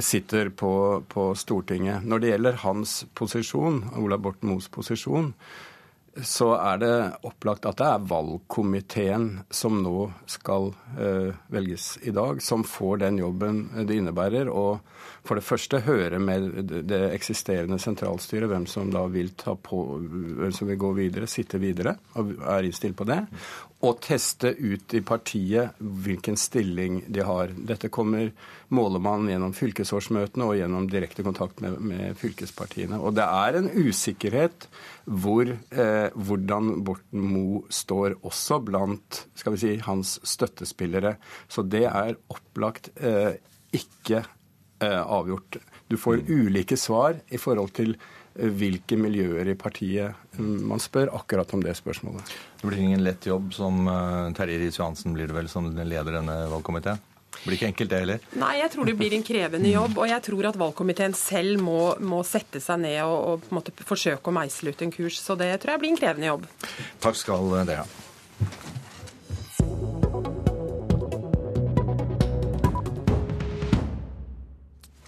[0.06, 0.72] sitter på,
[1.10, 2.06] på Stortinget.
[2.06, 5.34] Når det gjelder hans posisjon, Ola Borten Moes posisjon,
[6.24, 6.94] så er det
[7.28, 13.20] opplagt at det er valgkomiteen som nå skal uh, velges i dag, som får den
[13.22, 14.50] jobben det innebærer.
[14.50, 14.80] Og
[15.28, 16.50] for det første høre med
[16.90, 19.82] det eksisterende sentralstyret hvem som da vil på,
[20.42, 23.22] hvem som vil gå videre, sitte videre, og er innstilt på det.
[23.80, 27.54] Og teste ut i partiet hvilken stilling de har.
[27.56, 28.34] Dette kommer
[28.76, 33.00] måler man gjennom fylkesårsmøtene og gjennom direkte kontakt med, med fylkespartiene.
[33.00, 34.68] Og det er en usikkerhet
[35.08, 41.16] hvor, eh, hvordan Borten Moe står også blant skal vi si, hans støttespillere.
[41.48, 43.40] Så det er opplagt eh,
[43.72, 44.26] ikke
[44.84, 45.62] eh, avgjort.
[45.88, 46.34] Du får mm.
[46.36, 47.96] ulike svar i forhold til
[48.40, 52.34] hvilke miljøer i partiet man spør akkurat om det spørsmålet.
[52.62, 56.42] Det blir ingen lett jobb som eh, Terje Riis-Johansen blir det vel som leder denne
[56.52, 57.02] valgkomiteen?
[57.30, 58.24] Det blir ikke enkelt, det heller?
[58.42, 60.00] Nei, jeg tror det blir en krevende jobb.
[60.02, 63.60] Og jeg tror at valgkomiteen selv må, må sette seg ned og, og på en
[63.60, 65.22] måte forsøke å meisle ut en kurs.
[65.22, 66.50] Så det tror jeg blir en krevende jobb.
[67.04, 67.88] Takk skal dere ha.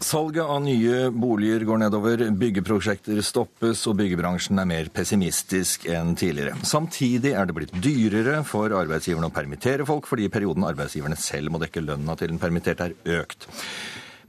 [0.01, 6.55] Salget av nye boliger går nedover, byggeprosjekter stoppes og byggebransjen er mer pessimistisk enn tidligere.
[6.65, 11.61] Samtidig er det blitt dyrere for arbeidsgiverne å permittere folk, fordi perioden arbeidsgiverne selv må
[11.61, 13.45] dekke lønna til den permitterte er økt.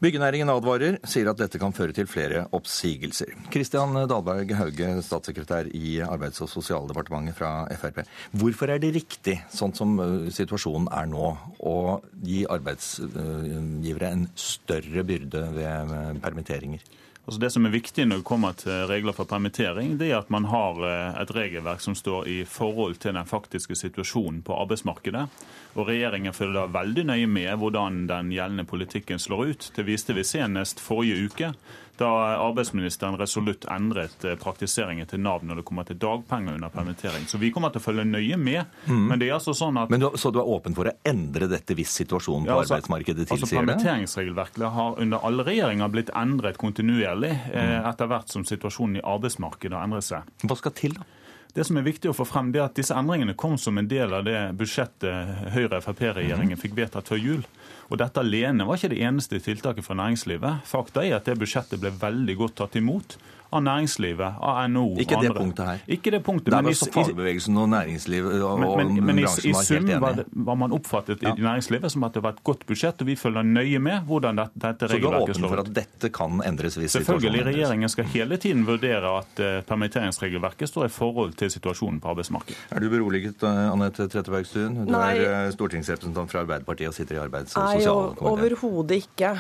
[0.03, 3.37] Byggenæringen advarer, sier at dette kan føre til flere oppsigelser.
[3.55, 8.01] Kristian Dahlberg Hauge, statssekretær i Arbeids- og sosialdepartementet fra Frp.
[8.35, 9.95] Hvorfor er det riktig, sånn som
[10.27, 11.29] situasjonen er nå,
[11.63, 11.77] å
[12.19, 15.95] gi arbeidsgivere en større byrde ved
[16.27, 16.83] permitteringer?
[17.23, 20.31] Altså det som er viktig når det kommer til regler for permittering, det er at
[20.35, 25.29] man har eh, et regelverk som står i forhold til den faktiske situasjonen på arbeidsmarkedet.
[25.79, 29.71] Og Regjeringen følger veldig nøye med hvordan den gjeldende politikken slår ut.
[29.77, 31.53] Det viste vi senest forrige uke,
[32.03, 32.11] da
[32.43, 37.27] arbeidsministeren resolutt endret eh, praktiseringen til Nav når det kommer til dagpenger under permittering.
[37.31, 38.67] Så vi kommer til å følge nøye med.
[38.87, 39.07] Mm.
[39.11, 39.93] Men det er altså sånn at...
[39.93, 42.77] Men du, Så du er åpen for å endre dette hvis situasjonen på ja, altså,
[42.77, 43.61] arbeidsmarkedet tilsier altså?
[43.61, 47.89] Permitteringsregelverket har under alle regjeringer blitt endret kontinuerlig eh, mm.
[47.93, 50.33] etter hvert som situasjonen i arbeidsmarkedet har endret seg.
[50.47, 51.09] Hva skal til, da?
[51.53, 53.89] Det som er viktig å få frem, det er at disse endringene kom som en
[53.89, 57.43] del av det budsjettet Høyre-Frp-regjeringen fikk vedtatt før jul.
[57.93, 60.65] Og dette alene var ikke det eneste tiltaket for næringslivet.
[60.65, 63.19] Fakta er at det budsjettet ble veldig godt tatt imot
[63.53, 65.81] av næringslivet, av NHO Ikke det punktet her.
[65.93, 66.53] Ikke det punktet.
[66.55, 70.57] Der men så fagbevegelsen og næringslivet og men, men, men i, i sum var, var,
[70.57, 71.35] man oppfattet ja.
[71.37, 74.41] i næringslivet som at det var et godt budsjett, og vi følger nøye med hvordan
[74.41, 75.37] dette, dette regelverket slår ut.
[75.37, 77.45] Så du er åpen for at dette kan endres hvis Selvfølgelig.
[77.51, 82.57] Regjeringen skal hele tiden vurdere at uh, permitteringsregelverket står i forhold til situasjonen på arbeidsmarkedet.
[82.73, 84.81] Er du beroliget, eh, Anette Trettebergstuen?
[84.87, 85.13] Du Nei.
[85.19, 88.33] er uh, stortingsrepresentant fra Arbeiderpartiet og sitter i arbeids- og sosialkomiteen.
[88.33, 89.35] Overhodet ikke.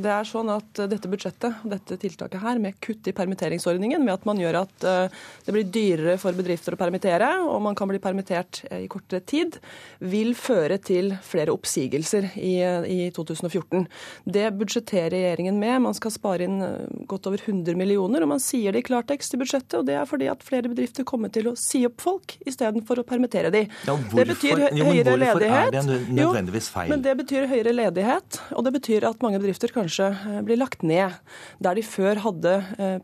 [0.00, 4.14] Det er sånn at dette budsjettet, dette tiltaket her, med kutt i permitteringsregelverket, permitteringsordningen ved
[4.14, 7.88] at man gjør at eh, det blir dyrere for bedrifter å permittere, og man kan
[7.90, 9.58] bli permittert eh, i kortere tid,
[10.00, 13.86] vil føre til flere oppsigelser i, i 2014.
[14.24, 15.80] Det budsjetterer regjeringen med.
[15.82, 19.34] Man skal spare inn eh, godt over 100 millioner, og man sier det i klartekst
[19.34, 19.80] i budsjettet.
[19.80, 23.06] og Det er fordi at flere bedrifter kommer til å si opp folk istedenfor å
[23.06, 23.66] permittere de.
[23.88, 25.74] Ja, det betyr høyere jo, men ledighet.
[25.74, 26.90] Er det nødvendigvis feil?
[26.90, 30.12] Jo, men det betyr høyere ledighet, og det betyr at mange bedrifter kanskje
[30.46, 31.18] blir lagt ned.
[31.62, 32.54] Der de før hadde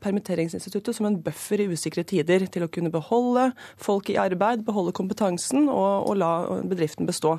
[0.03, 3.51] permittering permitteringsinstituttet som en buffer i usikre tider til å kunne beholde
[3.81, 7.37] folk i arbeid, beholde kompetansen og, og la bedriften bestå.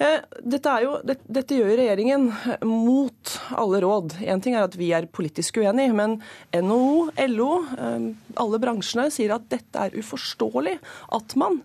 [0.00, 2.30] Eh, dette, jo, det, dette, gjør regjeringen
[2.64, 4.18] mot alle råd.
[4.24, 6.18] Én ting er at vi er politisk uenige, men
[6.54, 8.08] NHO, LO, eh,
[8.40, 10.78] alle bransjene sier at dette er uforståelig.
[11.18, 11.62] At man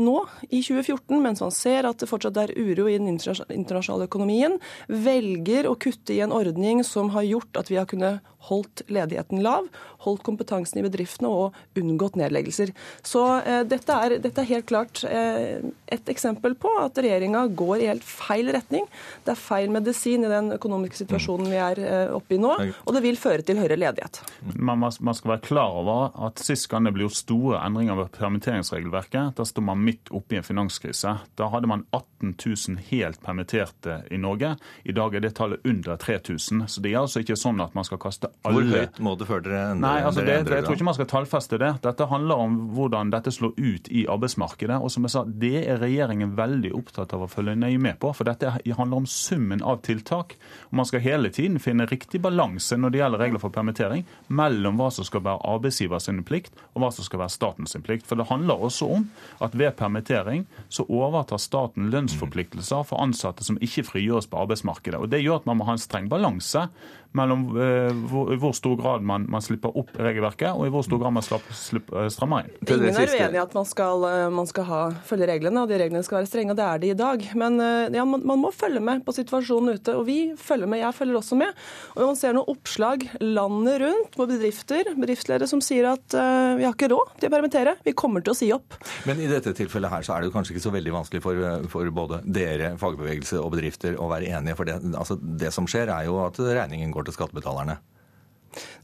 [0.00, 0.16] nå,
[0.48, 4.56] i 2014, mens man ser at det fortsatt er uro i den internasjonale økonomien,
[4.88, 9.42] velger å kutte i en ordning som har gjort at vi har kunnet holdt ledigheten
[9.44, 9.68] lav,
[10.04, 12.72] holdt kompetansen i bedriftene og unngått nedleggelser.
[13.06, 15.64] Så eh, dette, er, dette, er, helt klart eh,
[15.94, 18.86] et eksempel på at regjeringa går i helt feil retning.
[19.24, 22.52] Det er feil medisin i den økonomiske situasjonen vi er eh, oppe i nå,
[22.84, 24.20] og det vil føre til høyere ledighet.
[24.54, 28.12] Man, man skal være klar over at sist gang det ble gjort store endringer ved
[28.18, 31.16] permitteringsregelverket, da sto man midt oppe i en finanskrise.
[31.38, 34.54] Da hadde man 18 000 helt permitterte i Norge.
[34.84, 36.66] I dag er det tallet under 3000.
[36.68, 39.26] Så det er altså ikke sånn at man skal kaste alle Hvor høyt må det
[39.28, 39.80] før dere endre?
[39.86, 41.70] Nei, altså det, det, Jeg tror ikke man skal tallfeste det.
[41.84, 44.76] Dette handler om hvordan dette slår ut i arbeidsmarkedet.
[44.84, 48.10] Og som jeg sa, Det er regjeringen veldig opptatt av å følge nøye med på.
[48.16, 50.36] For dette handler om summen av tiltak.
[50.68, 54.76] Og Man skal hele tiden finne riktig balanse når det gjelder regler for permittering, mellom
[54.76, 58.04] hva som skal være arbeidsgiver sin plikt, og hva som skal være statens plikt.
[58.08, 59.08] For det handler også om
[59.44, 65.00] at ved permittering så overtar staten lønnsforpliktelser for ansatte som ikke frigjøres på arbeidsmarkedet.
[65.00, 66.68] Og Det gjør at man må ha en streng balanse
[67.14, 67.90] mellom uh,
[68.24, 71.14] hvor, i hvor stor grad man, man, slipper opp regelverket, og i hvor stor grad
[71.16, 72.54] man slipper, uh, strammer inn.
[72.64, 75.78] Ingen er uenig i at man skal, eh, man skal ha, følge reglene, og de
[75.80, 77.26] reglene skal være strenge, og det er de i dag.
[77.38, 80.82] Men uh, ja, man, man, må følge med på situasjonen ute, og vi følger med.
[80.82, 81.52] Jeg følger også med.
[81.94, 86.74] Og Man ser noen oppslag landet rundt på bedrifter, bedriftsledere som sier at vi har
[86.74, 88.76] ikke råd til å permittere, vi kommer til å si opp.
[89.08, 91.40] Men i dette tilfellet her så er det jo kanskje ikke så veldig vanskelig for,
[91.72, 94.58] for både dere, fagbevegelse og bedrifter å være enige.
[94.58, 97.78] For det, altså, det som skjer er jo at regningen går til skattebetalerne?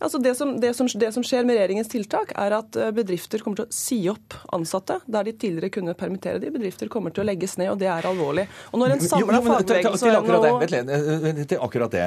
[0.01, 3.43] Altså det, som, det, som, det, som, skjer med regjeringens tiltak, er at eh, bedrifter
[3.45, 6.51] kommer til å si opp ansatte der de tidligere kunne permittere de.
[6.55, 8.47] Bedrifter kommer til å legges ned, og det er alvorlig.
[8.73, 12.05] Og når en samla fagbevegelse til, akkurat det, til akkurat det,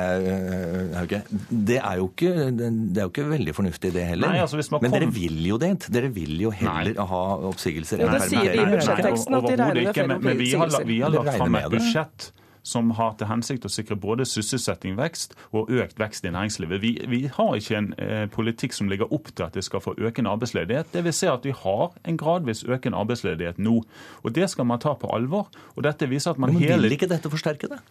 [0.98, 1.24] Hauge.
[1.50, 4.34] Det er, jo ikke, det er jo ikke veldig fornuftig, det heller.
[4.34, 4.98] Nei, altså Men kom...
[4.98, 5.74] dere vil jo det.
[5.94, 7.10] Dere vil jo heller Nei.
[7.14, 8.30] ha oppsigelser enn permitteringer.
[8.30, 10.88] Det sier de i budsjetteksten at de regner med flere oppsigelser.
[10.90, 12.32] Vi har lagt fram et budsjett
[12.64, 16.82] som har til hensikt å sikre både sysselsetting, vekst og økt vekst i næringslivet.
[16.84, 19.96] Vi, vi har ikke en eh, politikk som ligger opp til at det skal få
[20.00, 20.94] økende arbeidsledighet.
[20.96, 23.82] Det vil si at vi har en gradvis økende arbeidsledighet nå.
[24.24, 25.52] Og Det skal man ta på alvor.
[25.76, 26.88] Og dette viser at man Men hele...
[26.88, 27.84] Vil ikke dette forsterke det?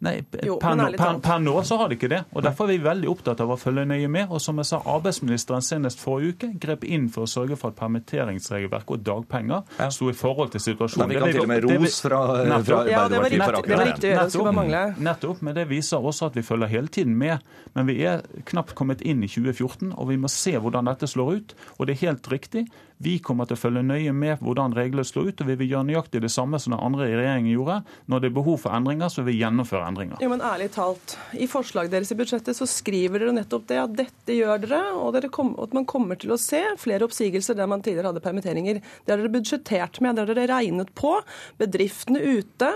[0.00, 0.14] Nei,
[0.46, 2.22] jo, per, nå, per, per, nå så har de ikke det.
[2.32, 4.30] og Derfor er vi veldig opptatt av å følge nøye med.
[4.32, 7.78] Og som jeg sa, Arbeidsministeren senest forrige uke grep inn for å sørge for at
[7.80, 9.90] permitteringsregelverk og dagpenger ja.
[9.92, 11.04] sto i forhold til situasjonen.
[11.04, 12.22] Da vi kan til og med ros fra,
[12.64, 14.84] fra Ja, det var riktig, det var riktig det skulle bare mangle.
[15.10, 17.44] Nettopp, men det viser også at vi følger hele tiden med.
[17.76, 21.36] Men vi er knapt kommet inn i 2014, og vi må se hvordan dette slår
[21.36, 21.58] ut.
[21.76, 22.64] Og det er helt riktig.
[23.00, 25.88] Vi kommer til å følge nøye med hvordan reglene slår ut, og vi vil gjøre
[25.88, 27.78] nøyaktig det samme som den andre i regjeringen gjorde.
[28.12, 30.20] Når det er behov for endringer, så vil vi gjennomføre endringer.
[30.20, 33.94] Jo, men ærlig talt, I forslaget deres i budsjettet så skriver dere nettopp det at
[34.02, 37.70] dette gjør dere, og dere kom, at man kommer til å se flere oppsigelser der
[37.72, 38.82] man tidligere hadde permitteringer.
[38.84, 41.14] Det har dere budsjettert med, det har dere regnet på.
[41.62, 42.70] Bedriftene ute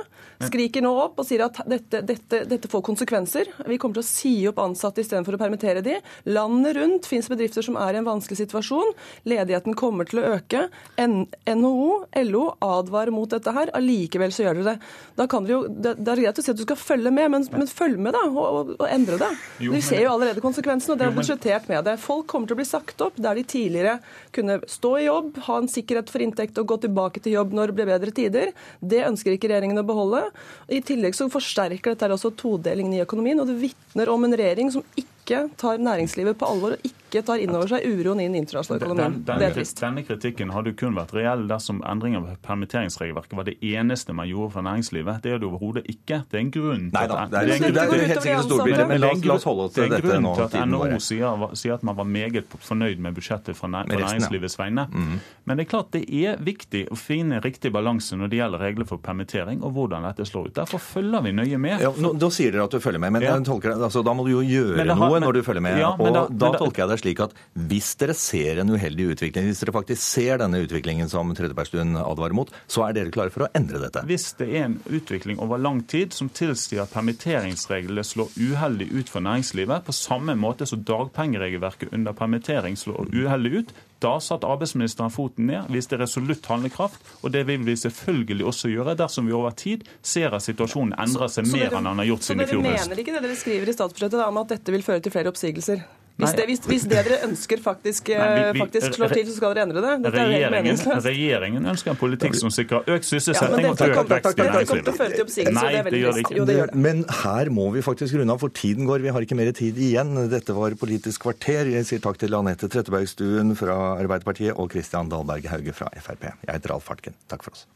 [0.45, 3.53] skriker nå opp og sier at dette, dette, dette får konsekvenser.
[3.69, 6.01] Vi kommer til å si opp ansatte istedenfor å permittere de.
[6.33, 8.97] Landet rundt fins bedrifter som er i en vanskelig situasjon.
[9.29, 10.65] Ledigheten kommer til å øke.
[11.01, 11.89] NHO,
[12.29, 13.73] LO advarer mot dette her.
[13.77, 14.93] Allikevel så gjør dere det.
[15.19, 17.31] Da kan dere jo, det, det er greit å si at du skal følge med,
[17.35, 19.31] men, men følg med da, og, og endre det.
[19.65, 21.97] Jo, dere ser jo allerede konsekvensene, og dere har budsjettert med det.
[22.03, 23.99] Folk kommer til å bli sagt opp der de tidligere
[24.35, 27.71] kunne stå i jobb, ha en sikkerhet for inntekt og gå tilbake til jobb når
[27.71, 28.53] det blir bedre tider.
[28.81, 30.27] Det ønsker ikke regjeringen å beholde.
[30.73, 34.73] I tillegg så forsterker dette også todelingen i økonomien, og det vitner om en regjering
[34.75, 38.27] som ikke tar næringslivet på alvor og ikke ikke tar inn over seg uroen i
[38.27, 39.19] den internasjonale økonomien.
[39.21, 43.57] Den, den, denne, denne kritikken hadde kun vært reell dersom endring av permitteringsregelverket var det
[43.63, 45.23] eneste man gjorde for næringslivet.
[45.25, 46.23] Det er det overhodet ikke.
[46.31, 48.89] Det er en grunn til at, det er, det er, det er helt sikkert storbilde,
[48.91, 50.05] men la, oss holde oss til dette nå.
[50.05, 53.17] Det er en grunn til at NHO sier, sier, at man var meget fornøyd med
[53.19, 54.87] budsjettet for, nær, næringslivets vegne.
[54.91, 55.19] Mm.
[55.45, 58.89] Men det er klart det er viktig å finne riktig balanse når det gjelder regler
[58.89, 60.55] for permittering og hvordan dette slår ut.
[60.57, 61.85] Derfor følger vi nøye med.
[61.85, 63.35] Ja, nå, da sier dere at du følger med, men ja.
[63.45, 65.79] tolker, altså, da må du jo gjøre har, noe når du følger med.
[65.81, 67.37] Ja, og da, da, tolker jeg det slik at
[67.71, 72.37] hvis dere ser en uheldig utvikling, hvis dere faktisk ser denne utviklingen som Trettebergstuen advarer
[72.37, 74.05] mot, så er dere klare for å endre dette?
[74.09, 79.13] Hvis det er en utvikling over lang tid som tilsier at permitteringsreglene slår uheldig ut
[79.13, 83.75] for næringslivet, på samme måte som dagpengeregelverket under permittering slår uheldig ut,
[84.05, 88.97] da satte arbeidsministeren foten ned, viste resolutt handlekraft, og det vil vi selvfølgelig også gjøre
[89.01, 92.45] dersom vi over tid ser at situasjonen endrer seg mer enn den har gjort siden
[92.45, 92.69] i fjor høst.
[92.69, 95.15] Så dere mener ikke det dere skriver i statsbudsjettet om at dette vil føre til
[95.15, 95.87] flere oppsigelser?
[96.15, 99.33] Hvis det, hvis, hvis det, dere ønsker faktisk, Nei, vi, vi, faktisk, slår til, så
[99.35, 99.95] skal dere endre det?
[100.05, 104.47] Dette regjeringen, regjeringen, ønsker en politikk som sikrer økt sysselsetting ja, og økt vekst i
[104.47, 105.51] næringslivet.
[105.59, 106.47] Nei, det gjør det ikke.
[106.47, 106.85] det gjør det.
[106.87, 109.03] Men her må vi faktisk runde av, for tiden går.
[109.03, 110.15] Vi har ikke mer tid igjen.
[110.31, 111.75] Dette var Politisk kvarter.
[111.75, 116.31] Jeg sier takk til Anette Trettebergstuen fra Arbeiderpartiet og Kristian Dahlberg Hauge fra Frp.
[116.31, 117.19] Jeg heter Alf Hartken.
[117.27, 117.67] Takk for oss.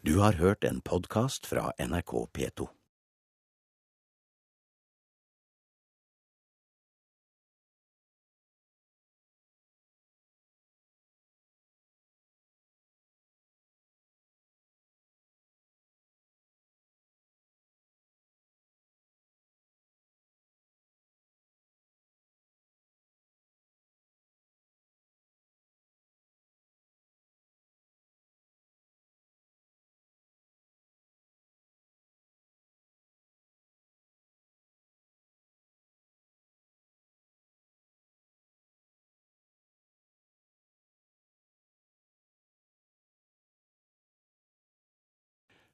[0.00, 2.72] Du har hørt en podkast fra NRK P2.